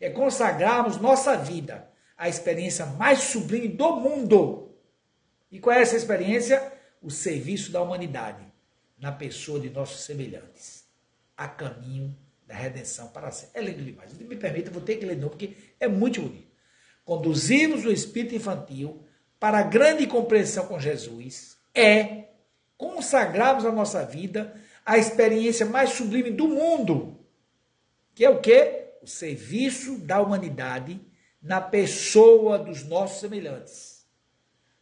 é 0.00 0.10
consagrarmos 0.10 1.00
nossa 1.00 1.36
vida 1.36 1.88
à 2.18 2.28
experiência 2.28 2.84
mais 2.84 3.20
sublime 3.20 3.68
do 3.68 3.94
mundo. 3.94 4.74
E 5.52 5.60
qual 5.60 5.76
é 5.76 5.82
essa 5.82 5.96
experiência? 5.96 6.72
O 7.00 7.12
serviço 7.12 7.70
da 7.70 7.80
humanidade, 7.80 8.44
na 8.98 9.12
pessoa 9.12 9.60
de 9.60 9.70
nossos 9.70 10.00
semelhantes, 10.00 10.84
a 11.36 11.46
caminho 11.46 12.12
da 12.44 12.56
redenção 12.56 13.06
para 13.06 13.30
sempre. 13.30 13.60
É 13.60 13.64
lindo 13.64 13.84
demais. 13.84 14.12
Me 14.18 14.34
permita, 14.34 14.68
vou 14.72 14.82
ter 14.82 14.96
que 14.96 15.06
ler 15.06 15.14
de 15.14 15.20
novo, 15.20 15.30
porque 15.30 15.56
é 15.78 15.86
muito 15.86 16.22
bonito. 16.22 16.52
Conduzimos 17.04 17.84
o 17.84 17.92
espírito 17.92 18.34
infantil 18.34 19.06
para 19.38 19.58
a 19.58 19.62
grande 19.62 20.08
compreensão 20.08 20.66
com 20.66 20.80
Jesus 20.80 21.56
é 21.72 22.30
consagrarmos 22.76 23.64
a 23.64 23.70
nossa 23.70 24.04
vida 24.04 24.60
à 24.84 24.98
experiência 24.98 25.64
mais 25.64 25.90
sublime 25.90 26.30
do 26.30 26.46
mundo, 26.48 27.18
que 28.14 28.24
é 28.24 28.30
o 28.30 28.40
que? 28.40 28.84
O 29.02 29.06
serviço 29.06 29.98
da 29.98 30.20
humanidade 30.20 31.00
na 31.42 31.60
pessoa 31.60 32.58
dos 32.58 32.84
nossos 32.84 33.20
semelhantes, 33.20 34.06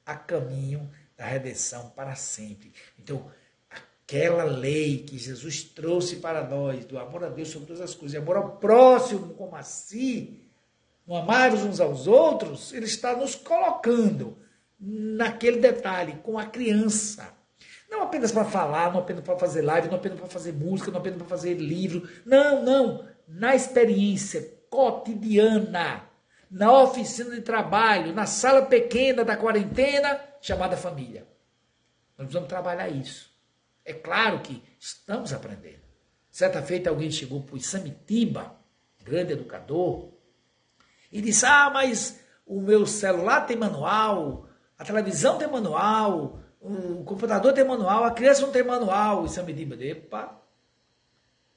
a 0.04 0.14
caminho 0.14 0.90
da 1.16 1.24
redenção 1.24 1.90
para 1.90 2.14
sempre. 2.14 2.72
Então, 2.98 3.30
aquela 3.68 4.44
lei 4.44 4.98
que 4.98 5.18
Jesus 5.18 5.62
trouxe 5.62 6.16
para 6.16 6.46
nós, 6.46 6.84
do 6.84 6.98
amor 6.98 7.24
a 7.24 7.28
Deus 7.28 7.48
sobre 7.48 7.68
todas 7.68 7.82
as 7.82 7.94
coisas, 7.94 8.14
e 8.14 8.18
amor 8.18 8.36
ao 8.36 8.56
próximo 8.56 9.34
como 9.34 9.56
assim, 9.56 10.40
no 11.06 11.16
amar 11.16 11.52
uns 11.52 11.80
aos 11.80 12.06
outros, 12.06 12.72
ele 12.72 12.86
está 12.86 13.16
nos 13.16 13.34
colocando 13.34 14.38
naquele 14.78 15.58
detalhe, 15.58 16.18
com 16.22 16.38
a 16.38 16.46
criança. 16.46 17.32
Não 17.92 18.04
apenas 18.04 18.32
para 18.32 18.46
falar, 18.46 18.90
não 18.90 19.00
apenas 19.00 19.22
para 19.22 19.38
fazer 19.38 19.60
live, 19.60 19.88
não 19.88 19.96
apenas 19.96 20.18
para 20.18 20.28
fazer 20.28 20.52
música, 20.54 20.90
não 20.90 20.98
apenas 20.98 21.18
para 21.18 21.28
fazer 21.28 21.52
livro. 21.54 22.08
Não, 22.24 22.62
não. 22.62 23.06
Na 23.28 23.54
experiência 23.54 24.50
cotidiana, 24.70 26.08
na 26.50 26.72
oficina 26.72 27.34
de 27.34 27.42
trabalho, 27.42 28.14
na 28.14 28.24
sala 28.24 28.62
pequena 28.62 29.22
da 29.22 29.36
quarentena, 29.36 30.18
chamada 30.40 30.74
família. 30.74 31.28
Nós 32.16 32.26
precisamos 32.26 32.48
trabalhar 32.48 32.88
isso. 32.88 33.30
É 33.84 33.92
claro 33.92 34.40
que 34.40 34.62
estamos 34.80 35.30
aprendendo. 35.34 35.82
Certa 36.30 36.62
feita 36.62 36.88
alguém 36.88 37.10
chegou 37.10 37.42
para 37.42 37.56
o 37.56 37.60
Samitiba, 37.60 38.56
grande 39.04 39.34
educador, 39.34 40.14
e 41.10 41.20
disse: 41.20 41.44
Ah, 41.44 41.68
mas 41.68 42.24
o 42.46 42.58
meu 42.58 42.86
celular 42.86 43.42
tem 43.46 43.56
manual, 43.56 44.48
a 44.78 44.84
televisão 44.84 45.36
tem 45.36 45.46
manual, 45.46 46.41
o 46.62 47.02
computador 47.04 47.52
tem 47.52 47.64
manual, 47.64 48.04
a 48.04 48.12
criança 48.12 48.42
não 48.42 48.52
tem 48.52 48.62
manual. 48.62 49.26
É 49.26 49.42
medida. 49.42 49.84
Epa, 49.84 50.40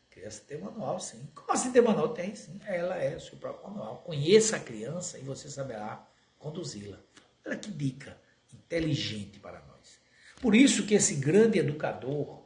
a 0.10 0.14
criança 0.14 0.44
tem 0.48 0.58
manual, 0.58 1.00
sim. 1.00 1.30
Como 1.36 1.52
assim 1.52 1.72
tem 1.72 1.82
manual? 1.82 2.10
Tem, 2.10 2.36
sim. 2.36 2.60
Ela 2.66 2.96
é 2.98 3.16
o 3.16 3.20
seu 3.20 3.38
próprio 3.38 3.70
manual. 3.70 3.98
Conheça 3.98 4.56
a 4.56 4.60
criança 4.60 5.20
e 5.20 5.22
você 5.22 5.48
saberá 5.50 6.04
conduzi-la. 6.40 7.00
Olha 7.46 7.56
que 7.56 7.70
dica 7.70 8.18
inteligente 8.52 9.40
para 9.40 9.60
nós. 9.62 10.00
Por 10.42 10.56
isso 10.56 10.86
que 10.86 10.96
esse 10.96 11.16
grande 11.16 11.60
educador, 11.60 12.46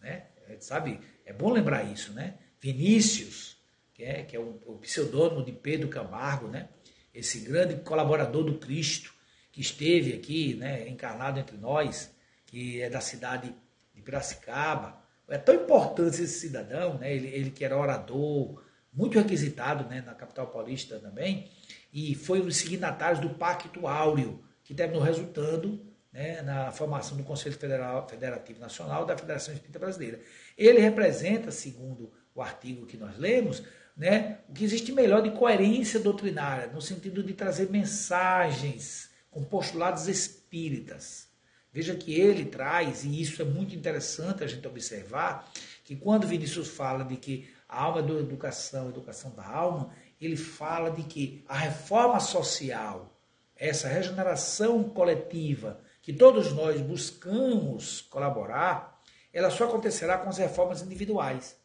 né, 0.00 0.26
sabe, 0.60 1.00
é 1.24 1.32
bom 1.32 1.50
lembrar 1.50 1.82
isso, 1.84 2.12
né? 2.12 2.38
Vinícius, 2.60 3.56
que 3.92 4.04
é, 4.04 4.22
que 4.22 4.36
é 4.36 4.40
o, 4.40 4.60
o 4.64 4.78
pseudônimo 4.78 5.44
de 5.44 5.52
Pedro 5.52 5.88
Camargo, 5.88 6.46
né? 6.46 6.68
Esse 7.12 7.40
grande 7.40 7.76
colaborador 7.82 8.44
do 8.44 8.58
Cristo, 8.58 9.12
que 9.56 9.62
esteve 9.62 10.12
aqui, 10.12 10.54
né, 10.54 10.86
encarnado 10.86 11.40
entre 11.40 11.56
nós, 11.56 12.14
que 12.44 12.82
é 12.82 12.90
da 12.90 13.00
cidade 13.00 13.54
de 13.94 14.02
Piracicaba. 14.02 15.02
É 15.30 15.38
tão 15.38 15.54
importante 15.54 16.22
esse 16.22 16.40
cidadão, 16.40 16.98
né, 16.98 17.14
ele, 17.14 17.28
ele 17.28 17.50
que 17.50 17.64
era 17.64 17.74
orador, 17.74 18.62
muito 18.92 19.18
requisitado 19.18 19.88
né, 19.88 20.02
na 20.04 20.12
capital 20.12 20.48
paulista 20.48 20.98
também, 20.98 21.50
e 21.90 22.14
foi 22.14 22.42
um 22.42 22.44
dos 22.44 22.58
signatários 22.58 23.18
do 23.18 23.30
Pacto 23.30 23.86
Áureo, 23.86 24.44
que 24.62 24.74
terminou 24.74 25.02
resultando 25.02 25.80
né, 26.12 26.42
na 26.42 26.70
formação 26.70 27.16
do 27.16 27.24
Conselho 27.24 27.56
Federal, 27.56 28.06
Federativo 28.06 28.60
Nacional 28.60 29.06
da 29.06 29.16
Federação 29.16 29.54
Espírita 29.54 29.78
Brasileira. 29.78 30.20
Ele 30.58 30.80
representa, 30.80 31.50
segundo 31.50 32.12
o 32.34 32.42
artigo 32.42 32.84
que 32.84 32.98
nós 32.98 33.16
lemos, 33.16 33.62
né, 33.96 34.40
o 34.50 34.52
que 34.52 34.64
existe 34.64 34.92
melhor 34.92 35.22
de 35.22 35.30
coerência 35.30 35.98
doutrinária, 35.98 36.66
no 36.66 36.82
sentido 36.82 37.22
de 37.22 37.32
trazer 37.32 37.70
mensagens 37.70 39.05
com 39.36 39.44
postulados 39.44 40.08
espíritas. 40.08 41.28
Veja 41.70 41.94
que 41.94 42.18
ele 42.18 42.46
traz, 42.46 43.04
e 43.04 43.20
isso 43.20 43.42
é 43.42 43.44
muito 43.44 43.76
interessante 43.76 44.42
a 44.42 44.46
gente 44.46 44.66
observar, 44.66 45.46
que 45.84 45.94
quando 45.94 46.26
Vinícius 46.26 46.68
fala 46.68 47.04
de 47.04 47.18
que 47.18 47.46
a 47.68 47.82
alma 47.82 48.02
da 48.02 48.14
educação, 48.14 48.86
a 48.86 48.88
educação 48.88 49.30
da 49.32 49.46
alma, 49.46 49.90
ele 50.18 50.38
fala 50.38 50.90
de 50.90 51.02
que 51.02 51.44
a 51.46 51.54
reforma 51.54 52.18
social, 52.18 53.14
essa 53.54 53.88
regeneração 53.88 54.84
coletiva 54.84 55.80
que 56.00 56.14
todos 56.14 56.50
nós 56.54 56.80
buscamos 56.80 58.00
colaborar, 58.00 58.98
ela 59.34 59.50
só 59.50 59.64
acontecerá 59.64 60.16
com 60.16 60.30
as 60.30 60.38
reformas 60.38 60.80
individuais. 60.80 61.58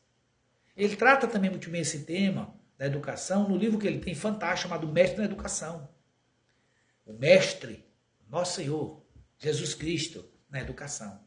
Ele 0.75 0.97
trata 0.97 1.25
também 1.25 1.49
muito 1.49 1.69
bem 1.69 1.79
esse 1.79 1.99
tema 1.99 2.53
da 2.77 2.85
educação 2.85 3.47
no 3.47 3.55
livro 3.55 3.79
que 3.79 3.87
ele 3.87 3.99
tem 3.99 4.13
fantástico 4.13 4.67
chamado 4.67 4.91
Mestre 4.91 5.19
da 5.19 5.23
Educação. 5.23 5.87
O 7.05 7.13
mestre, 7.13 7.85
nosso 8.29 8.55
Senhor, 8.55 9.01
Jesus 9.37 9.73
Cristo, 9.73 10.23
na 10.49 10.61
educação. 10.61 11.19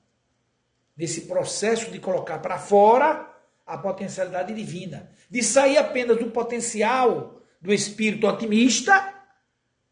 Nesse 0.97 1.23
processo 1.23 1.91
de 1.91 1.99
colocar 1.99 2.39
para 2.39 2.59
fora 2.59 3.33
a 3.67 3.79
potencialidade 3.79 4.55
divina, 4.55 5.11
de 5.29 5.43
sair 5.43 5.79
apenas 5.79 6.19
do 6.19 6.31
potencial 6.31 7.43
do 7.61 7.73
espírito 7.73 8.27
otimista, 8.27 9.15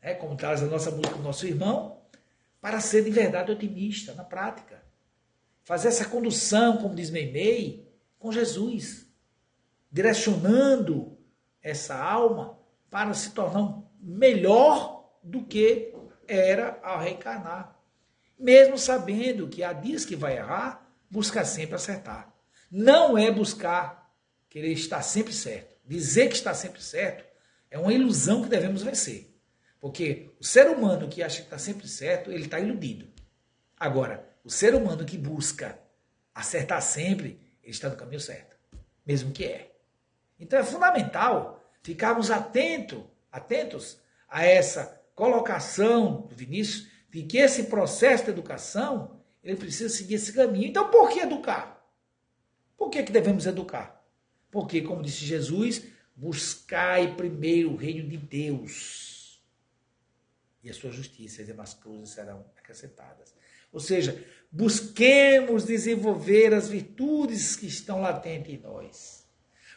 né, 0.03 0.14
como 0.14 0.37
traz 0.37 0.62
a 0.62 0.66
nossa 0.66 0.91
música 0.91 1.16
do 1.16 1.22
nosso 1.22 1.47
irmão, 1.47 2.03
para 2.61 2.80
ser 2.80 3.03
de 3.03 3.11
verdade 3.11 3.51
otimista 3.51 4.14
na 4.14 4.22
prática. 4.22 4.83
Fazer 5.64 5.89
essa 5.89 6.05
condução, 6.05 6.76
como 6.76 6.95
diz 6.95 7.11
Meimei, 7.11 7.91
com 8.18 8.30
Jesus, 8.30 9.07
direcionando 9.91 11.18
essa 11.62 11.97
alma 11.97 12.59
para 12.91 13.14
se 13.14 13.30
tornar 13.30 13.83
melhor 14.01 14.91
do 15.23 15.43
que 15.45 15.95
era 16.27 16.79
ao 16.83 17.01
reencarnar. 17.01 17.79
Mesmo 18.39 18.77
sabendo 18.77 19.49
que 19.49 19.62
há 19.62 19.73
dias 19.73 20.05
que 20.05 20.16
vai 20.16 20.37
errar, 20.37 20.91
busca 21.11 21.45
sempre 21.45 21.77
acertar. 21.77 22.33
Não 22.70 23.16
é 23.16 23.31
buscar 23.31 24.11
querer 24.49 24.73
estar 24.73 25.03
sempre 25.03 25.33
certo. 25.33 25.77
Dizer 25.87 26.29
que 26.29 26.35
está 26.35 26.55
sempre 26.55 26.83
certo 26.83 27.25
é 27.70 27.79
uma 27.79 27.93
ilusão 27.93 28.43
que 28.43 28.49
devemos 28.49 28.83
vencer. 28.83 29.33
Porque 29.81 30.31
o 30.41 30.45
ser 30.45 30.68
humano 30.68 31.09
que 31.09 31.23
acha 31.23 31.39
que 31.39 31.47
está 31.47 31.59
sempre 31.59 31.89
certo, 31.89 32.31
ele 32.31 32.45
está 32.45 32.61
iludido. 32.61 33.11
Agora, 33.79 34.29
o 34.45 34.51
ser 34.51 34.75
humano 34.75 35.05
que 35.05 35.18
busca 35.18 35.79
acertar 36.35 36.81
sempre, 36.81 37.41
ele 37.62 37.73
está 37.73 37.89
no 37.89 37.97
caminho 37.97 38.20
certo. 38.20 38.57
Mesmo 39.05 39.33
que 39.33 39.45
é. 39.45 39.73
Então 40.39 40.59
é 40.59 40.64
fundamental 40.64 41.62
ficarmos 41.83 42.31
atento, 42.31 43.09
atentos 43.31 43.99
a 44.29 44.45
essa 44.45 45.02
colocação 45.15 46.27
do 46.29 46.35
Vinícius 46.35 46.89
de 47.11 47.23
que 47.23 47.39
esse 47.39 47.65
processo 47.65 48.25
de 48.25 48.31
educação 48.31 49.21
ele 49.43 49.57
precisa 49.57 49.89
seguir 49.89 50.15
esse 50.15 50.33
caminho. 50.33 50.69
Então, 50.69 50.91
por 50.91 51.11
que 51.11 51.21
educar? 51.21 51.85
Por 52.77 52.91
que, 52.91 53.03
que 53.03 53.13
devemos 53.13 53.47
educar? 53.47 54.05
Porque, 54.51 54.81
como 54.83 55.03
disse 55.03 55.25
Jesus, 55.25 55.83
buscai 56.15 57.17
primeiro 57.17 57.73
o 57.73 57.77
reino 57.77 58.09
de 58.09 58.17
Deus 58.17 59.43
e 60.63 60.71
a 60.71 60.75
sua 60.75 60.93
justiça, 60.93 61.41
e 61.41 61.43
as 61.43 61.47
demais 61.49 61.75
coisas 61.75 62.11
serão 62.11 62.45
acrescentadas. 62.57 63.35
Ou 63.73 63.81
seja, 63.81 64.23
busquemos 64.51 65.65
desenvolver 65.65 66.55
as 66.55 66.69
virtudes 66.69 67.57
que 67.57 67.67
estão 67.67 68.01
latentes 68.01 68.53
em 68.53 68.59
nós. 68.59 69.27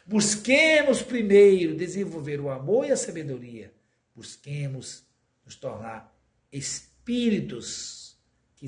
Busquemos 0.04 1.02
primeiro 1.02 1.74
desenvolver 1.74 2.40
o 2.40 2.50
amor 2.50 2.86
e 2.86 2.92
a 2.92 2.96
sabedoria. 2.96 3.72
Busquemos 4.14 5.05
nos 5.46 5.54
tornar 5.54 6.14
espíritos 6.52 8.18
que, 8.56 8.66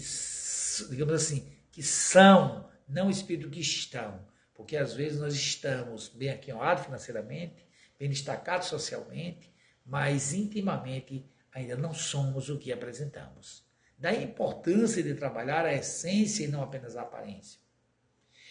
digamos 0.89 1.15
assim, 1.15 1.53
que 1.73 1.83
são, 1.83 2.71
não 2.89 3.11
espíritos 3.11 3.51
que 3.51 3.61
estão. 3.61 4.27
Porque 4.55 4.77
às 4.77 4.95
vezes 4.95 5.21
nós 5.21 5.35
estamos 5.35 6.09
bem 6.09 6.31
aquinhoados 6.31 6.85
financeiramente, 6.85 7.67
bem 7.99 8.09
destacados 8.09 8.69
socialmente, 8.69 9.53
mas 9.85 10.33
intimamente 10.33 11.29
ainda 11.53 11.77
não 11.77 11.93
somos 11.93 12.49
o 12.49 12.59
que 12.59 12.73
apresentamos. 12.73 13.67
Daí 13.99 14.19
a 14.19 14.23
importância 14.23 15.03
de 15.03 15.15
trabalhar 15.15 15.67
a 15.67 15.75
essência 15.75 16.45
e 16.45 16.49
não 16.49 16.63
apenas 16.63 16.97
a 16.97 17.03
aparência. 17.03 17.61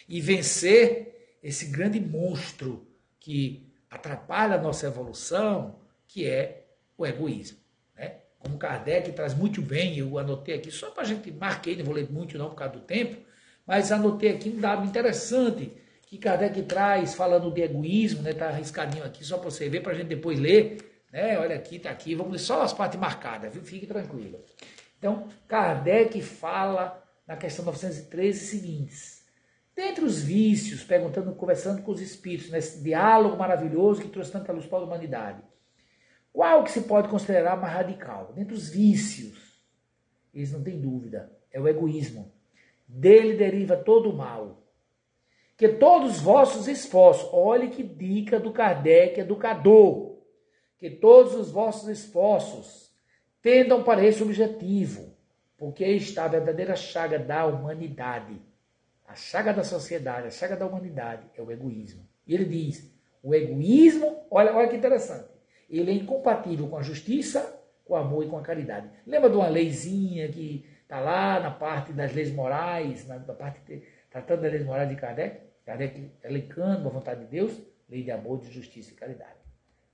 E 0.06 0.20
vencer 0.20 1.38
esse 1.42 1.66
grande 1.66 2.00
monstro 2.00 2.86
que 3.18 3.72
atrapalha 3.90 4.56
a 4.56 4.62
nossa 4.62 4.86
evolução, 4.86 5.80
que 6.06 6.26
é 6.26 6.68
o 6.96 7.06
egoísmo. 7.06 7.58
Como 8.38 8.56
Kardec 8.56 9.12
traz 9.12 9.34
muito 9.34 9.60
bem, 9.60 9.98
eu 9.98 10.18
anotei 10.18 10.54
aqui, 10.54 10.70
só 10.70 10.90
para 10.90 11.02
a 11.02 11.06
gente 11.06 11.30
marquei, 11.32 11.76
não 11.76 11.84
vou 11.84 11.94
ler 11.94 12.10
muito 12.10 12.38
não 12.38 12.50
por 12.50 12.56
causa 12.56 12.74
do 12.74 12.80
tempo, 12.80 13.20
mas 13.66 13.90
anotei 13.90 14.30
aqui 14.30 14.48
um 14.48 14.60
dado 14.60 14.86
interessante 14.86 15.72
que 16.06 16.16
Kardec 16.16 16.62
traz 16.62 17.14
falando 17.14 17.50
de 17.50 17.60
egoísmo, 17.60 18.22
né? 18.22 18.32
Tá 18.32 18.48
arriscadinho 18.48 19.04
aqui 19.04 19.24
só 19.24 19.36
para 19.36 19.50
você 19.50 19.68
ver, 19.68 19.82
para 19.82 19.92
a 19.92 19.94
gente 19.94 20.06
depois 20.06 20.38
ler, 20.38 20.78
né? 21.12 21.38
Olha 21.38 21.56
aqui, 21.56 21.78
tá 21.78 21.90
aqui, 21.90 22.14
vamos 22.14 22.32
ler 22.32 22.38
só 22.38 22.62
as 22.62 22.72
partes 22.72 22.98
marcadas, 22.98 23.52
viu? 23.52 23.62
Fique 23.62 23.86
tranquilo. 23.86 24.42
Então, 24.98 25.28
Kardec 25.46 26.20
fala 26.22 27.02
na 27.26 27.36
questão 27.36 27.64
913 27.64 28.38
seguintes. 28.38 29.18
Dentre 29.76 30.04
os 30.04 30.20
vícios, 30.20 30.82
perguntando, 30.82 31.32
conversando 31.34 31.82
com 31.82 31.92
os 31.92 32.00
espíritos, 32.00 32.50
nesse 32.50 32.82
diálogo 32.82 33.36
maravilhoso 33.36 34.00
que 34.00 34.08
trouxe 34.08 34.32
tanta 34.32 34.50
luz 34.50 34.66
para 34.66 34.78
a 34.78 34.82
humanidade, 34.82 35.42
qual 36.32 36.64
que 36.64 36.70
se 36.70 36.82
pode 36.82 37.08
considerar 37.08 37.56
mais 37.56 37.72
radical? 37.72 38.32
Dentre 38.34 38.54
os 38.54 38.68
vícios, 38.68 39.60
eles 40.32 40.52
não 40.52 40.62
têm 40.62 40.80
dúvida, 40.80 41.32
é 41.50 41.60
o 41.60 41.66
egoísmo. 41.66 42.32
Dele 42.86 43.36
deriva 43.36 43.76
todo 43.76 44.10
o 44.10 44.16
mal 44.16 44.58
que 45.58 45.68
todos 45.68 46.12
os 46.12 46.20
vossos 46.20 46.68
esforços, 46.68 47.28
olhe 47.32 47.68
que 47.68 47.82
dica 47.82 48.38
do 48.38 48.52
Kardec 48.52 49.18
educador, 49.18 50.20
que 50.78 50.88
todos 50.88 51.34
os 51.34 51.50
vossos 51.50 51.88
esforços 51.88 52.94
tendam 53.42 53.82
para 53.82 54.04
esse 54.04 54.22
objetivo, 54.22 55.12
porque 55.56 55.82
aí 55.82 55.96
está 55.96 56.26
a 56.26 56.28
verdadeira 56.28 56.76
chaga 56.76 57.18
da 57.18 57.44
humanidade. 57.44 58.40
A 59.04 59.16
chaga 59.16 59.52
da 59.52 59.64
sociedade, 59.64 60.28
a 60.28 60.30
chaga 60.30 60.54
da 60.54 60.64
humanidade 60.64 61.26
é 61.34 61.42
o 61.42 61.50
egoísmo. 61.50 62.06
E 62.24 62.34
ele 62.34 62.44
diz: 62.44 62.94
o 63.20 63.34
egoísmo, 63.34 64.26
olha, 64.30 64.54
olha 64.54 64.68
que 64.68 64.76
interessante, 64.76 65.28
ele 65.68 65.90
é 65.90 65.94
incompatível 65.94 66.68
com 66.68 66.78
a 66.78 66.82
justiça, 66.82 67.60
com 67.84 67.94
o 67.94 67.96
amor 67.96 68.24
e 68.24 68.28
com 68.28 68.38
a 68.38 68.42
caridade. 68.42 68.88
Lembra 69.06 69.28
de 69.28 69.36
uma 69.36 69.48
leizinha 69.48 70.28
que 70.28 70.66
está 70.82 71.00
lá 71.00 71.38
na 71.40 71.50
parte 71.50 71.92
das 71.92 72.12
leis 72.14 72.32
morais, 72.32 73.06
na, 73.06 73.18
na 73.18 73.34
parte 73.34 73.82
tratando 74.10 74.42
das 74.42 74.52
leis 74.52 74.64
morais 74.64 74.88
de 74.88 74.96
Kardec? 74.96 75.40
Kardec 75.64 76.10
elencando 76.24 76.88
a 76.88 76.90
vontade 76.90 77.20
de 77.20 77.26
Deus, 77.26 77.52
lei 77.88 78.02
de 78.02 78.10
amor, 78.10 78.40
de 78.40 78.50
justiça 78.50 78.92
e 78.92 78.94
caridade. 78.94 79.38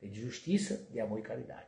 Lei 0.01 0.11
de 0.11 0.20
justiça, 0.20 0.87
de 0.91 1.01
amor 1.01 1.18
e 1.18 1.22
caridade. 1.22 1.66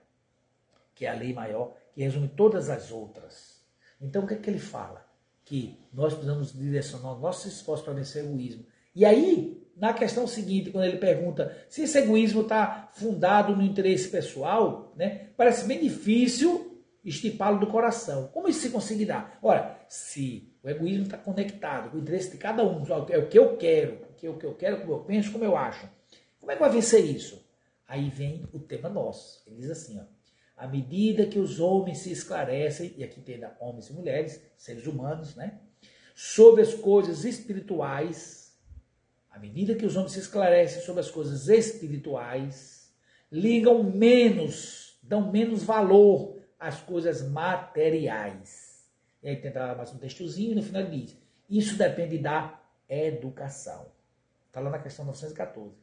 Que 0.95 1.07
é 1.07 1.11
a 1.11 1.15
lei 1.15 1.33
maior, 1.33 1.77
que 1.93 2.03
resume 2.03 2.29
todas 2.29 2.71
as 2.71 2.93
outras. 2.93 3.65
Então 4.01 4.25
o 4.25 4.27
que 4.27 4.35
é 4.35 4.37
que 4.37 4.49
ele 4.49 4.59
fala? 4.59 5.05
Que 5.45 5.79
nós 5.93 6.13
precisamos 6.13 6.53
direcionar 6.53 7.15
o 7.15 7.19
nosso 7.19 7.49
esforço 7.49 7.85
para 7.85 7.95
vencer 7.95 8.23
o 8.23 8.29
egoísmo. 8.29 8.65
E 8.95 9.05
aí, 9.05 9.66
na 9.77 9.93
questão 9.93 10.27
seguinte, 10.27 10.71
quando 10.71 10.85
ele 10.85 10.97
pergunta 10.97 11.55
se 11.69 11.83
esse 11.83 11.99
egoísmo 11.99 12.41
está 12.43 12.89
fundado 12.95 13.55
no 13.55 13.63
interesse 13.63 14.09
pessoal, 14.09 14.93
né, 14.97 15.29
parece 15.37 15.67
bem 15.67 15.79
difícil 15.81 16.83
estipá-lo 17.05 17.61
do 17.61 17.67
coração. 17.67 18.29
Como 18.33 18.49
isso 18.49 18.61
se 18.61 18.71
conseguirá? 18.71 19.39
Ora, 19.41 19.79
se 19.89 20.53
o 20.67 20.69
egoísmo 20.69 21.05
está 21.05 21.17
conectado 21.17 21.91
com 21.91 21.97
o 21.97 22.01
interesse 22.01 22.33
de 22.33 22.39
cada 22.39 22.65
um. 22.67 22.83
É 23.09 23.19
o 23.19 23.29
que 23.29 23.39
eu 23.39 23.57
quero, 23.57 24.01
o 24.11 24.15
que 24.15 24.27
eu 24.27 24.55
quero, 24.55 24.81
como 24.81 24.95
eu 24.95 24.99
penso, 25.05 25.31
como 25.31 25.45
eu 25.45 25.57
acho. 25.57 25.89
Como 26.41 26.51
é 26.51 26.57
que 26.57 26.61
vai 26.61 26.71
vencer 26.71 27.05
isso? 27.05 27.41
Aí 27.87 28.11
vem 28.11 28.49
o 28.53 28.59
tema 28.59 28.89
nosso. 28.89 29.45
Ele 29.47 29.57
diz 29.57 29.71
assim, 29.71 29.97
ó. 30.01 30.03
À 30.57 30.67
medida 30.67 31.27
que 31.27 31.39
os 31.39 31.61
homens 31.61 31.99
se 31.99 32.11
esclarecem, 32.11 32.95
e 32.97 33.05
aqui 33.05 33.21
tem 33.21 33.41
homens 33.61 33.91
e 33.91 33.93
mulheres, 33.93 34.43
seres 34.57 34.87
humanos, 34.87 35.37
né? 35.37 35.61
Sobre 36.15 36.63
as 36.63 36.75
coisas 36.75 37.25
espirituais, 37.25 38.46
à 39.37 39.39
medida 39.39 39.75
que 39.75 39.85
os 39.85 39.97
homens 39.97 40.13
se 40.13 40.21
esclarecem 40.21 40.81
sobre 40.81 41.01
as 41.01 41.11
coisas 41.11 41.49
espirituais, 41.49 42.91
ligam 43.31 43.83
menos, 43.83 44.99
dão 45.03 45.31
menos 45.31 45.63
valor 45.63 46.39
às 46.59 46.81
coisas 46.81 47.23
materiais 47.23 48.77
e 49.27 49.29
aí 49.29 49.37
tentar 49.37 49.75
mais 49.77 49.93
um 49.93 49.99
textozinho 49.99 50.53
e 50.53 50.55
no 50.55 50.63
final 50.63 50.83
ele 50.83 51.01
diz: 51.01 51.17
Isso 51.51 51.77
depende 51.77 52.17
da 52.17 52.63
educação. 52.89 53.87
Está 54.47 54.61
lá 54.61 54.71
na 54.71 54.79
questão 54.79 55.05
914. 55.05 55.75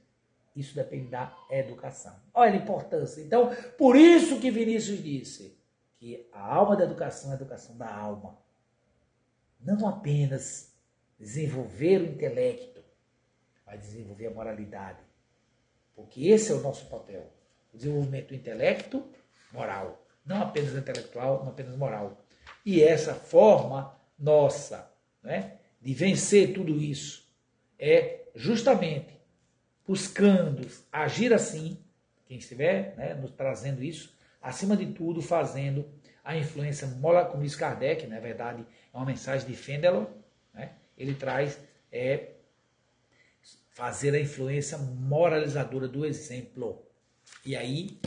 Isso 0.56 0.74
depende 0.74 1.10
da 1.10 1.36
educação. 1.50 2.16
Olha 2.34 2.54
a 2.54 2.56
importância. 2.56 3.22
Então, 3.22 3.54
por 3.78 3.98
isso 3.98 4.40
que 4.40 4.50
Vinícius 4.50 5.04
disse 5.04 5.60
que 6.00 6.26
a 6.32 6.56
alma 6.56 6.78
da 6.78 6.86
educação 6.86 7.32
é 7.32 7.34
a 7.34 7.36
educação 7.36 7.76
da 7.76 7.94
alma. 7.94 8.38
Não 9.60 9.90
apenas 9.90 10.74
desenvolver 11.20 12.02
o 12.02 12.06
intelecto, 12.06 12.73
mas 13.74 13.82
desenvolver 13.82 14.28
a 14.28 14.32
moralidade. 14.32 15.00
Porque 15.96 16.28
esse 16.28 16.52
é 16.52 16.56
o 16.56 16.62
nosso 16.62 16.86
papel. 16.86 17.32
O 17.74 17.78
desenvolvimento 17.78 18.28
do 18.30 18.36
intelecto 18.36 19.04
moral. 19.52 20.06
Não 20.26 20.44
apenas 20.44 20.76
intelectual, 20.76 21.44
não 21.44 21.52
apenas 21.52 21.76
moral. 21.76 22.24
E 22.66 22.84
essa 22.84 23.16
forma 23.16 23.98
nossa 24.18 24.92
né, 25.24 25.58
de 25.82 25.94
vencer 25.94 26.54
tudo 26.54 26.80
isso 26.80 27.28
é 27.80 28.22
justamente 28.36 29.20
buscando 29.86 30.68
agir 30.92 31.34
assim, 31.34 31.78
quem 32.26 32.38
estiver 32.38 32.96
né, 32.96 33.14
nos 33.16 33.32
trazendo 33.32 33.84
isso, 33.84 34.16
acima 34.42 34.78
de 34.78 34.86
tudo 34.94 35.22
fazendo 35.22 35.86
a 36.24 36.38
influência, 36.38 36.88
como 37.32 37.44
diz 37.44 37.56
Kardec, 37.56 38.08
na 38.08 38.20
verdade 38.20 38.66
é 38.94 38.98
uma 38.98 39.06
mensagem 39.06 39.46
de 39.46 39.56
Fendelon, 39.56 40.06
né, 40.54 40.74
ele 40.98 41.16
traz 41.16 41.60
é, 41.92 42.34
fazer 43.74 44.14
a 44.14 44.20
influência 44.20 44.78
moralizadora 44.78 45.88
do 45.88 46.06
exemplo. 46.06 46.86
E 47.46 47.56
aí, 47.56 48.00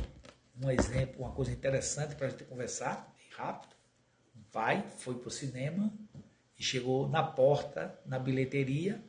um 0.62 0.70
exemplo, 0.70 1.22
uma 1.22 1.32
coisa 1.32 1.50
interessante 1.50 2.14
para 2.14 2.28
a 2.28 2.30
gente 2.30 2.44
conversar, 2.44 3.12
rápido. 3.30 3.74
Um 4.34 4.42
pai 4.52 4.86
foi 4.96 5.16
para 5.16 5.28
o 5.28 5.30
cinema 5.30 5.92
e 6.58 6.62
chegou 6.62 7.08
na 7.08 7.22
porta, 7.22 7.98
na 8.06 8.18
bilheteria, 8.18 9.02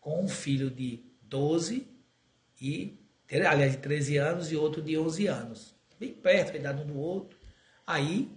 com 0.00 0.22
um 0.22 0.28
filho 0.28 0.70
de 0.70 1.04
12 1.22 1.86
e, 2.60 2.98
aliás, 3.30 3.72
de 3.72 3.78
13 3.78 4.16
anos 4.16 4.52
e 4.52 4.56
outro 4.56 4.80
de 4.80 4.96
11 4.96 5.26
anos. 5.26 5.74
Bem 5.98 6.12
perto, 6.12 6.52
a 6.52 6.60
idade 6.60 6.82
um 6.82 6.86
do 6.86 6.98
outro. 6.98 7.36
Aí, 7.86 8.30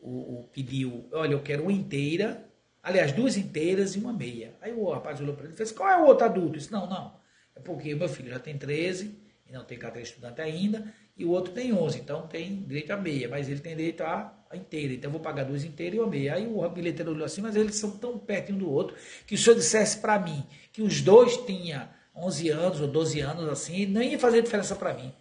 o, 0.00 0.40
o 0.40 0.48
pediu, 0.52 1.08
olha, 1.12 1.32
eu 1.32 1.42
quero 1.42 1.62
uma 1.62 1.72
inteira, 1.72 2.50
aliás, 2.84 3.10
duas 3.12 3.36
inteiras 3.36 3.96
e 3.96 3.98
uma 3.98 4.12
meia. 4.12 4.54
Aí 4.60 4.72
o 4.72 4.90
rapaz 4.90 5.20
olhou 5.20 5.34
para 5.34 5.46
ele 5.46 5.54
e 5.54 5.56
fez, 5.56 5.72
qual 5.72 5.90
é 5.90 5.96
o 5.96 6.04
outro 6.04 6.26
adulto? 6.26 6.58
disse, 6.58 6.70
não, 6.70 6.86
não, 6.86 7.14
é 7.56 7.60
porque 7.60 7.94
o 7.94 7.96
meu 7.96 8.08
filho 8.08 8.30
já 8.30 8.38
tem 8.38 8.56
13 8.56 9.18
e 9.48 9.52
não 9.52 9.64
tem 9.64 9.78
carteira 9.78 10.06
estudante 10.06 10.40
ainda, 10.40 10.92
e 11.16 11.24
o 11.24 11.30
outro 11.30 11.52
tem 11.52 11.72
11, 11.72 11.98
então 11.98 12.26
tem 12.26 12.62
direito 12.62 12.90
a 12.92 12.96
meia, 12.96 13.28
mas 13.28 13.48
ele 13.48 13.60
tem 13.60 13.76
direito 13.76 14.02
a, 14.02 14.32
a 14.50 14.56
inteira, 14.56 14.92
então 14.92 15.08
eu 15.08 15.12
vou 15.12 15.20
pagar 15.20 15.44
duas 15.44 15.64
inteiras 15.64 15.96
e 15.96 16.00
uma 16.00 16.08
meia. 16.08 16.34
Aí 16.34 16.46
o 16.46 16.68
bilheteiro 16.68 17.12
olhou 17.12 17.24
assim, 17.24 17.40
mas 17.40 17.56
eles 17.56 17.76
são 17.76 17.92
tão 17.92 18.18
perto 18.18 18.52
um 18.52 18.58
do 18.58 18.70
outro, 18.70 18.96
que 19.26 19.36
se 19.36 19.48
eu 19.48 19.54
dissesse 19.54 19.98
para 19.98 20.18
mim 20.18 20.44
que 20.72 20.82
os 20.82 21.00
dois 21.00 21.36
tinham 21.38 21.88
11 22.16 22.48
anos 22.50 22.80
ou 22.80 22.88
12 22.88 23.20
anos 23.20 23.48
assim, 23.48 23.86
nem 23.86 24.12
ia 24.12 24.18
fazer 24.18 24.42
diferença 24.42 24.74
para 24.74 24.92
mim. 24.94 25.12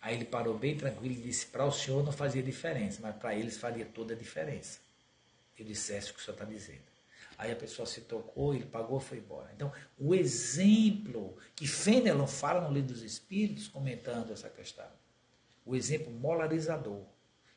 Aí 0.00 0.16
ele 0.16 0.24
parou 0.24 0.58
bem 0.58 0.76
tranquilo 0.76 1.14
e 1.14 1.22
disse, 1.22 1.46
para 1.46 1.64
o 1.64 1.70
senhor 1.70 2.04
não 2.04 2.10
fazia 2.12 2.42
diferença, 2.42 2.98
mas 3.00 3.14
para 3.14 3.34
eles 3.34 3.56
faria 3.56 3.84
toda 3.84 4.14
a 4.14 4.16
diferença. 4.16 4.80
Eu 5.58 5.64
dissesse 5.64 6.10
o 6.10 6.14
que 6.14 6.20
o 6.20 6.22
senhor 6.22 6.34
está 6.34 6.44
dizendo. 6.44 6.92
Aí 7.38 7.50
a 7.50 7.56
pessoa 7.56 7.86
se 7.86 8.02
tocou, 8.02 8.54
ele 8.54 8.64
pagou 8.64 8.98
e 8.98 9.02
foi 9.02 9.18
embora. 9.18 9.50
Então, 9.54 9.72
o 9.98 10.14
exemplo 10.14 11.36
que 11.56 11.66
Fenelon 11.66 12.26
fala 12.26 12.60
no 12.60 12.72
Livro 12.72 12.92
dos 12.92 13.02
Espíritos, 13.02 13.68
comentando 13.68 14.32
essa 14.32 14.48
questão, 14.48 14.86
o 15.64 15.74
exemplo 15.74 16.12
molarizador, 16.12 17.02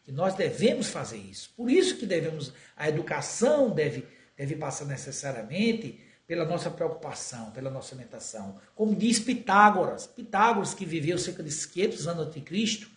que 0.03 0.11
nós 0.11 0.35
devemos 0.35 0.87
fazer 0.87 1.17
isso. 1.17 1.51
Por 1.55 1.69
isso 1.69 1.97
que 1.97 2.05
devemos, 2.05 2.53
a 2.75 2.87
educação 2.87 3.69
deve, 3.71 4.07
deve 4.37 4.55
passar 4.55 4.85
necessariamente 4.85 5.99
pela 6.27 6.45
nossa 6.45 6.71
preocupação, 6.71 7.51
pela 7.51 7.69
nossa 7.69 7.93
alimentação. 7.93 8.59
Como 8.75 8.95
diz 8.95 9.19
Pitágoras, 9.19 10.07
Pitágoras 10.07 10.73
que 10.73 10.85
viveu 10.85 11.17
cerca 11.17 11.43
de 11.43 11.49
500 11.67 12.07
anos 12.07 12.27
antes 12.27 12.35
de 12.35 12.41
Cristo, 12.41 12.89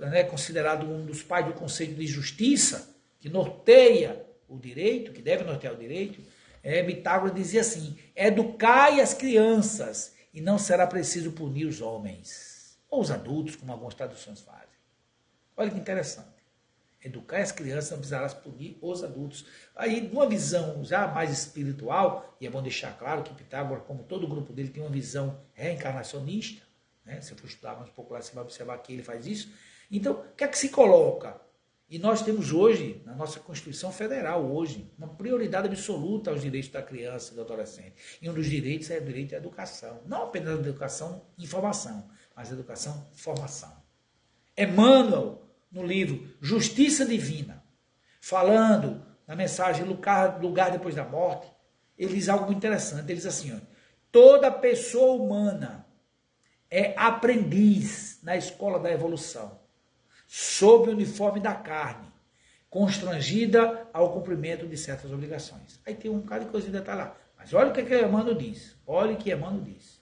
é 0.00 0.22
considerado 0.22 0.86
um 0.86 1.04
dos 1.04 1.22
pais 1.22 1.46
do 1.46 1.54
conceito 1.54 1.94
de 1.94 2.06
justiça, 2.06 2.94
que 3.18 3.28
norteia 3.28 4.24
o 4.48 4.58
direito, 4.58 5.12
que 5.12 5.22
deve 5.22 5.44
nortear 5.44 5.74
o 5.74 5.78
direito, 5.78 6.20
é, 6.62 6.82
Pitágoras 6.82 7.34
dizia 7.34 7.60
assim: 7.60 7.96
educai 8.16 9.00
as 9.00 9.14
crianças 9.14 10.14
e 10.32 10.40
não 10.40 10.58
será 10.58 10.86
preciso 10.86 11.32
punir 11.32 11.66
os 11.66 11.80
homens, 11.80 12.78
ou 12.90 13.00
os 13.00 13.10
adultos, 13.10 13.56
como 13.56 13.72
algumas 13.72 13.94
traduções 13.94 14.40
fazem. 14.40 14.68
Olha 15.56 15.70
que 15.70 15.78
interessante. 15.78 16.38
Educar 17.04 17.38
as 17.38 17.52
crianças 17.52 17.90
não 17.90 17.98
precisará 17.98 18.28
punir 18.30 18.76
os 18.82 19.04
adultos. 19.04 19.46
Aí, 19.76 20.00
numa 20.00 20.28
visão 20.28 20.84
já 20.84 21.06
mais 21.06 21.30
espiritual, 21.30 22.36
e 22.40 22.46
é 22.46 22.50
bom 22.50 22.60
deixar 22.60 22.96
claro 22.98 23.22
que 23.22 23.32
Pitágoras, 23.34 23.84
como 23.84 24.02
todo 24.02 24.24
o 24.24 24.28
grupo 24.28 24.52
dele, 24.52 24.68
tem 24.68 24.82
uma 24.82 24.90
visão 24.90 25.40
reencarnacionista. 25.54 26.66
Né? 27.04 27.20
Se 27.20 27.32
eu 27.32 27.38
for 27.38 27.46
estudar 27.46 27.76
mais 27.76 27.88
um 27.88 27.92
pouco 27.92 28.12
lá, 28.12 28.20
você 28.20 28.34
vai 28.34 28.42
observar 28.42 28.78
que 28.78 28.92
ele 28.92 29.02
faz 29.02 29.26
isso. 29.26 29.52
Então, 29.90 30.14
o 30.14 30.32
que 30.34 30.42
é 30.44 30.48
que 30.48 30.58
se 30.58 30.70
coloca? 30.70 31.40
E 31.90 31.98
nós 31.98 32.20
temos 32.20 32.52
hoje, 32.52 33.00
na 33.06 33.14
nossa 33.14 33.40
Constituição 33.40 33.90
Federal, 33.90 34.44
hoje, 34.44 34.92
uma 34.98 35.08
prioridade 35.08 35.68
absoluta 35.68 36.30
aos 36.30 36.42
direitos 36.42 36.68
da 36.68 36.82
criança 36.82 37.32
e 37.32 37.34
do 37.34 37.40
adolescente. 37.40 37.94
E 38.20 38.28
um 38.28 38.34
dos 38.34 38.46
direitos 38.46 38.90
é 38.90 38.98
o 38.98 39.04
direito 39.04 39.34
à 39.34 39.38
educação. 39.38 40.02
Não 40.04 40.24
apenas 40.24 40.58
a 40.58 40.60
educação 40.60 41.24
e 41.38 41.44
informação, 41.44 42.10
mas 42.36 42.50
a 42.50 42.52
educação 42.52 43.08
e 43.14 43.18
formação. 43.18 43.74
Emmanuel, 44.56 45.42
no 45.72 45.82
livro 45.82 46.28
Justiça 46.42 47.06
Divina, 47.06 47.64
falando 48.20 49.02
na 49.26 49.34
mensagem 49.34 49.86
Lugar, 49.86 50.42
Lugar 50.42 50.70
Depois 50.70 50.94
da 50.94 51.04
Morte, 51.04 51.50
ele 51.96 52.14
diz 52.14 52.28
algo 52.28 52.44
muito 52.44 52.58
interessante. 52.58 53.04
Ele 53.06 53.14
diz 53.14 53.26
assim, 53.26 53.54
ó, 53.54 53.60
toda 54.12 54.50
pessoa 54.50 55.14
humana 55.14 55.86
é 56.70 56.92
aprendiz 56.98 58.20
na 58.22 58.36
escola 58.36 58.78
da 58.78 58.90
evolução 58.90 59.58
sob 60.28 60.90
o 60.90 60.92
uniforme 60.92 61.40
da 61.40 61.54
carne, 61.54 62.06
constrangida 62.68 63.88
ao 63.94 64.12
cumprimento 64.12 64.66
de 64.66 64.76
certas 64.76 65.10
obrigações. 65.10 65.80
Aí 65.86 65.94
tem 65.94 66.10
um 66.10 66.18
bocado 66.18 66.44
de 66.44 66.50
coisa 66.50 66.70
detalhada. 66.70 67.14
Mas 67.36 67.54
olha 67.54 67.70
o 67.70 67.72
que, 67.72 67.82
que 67.82 67.98
Emmanuel 67.98 68.34
diz. 68.34 68.76
Olha 68.86 69.14
o 69.14 69.16
que 69.16 69.32
Emmanuel 69.32 69.64
diz. 69.64 69.98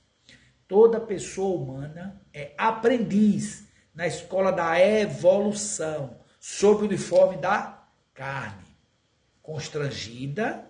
Toda 0.67 0.99
pessoa 0.99 1.57
humana 1.57 2.21
é 2.35 2.51
aprendiz 2.59 3.69
na 3.95 4.07
escola 4.07 4.51
da 4.51 4.79
evolução, 4.81 6.19
sob 6.41 6.83
o 6.83 6.87
uniforme 6.87 7.37
da 7.37 7.85
carne, 8.13 8.67
constrangida 9.41 10.67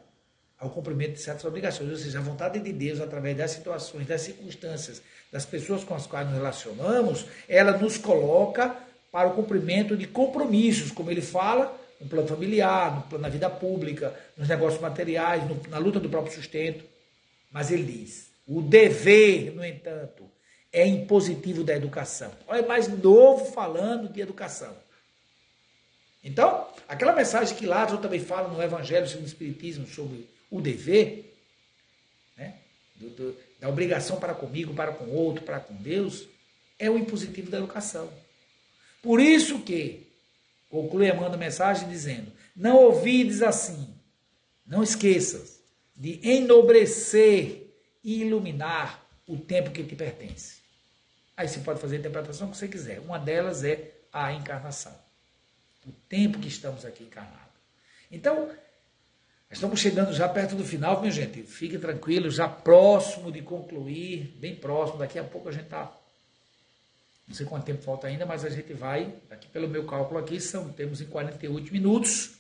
ao 0.59 0.69
cumprimento 0.69 1.15
de 1.15 1.21
certas 1.21 1.47
obrigações. 1.47 1.91
Ou 1.91 1.97
seja, 1.97 2.19
a 2.19 2.23
vontade 2.23 2.61
de 2.61 2.73
Deus, 2.75 3.01
através 3.01 3.37
das 3.37 3.53
situações, 3.53 4.07
das 4.07 4.21
circunstâncias, 4.21 5.01
das 5.33 5.47
pessoas 5.47 5.83
com 5.83 5.95
as 5.95 6.07
quais 6.07 6.27
nos 6.27 6.37
relacionamos, 6.37 7.27
ela 7.49 7.79
nos 7.79 7.97
coloca 7.97 8.77
para 9.17 9.31
o 9.31 9.35
cumprimento 9.35 9.97
de 9.97 10.07
compromissos, 10.07 10.93
como 10.93 11.11
ele 11.11 11.23
fala, 11.23 11.75
no 11.99 12.07
plano 12.07 12.29
familiar, 12.29 13.09
no 13.11 13.19
na 13.19 13.31
vida 13.31 13.49
pública, 13.49 14.15
nos 14.37 14.47
negócios 14.47 14.79
materiais, 14.79 15.43
no, 15.49 15.59
na 15.71 15.79
luta 15.79 15.99
do 15.99 16.11
próprio 16.11 16.35
sustento. 16.35 16.85
Mas 17.51 17.71
ele 17.71 17.85
diz: 17.85 18.31
o 18.47 18.61
dever, 18.61 19.55
no 19.55 19.65
entanto, 19.65 20.31
é 20.71 20.87
impositivo 20.87 21.65
da 21.65 21.75
educação. 21.75 22.31
Olha, 22.47 22.67
mais 22.67 22.89
novo 22.89 23.47
falando 23.53 24.07
de 24.07 24.21
educação. 24.21 24.77
Então, 26.23 26.69
aquela 26.87 27.15
mensagem 27.15 27.57
que 27.57 27.65
Lázaro 27.65 28.03
também 28.03 28.21
fala 28.21 28.49
no 28.49 28.63
Evangelho 28.63 29.09
segundo 29.09 29.25
o 29.25 29.29
Espiritismo 29.29 29.87
sobre 29.87 30.29
o 30.51 30.61
dever, 30.61 31.35
né, 32.37 32.57
do, 32.97 33.09
do, 33.09 33.37
da 33.59 33.67
obrigação 33.71 34.21
para 34.21 34.35
comigo, 34.35 34.75
para 34.75 34.93
com 34.93 35.09
outro, 35.09 35.43
para 35.43 35.59
com 35.59 35.75
Deus, 35.75 36.29
é 36.79 36.91
o 36.91 36.99
impositivo 36.99 37.51
da 37.51 37.57
educação. 37.57 38.26
Por 39.07 39.21
isso 39.21 39.61
que, 39.61 40.05
conclui 40.69 41.09
a 41.09 41.37
mensagem 41.37 41.89
dizendo, 41.89 42.33
não 42.57 42.77
ouvides 42.77 43.41
assim, 43.41 43.95
não 44.67 44.83
esqueças 44.83 45.61
de 45.95 46.19
enobrecer 46.29 47.69
e 48.03 48.23
iluminar 48.23 49.01
o 49.25 49.37
tempo 49.37 49.71
que 49.71 49.85
te 49.85 49.95
pertence. 49.95 50.57
Aí 51.37 51.47
você 51.47 51.61
pode 51.61 51.81
fazer 51.81 51.95
a 51.95 51.99
interpretação 52.01 52.51
que 52.51 52.57
você 52.57 52.67
quiser. 52.67 52.99
Uma 52.99 53.17
delas 53.17 53.63
é 53.63 53.93
a 54.13 54.33
encarnação. 54.33 54.99
O 55.87 55.93
tempo 56.09 56.41
que 56.41 56.49
estamos 56.49 56.85
aqui 56.85 57.05
encarnados. 57.05 57.55
Então, 58.11 58.51
estamos 59.49 59.79
chegando 59.79 60.13
já 60.13 60.29
perto 60.29 60.57
do 60.57 60.65
final, 60.65 61.01
minha 61.01 61.13
gente. 61.13 61.45
Fique 61.45 61.79
tranquilo, 61.79 62.29
já 62.29 62.49
próximo 62.49 63.31
de 63.31 63.41
concluir, 63.41 64.37
bem 64.41 64.57
próximo. 64.57 64.99
Daqui 64.99 65.17
a 65.17 65.23
pouco 65.23 65.49
a 65.49 65.53
gente 65.53 65.67
está 65.67 65.97
não 67.27 67.35
sei 67.35 67.45
quanto 67.45 67.65
tempo 67.65 67.83
falta 67.83 68.07
ainda, 68.07 68.25
mas 68.25 68.45
a 68.45 68.49
gente 68.49 68.73
vai, 68.73 69.13
aqui 69.31 69.49
pelo 69.49 69.69
meu 69.69 69.85
cálculo 69.85 70.21
aqui, 70.21 70.41
são, 70.41 70.69
temos 70.71 71.01
em 71.01 71.07
48 71.07 71.73
minutos. 71.73 72.37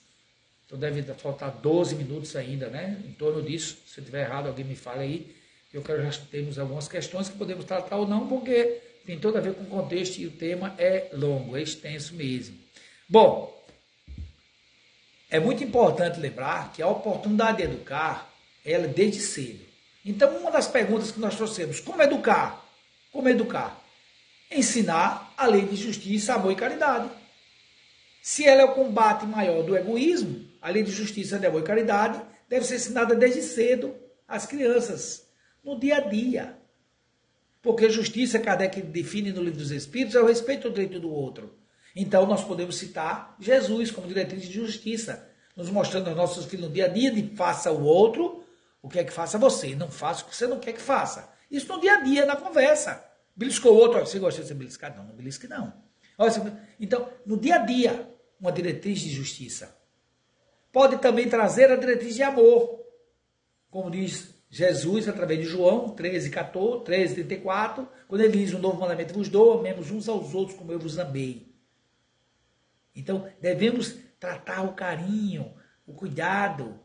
Então 0.64 0.78
deve 0.78 1.03
faltar 1.14 1.51
12 1.51 1.95
minutos 1.95 2.34
ainda, 2.37 2.68
né? 2.68 3.01
Em 3.07 3.12
torno 3.12 3.43
disso. 3.43 3.78
Se 3.87 3.99
eu 3.99 4.03
estiver 4.03 4.24
errado, 4.24 4.49
alguém 4.49 4.64
me 4.64 4.76
fale 4.76 5.01
aí. 5.01 5.37
Eu 5.72 5.82
quero 5.82 6.03
já 6.11 6.20
temos 6.30 6.59
algumas 6.59 6.89
questões 6.89 7.28
que 7.28 7.37
podemos 7.37 7.64
tratar 7.64 7.97
ou 7.97 8.07
não, 8.07 8.26
porque 8.28 8.80
tem 9.05 9.18
tudo 9.18 9.39
a 9.39 9.41
ver 9.41 9.55
com 9.55 9.64
o 9.64 9.66
contexto 9.66 10.18
e 10.18 10.26
o 10.26 10.30
tema 10.30 10.74
é 10.78 11.11
longo, 11.12 11.57
é 11.57 11.62
extenso 11.62 12.14
mesmo. 12.14 12.57
Bom, 13.09 13.57
é 15.30 15.39
muito 15.39 15.62
importante 15.62 16.18
lembrar 16.18 16.72
que 16.72 16.82
a 16.82 16.89
oportunidade 16.89 17.59
de 17.59 17.64
educar, 17.64 18.32
ela 18.64 18.84
é 18.84 18.89
desde 18.89 19.20
cedo. 19.20 19.64
Então, 20.05 20.37
uma 20.39 20.51
das 20.51 20.68
perguntas 20.68 21.11
que 21.11 21.20
nós 21.20 21.37
trouxemos, 21.37 21.80
como 21.80 22.03
educar? 22.03 22.64
Como 23.12 23.28
educar? 23.28 23.80
Ensinar 24.51 25.33
a 25.37 25.47
lei 25.47 25.67
de 25.67 25.77
justiça, 25.77 26.35
amor 26.35 26.53
e 26.53 26.57
caridade. 26.57 27.11
Se 28.23 28.45
ela 28.45 28.63
é 28.63 28.65
o 28.65 28.75
combate 28.75 29.27
maior 29.27 29.63
do 29.63 29.77
egoísmo, 29.77 30.45
a 30.61 30.71
lei 30.71 30.83
de 30.83 30.91
justiça, 30.91 31.37
amor 31.37 31.61
e 31.61 31.65
caridade 31.65 32.21
deve 32.49 32.65
ser 32.65 32.77
ensinada 32.77 33.15
desde 33.15 33.43
cedo 33.43 33.95
às 34.27 34.47
crianças, 34.47 35.27
no 35.63 35.79
dia 35.79 35.97
a 35.97 36.01
dia. 36.01 36.57
Porque 37.63 37.91
justiça, 37.91 38.39
Kardec 38.39 38.81
define 38.83 39.33
no 39.33 39.43
livro 39.43 39.59
dos 39.59 39.71
Espíritos, 39.71 40.15
é 40.15 40.21
o 40.21 40.27
respeito 40.27 40.69
ao 40.69 40.73
direito 40.73 41.01
do 41.01 41.11
outro. 41.11 41.55
Então 41.95 42.27
nós 42.27 42.45
podemos 42.45 42.77
citar 42.77 43.37
Jesus 43.41 43.91
como 43.91 44.07
diretriz 44.07 44.43
de 44.43 44.53
justiça, 44.53 45.29
nos 45.57 45.71
mostrando 45.71 46.09
aos 46.09 46.17
nossos 46.17 46.45
filhos 46.47 46.67
no 46.67 46.73
dia 46.73 46.85
a 46.85 46.89
dia 46.89 47.11
de 47.11 47.35
faça 47.35 47.73
o 47.73 47.83
outro 47.83 48.45
o 48.87 48.89
que 48.89 49.01
é 49.01 49.05
que 49.05 49.13
faça 49.13 49.37
você, 49.37 49.75
não 49.75 49.91
faça 49.91 50.23
o 50.23 50.29
que 50.29 50.37
você 50.37 50.47
não 50.47 50.61
quer 50.61 50.73
que 50.73 50.81
faça. 50.81 51.29
Isso 51.51 51.67
no 51.67 51.81
dia 51.81 51.95
a 51.95 52.01
dia, 52.03 52.25
na 52.25 52.37
conversa. 52.37 53.05
Beliscou 53.37 53.74
o 53.74 53.76
outro, 53.76 54.01
você 54.01 54.18
gosta 54.18 54.41
de 54.41 54.49
ser 54.49 54.55
beliscado? 54.55 54.97
Não, 54.97 55.09
não 55.09 55.14
belisque 55.14 55.47
não. 55.47 55.72
Então, 56.80 57.11
no 57.26 57.37
dia 57.37 57.57
a 57.57 57.59
dia, 57.59 58.11
uma 58.41 58.51
diretriz 58.51 59.01
de 59.01 59.11
justiça. 59.11 59.76
Pode 60.72 60.99
também 60.99 61.28
trazer 61.28 61.70
a 61.70 61.76
diretriz 61.76 62.14
de 62.14 62.22
amor. 62.22 62.80
Como 63.70 63.91
diz 63.91 64.34
Jesus 64.49 65.09
através 65.09 65.41
de 65.41 65.47
João 65.47 65.91
13, 65.91 66.30
14, 66.30 66.84
13, 66.84 67.14
34, 67.14 67.89
quando 68.09 68.20
ele 68.22 68.39
diz: 68.39 68.55
Um 68.55 68.59
novo 68.59 68.80
mandamento 68.80 69.12
vos 69.12 69.28
dou, 69.28 69.59
amemos 69.59 69.91
uns 69.91 70.09
aos 70.09 70.34
outros 70.34 70.57
como 70.57 70.72
eu 70.72 70.78
vos 70.78 70.99
amei. 70.99 71.55
Então, 72.95 73.28
devemos 73.41 73.97
tratar 74.18 74.62
o 74.62 74.72
carinho, 74.72 75.55
o 75.87 75.93
cuidado, 75.93 76.80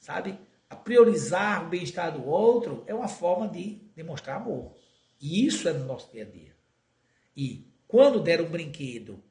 sabe? 0.00 0.38
A 0.68 0.74
priorizar 0.74 1.64
o 1.64 1.68
bem-estar 1.68 2.12
do 2.12 2.26
outro 2.26 2.82
é 2.86 2.94
uma 2.94 3.08
forma 3.08 3.46
de 3.46 3.80
demonstrar 3.94 4.36
amor. 4.36 4.74
E 5.20 5.46
isso 5.46 5.68
é 5.68 5.72
no 5.72 5.84
nosso 5.84 6.10
dia 6.12 6.22
a 6.22 6.26
dia. 6.26 6.56
E 7.36 7.66
quando 7.86 8.20
der 8.20 8.40
um 8.40 8.50
brinquedo 8.50 9.22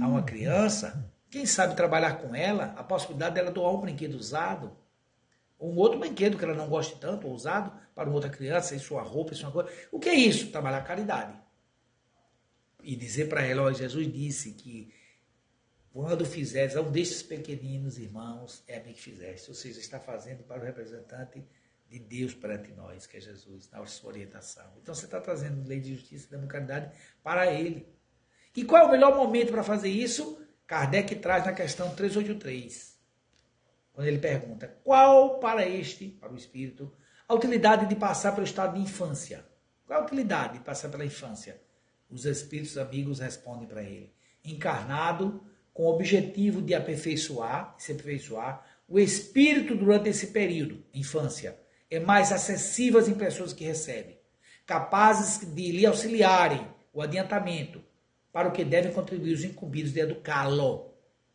a 0.00 0.08
uma 0.08 0.22
criança, 0.22 1.12
quem 1.30 1.46
sabe 1.46 1.76
trabalhar 1.76 2.14
com 2.18 2.34
ela, 2.34 2.74
a 2.76 2.82
possibilidade 2.82 3.34
dela 3.34 3.50
doar 3.50 3.74
um 3.74 3.80
brinquedo 3.80 4.14
usado, 4.14 4.76
um 5.60 5.76
outro 5.76 5.98
brinquedo 5.98 6.36
que 6.36 6.44
ela 6.44 6.54
não 6.54 6.68
goste 6.68 6.98
tanto, 6.98 7.26
ou 7.26 7.34
usado, 7.34 7.72
para 7.94 8.10
outra 8.10 8.28
criança, 8.28 8.74
em 8.74 8.78
sua 8.78 9.02
roupa, 9.02 9.32
em 9.32 9.36
sua 9.36 9.50
coisa. 9.50 9.70
O 9.90 9.98
que 9.98 10.08
é 10.08 10.14
isso? 10.14 10.50
Trabalhar 10.50 10.82
caridade. 10.82 11.38
E 12.82 12.94
dizer 12.94 13.28
para 13.28 13.42
ela, 13.42 13.62
ó, 13.62 13.72
Jesus 13.72 14.12
disse 14.12 14.52
que 14.52 14.92
quando 15.90 16.26
fizeres 16.26 16.76
a 16.76 16.82
um 16.82 16.90
destes 16.92 17.22
pequeninos 17.22 17.98
irmãos, 17.98 18.62
é 18.68 18.78
a 18.78 18.84
mim 18.84 18.92
que 18.92 19.00
fizeste. 19.00 19.48
Ou 19.48 19.54
seja, 19.54 19.80
está 19.80 19.98
fazendo 19.98 20.44
para 20.44 20.60
o 20.60 20.64
representante 20.64 21.42
de 21.88 21.98
Deus 21.98 22.34
perante 22.34 22.72
nós, 22.72 23.06
que 23.06 23.16
é 23.16 23.20
Jesus, 23.20 23.70
na 23.70 23.84
sua 23.86 24.10
orientação. 24.10 24.66
Então 24.82 24.94
você 24.94 25.04
está 25.04 25.20
trazendo 25.20 25.66
lei 25.68 25.80
de 25.80 25.94
justiça 25.94 26.26
e 26.26 26.30
democracia 26.30 26.92
para 27.22 27.52
ele. 27.52 27.86
E 28.54 28.64
qual 28.64 28.82
é 28.82 28.86
o 28.86 28.90
melhor 28.90 29.16
momento 29.16 29.52
para 29.52 29.62
fazer 29.62 29.88
isso? 29.88 30.40
Kardec 30.66 31.14
traz 31.16 31.44
na 31.44 31.52
questão 31.52 31.94
383. 31.94 32.98
Quando 33.92 34.08
ele 34.08 34.18
pergunta: 34.18 34.66
qual 34.82 35.38
para 35.38 35.66
este, 35.66 36.08
para 36.08 36.32
o 36.32 36.36
espírito, 36.36 36.92
a 37.28 37.34
utilidade 37.34 37.86
de 37.86 37.94
passar 37.94 38.32
pelo 38.32 38.46
estado 38.46 38.74
de 38.74 38.80
infância? 38.80 39.46
Qual 39.86 40.00
a 40.00 40.04
utilidade 40.04 40.54
de 40.54 40.64
passar 40.64 40.88
pela 40.88 41.04
infância? 41.04 41.60
Os 42.10 42.24
espíritos 42.24 42.76
amigos 42.76 43.20
respondem 43.20 43.68
para 43.68 43.82
ele: 43.82 44.12
encarnado 44.44 45.44
com 45.72 45.84
o 45.84 45.94
objetivo 45.94 46.62
de 46.62 46.74
aperfeiçoar, 46.74 47.74
se 47.78 47.92
aperfeiçoar, 47.92 48.64
o 48.88 48.98
espírito 48.98 49.76
durante 49.76 50.08
esse 50.08 50.28
período, 50.28 50.82
infância, 50.94 51.58
mais 52.04 52.32
acessível 52.32 52.98
às 52.98 53.08
impressões 53.08 53.52
que 53.52 53.64
recebe, 53.64 54.18
capazes 54.66 55.46
de 55.46 55.72
lhe 55.72 55.86
auxiliarem 55.86 56.66
o 56.92 57.00
adiantamento, 57.00 57.82
para 58.32 58.48
o 58.48 58.52
que 58.52 58.64
devem 58.64 58.92
contribuir 58.92 59.32
os 59.32 59.44
incumbidos 59.44 59.92
de 59.92 60.00
educá-lo. 60.00 60.92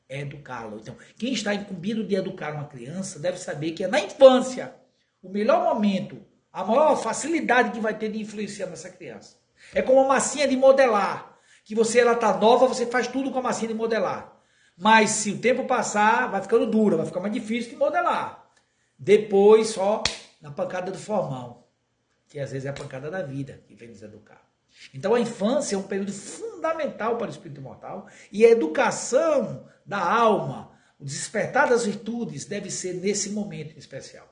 Educá-lo. 0.08 0.78
Então, 0.80 0.96
quem 1.18 1.34
está 1.34 1.54
incumbido 1.54 2.04
de 2.04 2.16
educar 2.16 2.54
uma 2.54 2.68
criança 2.68 3.18
deve 3.18 3.38
saber 3.38 3.72
que 3.72 3.84
é 3.84 3.88
na 3.88 4.00
infância 4.00 4.76
o 5.24 5.30
melhor 5.30 5.64
momento, 5.64 6.24
a 6.52 6.64
maior 6.64 6.96
facilidade 6.98 7.72
que 7.72 7.80
vai 7.80 7.98
ter 7.98 8.12
de 8.12 8.20
influenciar 8.20 8.68
nessa 8.68 8.90
criança. 8.90 9.38
É 9.74 9.82
como 9.82 10.00
uma 10.00 10.10
massinha 10.10 10.48
de 10.48 10.56
modelar 10.58 11.38
que 11.64 11.74
você 11.74 12.00
ela 12.00 12.16
tá 12.16 12.38
nova, 12.38 12.68
você 12.68 12.86
faz 12.86 13.08
tudo 13.08 13.32
com 13.32 13.40
a 13.40 13.44
massinha 13.44 13.70
de 13.70 13.74
modelar. 13.74 14.38
Mas 14.78 15.12
se 15.12 15.32
o 15.32 15.40
tempo 15.40 15.66
passar, 15.66 16.30
vai 16.30 16.42
ficando 16.42 16.66
dura, 16.66 16.98
vai 16.98 17.06
ficar 17.06 17.20
mais 17.20 17.34
difícil 17.34 17.72
de 17.72 17.78
modelar. 17.78 18.46
Depois 18.98 19.70
só 19.70 20.04
na 20.42 20.52
pancada 20.52 20.92
do 20.92 20.98
formão, 20.98 21.64
que 22.28 22.40
às 22.40 22.52
vezes 22.52 22.66
é 22.66 22.70
a 22.70 22.74
pancada 22.74 23.12
da 23.12 23.22
vida 23.22 23.62
que 23.68 23.76
vem 23.76 23.90
nos 23.90 24.02
educar. 24.02 24.42
Então 24.94 25.14
a 25.14 25.20
infância 25.20 25.76
é 25.76 25.78
um 25.78 25.84
período 25.84 26.14
fundamental 26.14 27.18
para 27.18 27.28
o 27.28 27.30
espírito 27.30 27.60
imortal 27.60 28.08
e 28.32 28.46
a 28.46 28.50
educação 28.50 29.68
da 29.86 30.00
alma, 30.00 30.72
o 31.00 31.06
despertar 31.06 31.70
das 31.70 31.86
virtudes 31.86 32.46
deve 32.46 32.72
ser 32.72 32.94
nesse 32.94 33.30
momento 33.32 33.76
em 33.76 33.80
especial. 33.80 34.28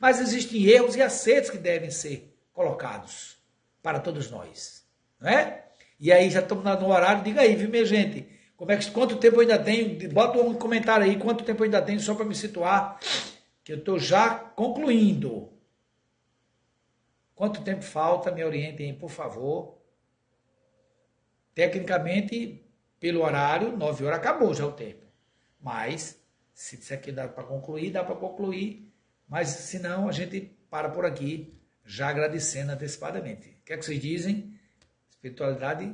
Mas 0.00 0.20
existem 0.20 0.64
erros 0.64 0.96
e 0.96 1.02
acertos 1.02 1.50
que 1.50 1.58
devem 1.58 1.90
ser 1.90 2.36
colocados 2.52 3.36
para 3.82 4.00
todos 4.00 4.30
nós, 4.30 4.84
não 5.20 5.28
é? 5.28 5.66
E 5.98 6.12
aí 6.12 6.28
já 6.28 6.40
estamos 6.40 6.64
no 6.64 6.88
horário, 6.88 7.22
diga 7.22 7.40
aí, 7.40 7.54
viu, 7.54 7.70
minha 7.70 7.86
gente? 7.86 8.28
Como 8.56 8.72
é 8.72 8.76
que, 8.76 8.90
quanto 8.90 9.16
tempo 9.16 9.36
eu 9.36 9.40
ainda 9.42 9.58
tenho? 9.58 10.12
Bota 10.12 10.38
um 10.38 10.54
comentário 10.54 11.04
aí, 11.04 11.16
quanto 11.16 11.44
tempo 11.44 11.60
eu 11.60 11.66
ainda 11.66 11.80
tenho, 11.80 12.00
só 12.00 12.14
para 12.14 12.24
me 12.24 12.34
situar, 12.34 12.98
que 13.66 13.72
eu 13.72 13.78
estou 13.78 13.98
já 13.98 14.32
concluindo. 14.32 15.52
Quanto 17.34 17.64
tempo 17.64 17.82
falta? 17.82 18.30
Me 18.30 18.44
orientem, 18.44 18.94
por 18.94 19.10
favor. 19.10 19.82
Tecnicamente, 21.52 22.64
pelo 23.00 23.24
horário, 23.24 23.76
9 23.76 24.04
horas 24.04 24.20
acabou 24.20 24.54
já 24.54 24.64
o 24.64 24.70
tempo. 24.70 25.04
Mas, 25.60 26.16
se 26.54 26.76
disser 26.76 27.00
que 27.02 27.10
dá 27.10 27.26
para 27.26 27.42
concluir, 27.42 27.90
dá 27.90 28.04
para 28.04 28.14
concluir. 28.14 28.88
Mas, 29.26 29.48
se 29.48 29.80
não, 29.80 30.08
a 30.08 30.12
gente 30.12 30.56
para 30.70 30.88
por 30.88 31.04
aqui, 31.04 31.60
já 31.84 32.10
agradecendo 32.10 32.70
antecipadamente. 32.70 33.48
O 33.48 33.64
que 33.64 33.72
é 33.72 33.76
que 33.76 33.84
vocês 33.84 34.00
dizem? 34.00 34.56
Espiritualidade 35.10 35.92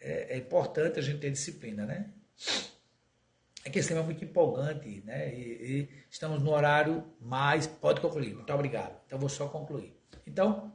é, 0.00 0.34
é, 0.34 0.38
importante 0.38 0.98
a 0.98 1.02
gente 1.02 1.20
ter 1.20 1.30
disciplina, 1.30 1.84
né? 1.84 2.10
É 3.64 3.70
que 3.70 3.78
esse 3.78 3.88
tema 3.88 4.00
é 4.00 4.04
muito 4.04 4.22
empolgante, 4.22 5.02
né? 5.06 5.34
E, 5.34 5.40
e 5.40 5.88
estamos 6.10 6.42
no 6.42 6.50
horário 6.50 7.04
mais. 7.20 7.66
Pode 7.66 8.00
concluir. 8.00 8.34
Muito 8.34 8.52
obrigado. 8.52 9.00
Então, 9.06 9.18
vou 9.18 9.28
só 9.28 9.48
concluir. 9.48 9.96
Então, 10.26 10.72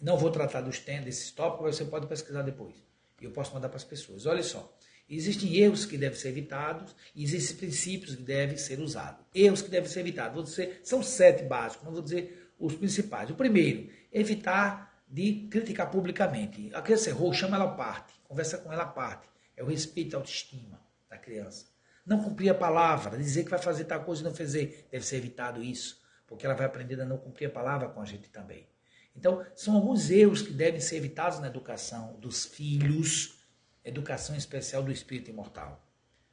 não 0.00 0.16
vou 0.16 0.30
tratar 0.30 0.62
dos 0.62 0.78
temas, 0.78 1.04
desses 1.04 1.30
tópicos, 1.30 1.76
você 1.76 1.84
pode 1.84 2.06
pesquisar 2.06 2.42
depois. 2.42 2.74
E 3.20 3.24
eu 3.24 3.30
posso 3.30 3.54
mandar 3.54 3.68
para 3.68 3.76
as 3.76 3.84
pessoas. 3.84 4.26
Olha 4.26 4.42
só. 4.42 4.74
Existem 5.08 5.56
erros 5.56 5.84
que 5.84 5.98
devem 5.98 6.18
ser 6.18 6.30
evitados 6.30 6.96
e 7.14 7.22
existem 7.22 7.56
princípios 7.56 8.16
que 8.16 8.22
devem 8.22 8.56
ser 8.56 8.80
usados. 8.80 9.26
Erros 9.34 9.60
que 9.60 9.70
devem 9.70 9.88
ser 9.88 10.00
evitados. 10.00 10.34
Vou 10.34 10.42
dizer, 10.42 10.80
são 10.82 11.02
sete 11.02 11.44
básicos, 11.44 11.84
não 11.84 11.92
vou 11.92 12.02
dizer 12.02 12.52
os 12.58 12.74
principais. 12.74 13.28
O 13.28 13.34
primeiro, 13.34 13.90
evitar 14.10 15.04
de 15.06 15.46
criticar 15.50 15.90
publicamente. 15.90 16.70
A 16.74 16.80
criança 16.80 17.10
errou, 17.10 17.32
chama 17.32 17.56
ela 17.56 17.66
à 17.66 17.74
parte, 17.74 18.14
conversa 18.24 18.56
com 18.56 18.72
ela 18.72 18.84
à 18.84 18.86
parte. 18.86 19.28
É 19.54 19.62
o 19.62 19.66
respeito 19.66 20.16
à 20.16 20.18
autoestima 20.18 20.80
da 21.10 21.18
criança. 21.18 21.71
Não 22.04 22.22
cumprir 22.22 22.50
a 22.50 22.54
palavra, 22.54 23.16
dizer 23.16 23.44
que 23.44 23.50
vai 23.50 23.60
fazer 23.60 23.84
tal 23.84 24.02
coisa 24.04 24.22
e 24.22 24.24
não 24.24 24.34
fazer, 24.34 24.88
deve 24.90 25.04
ser 25.04 25.16
evitado 25.16 25.62
isso, 25.62 26.02
porque 26.26 26.44
ela 26.44 26.54
vai 26.54 26.66
aprender 26.66 27.00
a 27.00 27.04
não 27.04 27.16
cumprir 27.16 27.46
a 27.46 27.50
palavra 27.50 27.88
com 27.88 28.00
a 28.00 28.04
gente 28.04 28.28
também. 28.28 28.66
Então, 29.14 29.44
são 29.54 29.76
alguns 29.76 30.10
erros 30.10 30.42
que 30.42 30.52
devem 30.52 30.80
ser 30.80 30.96
evitados 30.96 31.38
na 31.38 31.46
educação 31.46 32.18
dos 32.18 32.44
filhos, 32.46 33.38
educação 33.84 34.34
especial 34.34 34.82
do 34.82 34.90
espírito 34.90 35.30
imortal, 35.30 35.84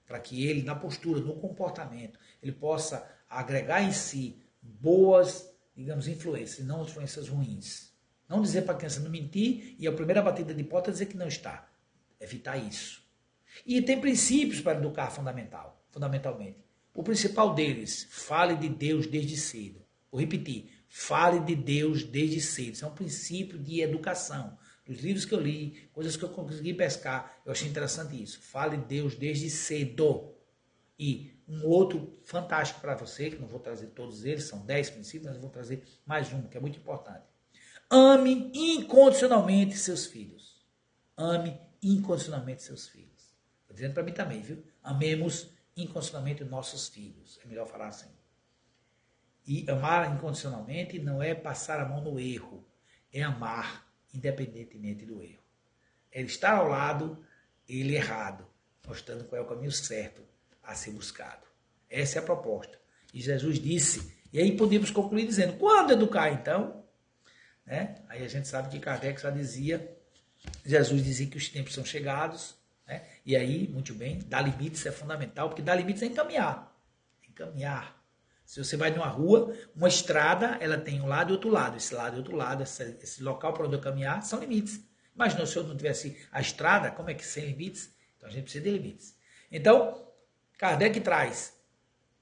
para 0.05 0.19
que 0.19 0.47
ele, 0.47 0.63
na 0.63 0.75
postura, 0.75 1.19
no 1.19 1.35
comportamento, 1.35 2.17
ele 2.41 2.53
possa 2.53 3.07
agregar 3.29 3.83
em 3.83 3.91
si 3.91 4.41
boas, 4.61 5.53
digamos, 5.75 6.07
influências, 6.07 6.65
não 6.65 6.83
influências 6.83 7.27
ruins. 7.27 7.93
Não 8.27 8.41
dizer 8.41 8.61
para 8.61 8.73
a 8.73 8.77
criança 8.77 8.99
não 8.99 9.09
mentir 9.09 9.75
e 9.79 9.87
a 9.87 9.91
primeira 9.91 10.21
batida 10.21 10.53
de 10.53 10.63
porta 10.63 10.91
dizer 10.91 11.07
que 11.07 11.17
não 11.17 11.27
está. 11.27 11.67
Evitar 12.19 12.57
isso. 12.57 13.03
E 13.65 13.81
tem 13.81 13.99
princípios 13.99 14.61
para 14.61 14.77
educar 14.77 15.09
fundamental, 15.09 15.81
fundamentalmente. 15.91 16.57
O 16.93 17.03
principal 17.03 17.53
deles, 17.53 18.07
fale 18.09 18.55
de 18.55 18.67
Deus 18.67 19.07
desde 19.07 19.37
cedo. 19.37 19.81
Vou 20.11 20.19
repetir, 20.19 20.69
fale 20.87 21.39
de 21.39 21.55
Deus 21.55 22.03
desde 22.03 22.41
cedo. 22.41 22.73
Isso 22.73 22.85
é 22.85 22.87
um 22.87 22.93
princípio 22.93 23.57
de 23.57 23.81
educação. 23.81 24.57
Dos 24.85 25.01
livros 25.01 25.23
que 25.23 25.33
eu 25.33 25.39
li, 25.39 25.87
coisas 25.93 26.17
que 26.17 26.23
eu 26.23 26.29
consegui 26.29 26.73
pescar, 26.73 27.39
eu 27.45 27.51
achei 27.51 27.69
interessante 27.69 28.21
isso. 28.21 28.41
Fale 28.41 28.75
de 28.77 28.85
Deus 28.85 29.15
desde 29.15 29.49
cedo. 29.49 30.33
E 30.97 31.31
um 31.47 31.65
outro 31.65 32.11
fantástico 32.25 32.81
para 32.81 32.95
você, 32.95 33.29
que 33.29 33.37
não 33.37 33.47
vou 33.47 33.59
trazer 33.59 33.87
todos 33.87 34.25
eles, 34.25 34.45
são 34.45 34.65
dez 34.65 34.89
princípios, 34.89 35.27
mas 35.27 35.35
eu 35.35 35.41
vou 35.41 35.49
trazer 35.49 35.83
mais 36.05 36.33
um, 36.33 36.41
que 36.41 36.57
é 36.57 36.59
muito 36.59 36.79
importante. 36.79 37.23
Ame 37.89 38.51
incondicionalmente 38.53 39.77
seus 39.77 40.05
filhos. 40.05 40.59
Ame 41.15 41.59
incondicionalmente 41.81 42.63
seus 42.63 42.87
filhos. 42.87 43.08
Dizendo 43.79 43.93
para 43.93 44.03
mim 44.03 44.11
também, 44.11 44.41
viu? 44.41 44.61
Amemos 44.83 45.53
incondicionalmente 45.77 46.43
nossos 46.43 46.89
filhos. 46.89 47.39
É 47.41 47.47
melhor 47.47 47.65
falar 47.65 47.87
assim. 47.87 48.09
E 49.47 49.65
amar 49.71 50.13
incondicionalmente 50.13 50.99
não 50.99 51.23
é 51.23 51.33
passar 51.33 51.79
a 51.79 51.85
mão 51.85 52.03
no 52.03 52.19
erro, 52.19 52.67
é 53.13 53.23
amar 53.23 53.89
independentemente 54.13 55.05
do 55.05 55.23
erro. 55.23 55.41
É 56.11 56.21
estar 56.21 56.57
ao 56.57 56.67
lado, 56.67 57.25
ele 57.69 57.95
errado, 57.95 58.45
mostrando 58.85 59.23
qual 59.23 59.41
é 59.41 59.45
o 59.45 59.47
caminho 59.47 59.71
certo 59.71 60.23
a 60.61 60.75
ser 60.75 60.91
buscado. 60.91 61.47
Essa 61.89 62.19
é 62.19 62.21
a 62.21 62.25
proposta. 62.25 62.77
E 63.13 63.21
Jesus 63.21 63.61
disse, 63.61 64.13
e 64.33 64.39
aí 64.39 64.57
podemos 64.57 64.91
concluir 64.91 65.25
dizendo: 65.25 65.53
quando 65.53 65.93
educar 65.93 66.33
então? 66.33 66.83
Né? 67.65 68.03
Aí 68.09 68.25
a 68.25 68.27
gente 68.27 68.49
sabe 68.49 68.67
que 68.67 68.77
Kardec 68.77 69.21
já 69.21 69.29
dizia, 69.29 69.97
Jesus 70.65 71.01
dizia 71.01 71.27
que 71.27 71.37
os 71.37 71.47
tempos 71.47 71.73
são 71.73 71.85
chegados? 71.85 72.58
E 73.29 73.35
aí, 73.35 73.67
muito 73.67 73.93
bem, 73.93 74.17
dar 74.25 74.41
limites 74.41 74.83
é 74.87 74.91
fundamental, 74.91 75.49
porque 75.49 75.61
dar 75.61 75.75
limites 75.75 76.01
é 76.01 76.07
encaminhar. 76.07 76.75
Encaminhar. 77.29 78.03
Se 78.43 78.57
você 78.57 78.75
vai 78.75 78.89
numa 78.89 79.05
rua, 79.05 79.55
uma 79.75 79.87
estrada, 79.87 80.57
ela 80.59 80.79
tem 80.79 80.99
um 80.99 81.05
lado 81.05 81.29
e 81.29 81.33
outro 81.33 81.47
lado. 81.47 81.77
Esse 81.77 81.93
lado 81.93 82.15
e 82.15 82.17
outro 82.17 82.35
lado, 82.35 82.63
esse, 82.63 82.97
esse 83.03 83.21
local 83.21 83.53
para 83.53 83.67
onde 83.67 83.75
eu 83.75 83.79
caminhar, 83.79 84.23
são 84.23 84.39
limites. 84.39 84.83
Mas 85.13 85.33
se 85.47 85.55
eu 85.55 85.63
não 85.63 85.77
tivesse 85.77 86.17
a 86.31 86.41
estrada, 86.41 86.89
como 86.89 87.11
é 87.11 87.13
que 87.13 87.23
sem 87.23 87.45
limites? 87.45 87.93
Então 88.17 88.27
a 88.27 88.31
gente 88.31 88.45
precisa 88.45 88.63
de 88.63 88.71
limites. 88.71 89.15
Então, 89.51 90.11
Kardec 90.57 90.99
traz, 90.99 91.53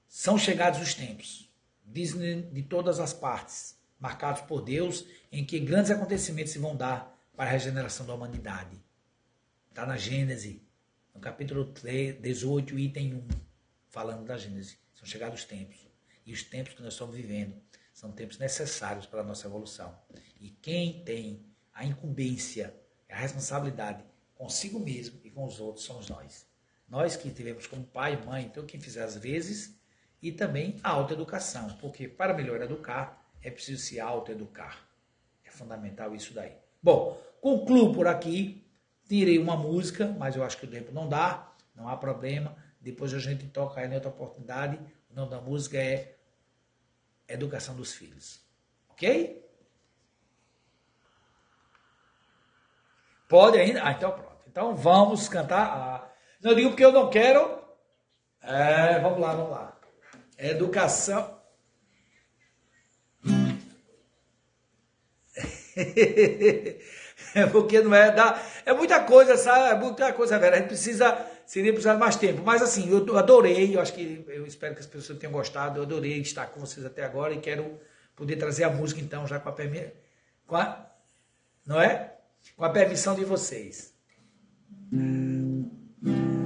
são 0.06 0.36
chegados 0.36 0.78
os 0.78 0.92
tempos, 0.92 1.50
dizem 1.86 2.50
de 2.50 2.62
todas 2.64 3.00
as 3.00 3.14
partes, 3.14 3.78
marcados 3.98 4.42
por 4.42 4.60
Deus, 4.60 5.06
em 5.32 5.42
que 5.42 5.58
grandes 5.58 5.90
acontecimentos 5.90 6.52
se 6.52 6.58
vão 6.58 6.76
dar 6.76 7.18
para 7.34 7.48
a 7.48 7.52
regeneração 7.52 8.04
da 8.04 8.12
humanidade. 8.12 8.78
Está 9.70 9.86
na 9.86 9.96
Gênese, 9.96 10.67
no 11.18 11.22
capítulo 11.22 11.64
3, 11.64 12.20
18, 12.20 12.78
item 12.78 13.14
1, 13.14 13.28
falando 13.88 14.24
da 14.24 14.38
Gênese. 14.38 14.78
São 14.94 15.04
chegados 15.04 15.40
os 15.40 15.44
tempos. 15.44 15.76
E 16.24 16.32
os 16.32 16.44
tempos 16.44 16.74
que 16.74 16.82
nós 16.82 16.92
estamos 16.92 17.16
vivendo 17.16 17.60
são 17.92 18.12
tempos 18.12 18.38
necessários 18.38 19.04
para 19.04 19.22
a 19.22 19.24
nossa 19.24 19.48
evolução. 19.48 19.98
E 20.40 20.50
quem 20.50 21.02
tem 21.02 21.44
a 21.74 21.84
incumbência, 21.84 22.72
a 23.10 23.16
responsabilidade 23.16 24.04
consigo 24.36 24.78
mesmo 24.78 25.18
e 25.24 25.30
com 25.30 25.44
os 25.44 25.58
outros 25.58 25.84
somos 25.84 26.08
nós. 26.08 26.46
Nós 26.88 27.16
que 27.16 27.30
tivemos 27.30 27.66
como 27.66 27.82
pai 27.82 28.16
mãe, 28.24 28.44
então 28.44 28.64
quem 28.64 28.78
fizer 28.78 29.02
as 29.02 29.16
vezes, 29.16 29.76
e 30.22 30.30
também 30.30 30.78
a 30.84 30.90
autoeducação, 30.90 31.76
porque 31.78 32.06
para 32.06 32.32
melhor 32.32 32.62
educar 32.62 33.28
é 33.42 33.50
preciso 33.50 33.82
se 33.82 33.98
autoeducar. 33.98 34.88
É 35.42 35.50
fundamental 35.50 36.14
isso 36.14 36.32
daí. 36.32 36.52
Bom, 36.80 37.20
concluo 37.40 37.92
por 37.92 38.06
aqui. 38.06 38.67
Tirei 39.08 39.38
uma 39.38 39.56
música, 39.56 40.14
mas 40.18 40.36
eu 40.36 40.44
acho 40.44 40.58
que 40.58 40.66
o 40.66 40.70
tempo 40.70 40.92
não 40.92 41.08
dá, 41.08 41.50
não 41.74 41.88
há 41.88 41.96
problema. 41.96 42.54
Depois 42.78 43.14
a 43.14 43.18
gente 43.18 43.46
toca 43.46 43.80
aí 43.80 43.88
em 43.88 43.94
outra 43.94 44.10
oportunidade. 44.10 44.78
O 45.10 45.14
nome 45.14 45.30
da 45.30 45.40
música 45.40 45.78
é 45.78 46.14
Educação 47.26 47.74
dos 47.74 47.94
Filhos. 47.94 48.40
Ok? 48.90 49.42
Pode 53.28 53.58
ainda? 53.58 53.82
Ah, 53.84 53.92
então 53.92 54.12
pronto. 54.12 54.42
Então 54.46 54.76
vamos 54.76 55.28
cantar. 55.28 55.66
Ah, 55.66 56.10
não 56.40 56.54
digo 56.54 56.70
porque 56.70 56.84
eu 56.84 56.92
não 56.92 57.08
quero. 57.08 57.62
É, 58.42 58.98
vamos 59.00 59.20
lá, 59.20 59.34
vamos 59.34 59.50
lá. 59.50 59.78
Educação. 60.38 61.38
é 67.34 67.46
porque 67.46 67.80
não 67.80 67.94
é 67.94 68.10
da. 68.10 68.40
É 68.64 68.72
muita 68.72 69.00
coisa, 69.00 69.36
sabe? 69.36 69.70
É 69.70 69.74
muita 69.74 70.12
coisa, 70.12 70.38
velho. 70.38 70.54
A 70.54 70.58
gente 70.58 70.68
precisa. 70.68 71.18
Seria 71.46 71.72
precisar 71.72 71.94
mais 71.94 72.16
tempo. 72.16 72.42
Mas 72.44 72.60
assim, 72.60 72.90
eu 72.90 73.16
adorei, 73.16 73.74
eu 73.74 73.80
acho 73.80 73.94
que 73.94 74.24
eu 74.28 74.46
espero 74.46 74.74
que 74.74 74.80
as 74.80 74.86
pessoas 74.86 75.18
tenham 75.18 75.32
gostado. 75.32 75.78
Eu 75.78 75.84
adorei 75.84 76.20
estar 76.20 76.46
com 76.46 76.60
vocês 76.60 76.84
até 76.84 77.04
agora 77.04 77.32
e 77.32 77.38
quero 77.38 77.80
poder 78.14 78.36
trazer 78.36 78.64
a 78.64 78.70
música, 78.70 79.00
então, 79.00 79.26
já 79.26 79.38
com 79.38 79.48
a 79.48 79.52
permissão. 79.52 79.92
Não 81.64 81.80
é? 81.80 82.14
Com 82.56 82.64
a 82.64 82.70
permissão 82.70 83.14
de 83.14 83.24
vocês. 83.24 83.94
dos 84.90 86.37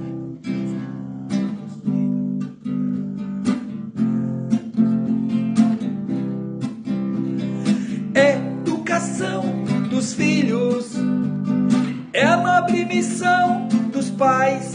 missão 13.13 13.67
dos 13.91 14.09
pais, 14.09 14.73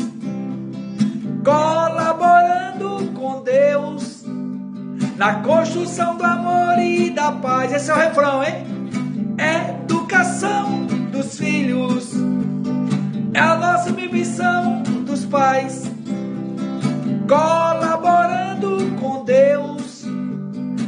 colaborando 1.44 3.12
com 3.12 3.42
Deus 3.42 4.24
na 5.16 5.42
construção 5.42 6.16
do 6.16 6.22
amor 6.22 6.78
e 6.78 7.10
da 7.10 7.32
paz. 7.32 7.72
Esse 7.72 7.90
é 7.90 7.94
o 7.94 7.96
refrão, 7.96 8.44
hein? 8.44 8.64
Educação 9.80 10.86
dos 11.10 11.36
filhos, 11.36 12.12
é 13.34 13.40
a 13.40 13.56
nossa 13.56 13.90
missão 13.90 14.82
dos 15.04 15.24
pais, 15.24 15.90
colaborando 17.28 18.96
com 19.00 19.24
Deus 19.24 20.04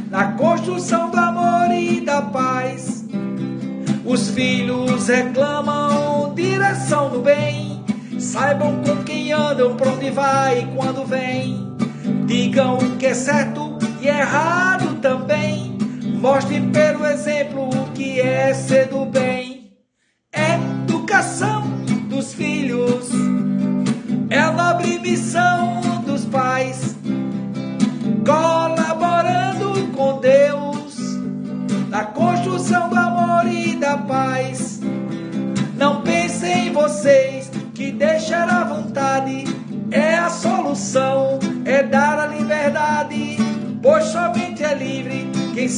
na 0.09 0.31
construção 0.33 1.09
do 1.09 1.17
amor 1.17 1.69
e 1.69 1.99
da 1.99 2.21
paz. 2.21 2.90
Os 4.11 4.29
filhos 4.31 5.07
reclamam 5.07 6.33
direção 6.35 7.09
do 7.09 7.21
bem. 7.21 7.81
Saibam 8.19 8.81
com 8.83 9.05
quem 9.05 9.31
andam, 9.31 9.77
pra 9.77 9.89
onde 9.89 10.09
vai 10.09 10.59
e 10.59 10.65
quando 10.75 11.05
vem. 11.05 11.73
Digam 12.25 12.77
o 12.77 12.97
que 12.97 13.05
é 13.05 13.13
certo 13.13 13.77
e 14.01 14.09
errado 14.09 14.99
também. 14.99 15.77
Mostrem 16.19 16.71
pelo 16.71 17.05
exemplo 17.05 17.69
o 17.69 17.91
que 17.91 18.19
é 18.19 18.53
ser 18.53 18.89
do 18.89 19.05
bem. 19.05 19.40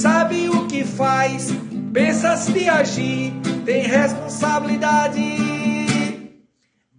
Sabe 0.04 0.50
o 0.50 0.68
que 0.68 0.84
faz. 0.84 1.48
Pensa 1.94 2.36
se 2.36 2.68
agir, 2.68 3.34
tem 3.64 3.84
responsabilidade. 3.88 5.22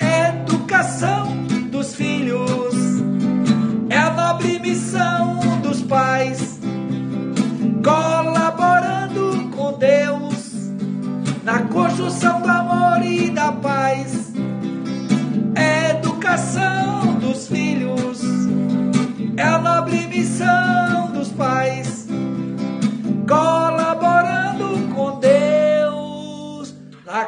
Educação 0.01 1.37
dos 1.71 1.95
filhos 1.95 2.75
é 3.91 3.99
a 3.99 4.11
nobre 4.11 4.59
missão 4.59 5.39
dos 5.61 5.83
pais. 5.83 6.59
Colaborando 7.85 9.51
Deus 9.79 10.73
na 11.43 11.59
construção 11.65 12.41
do 12.41 12.49
amor 12.49 13.05
e 13.05 13.29
da 13.29 13.53
paz. 13.53 13.64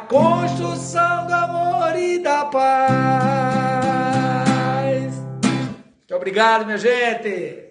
Construção 0.07 1.27
do 1.27 1.33
amor 1.33 1.95
e 1.97 2.19
da 2.19 2.45
paz. 2.45 2.87
Muito 5.43 6.15
obrigado, 6.15 6.65
minha 6.65 6.77
gente. 6.77 7.66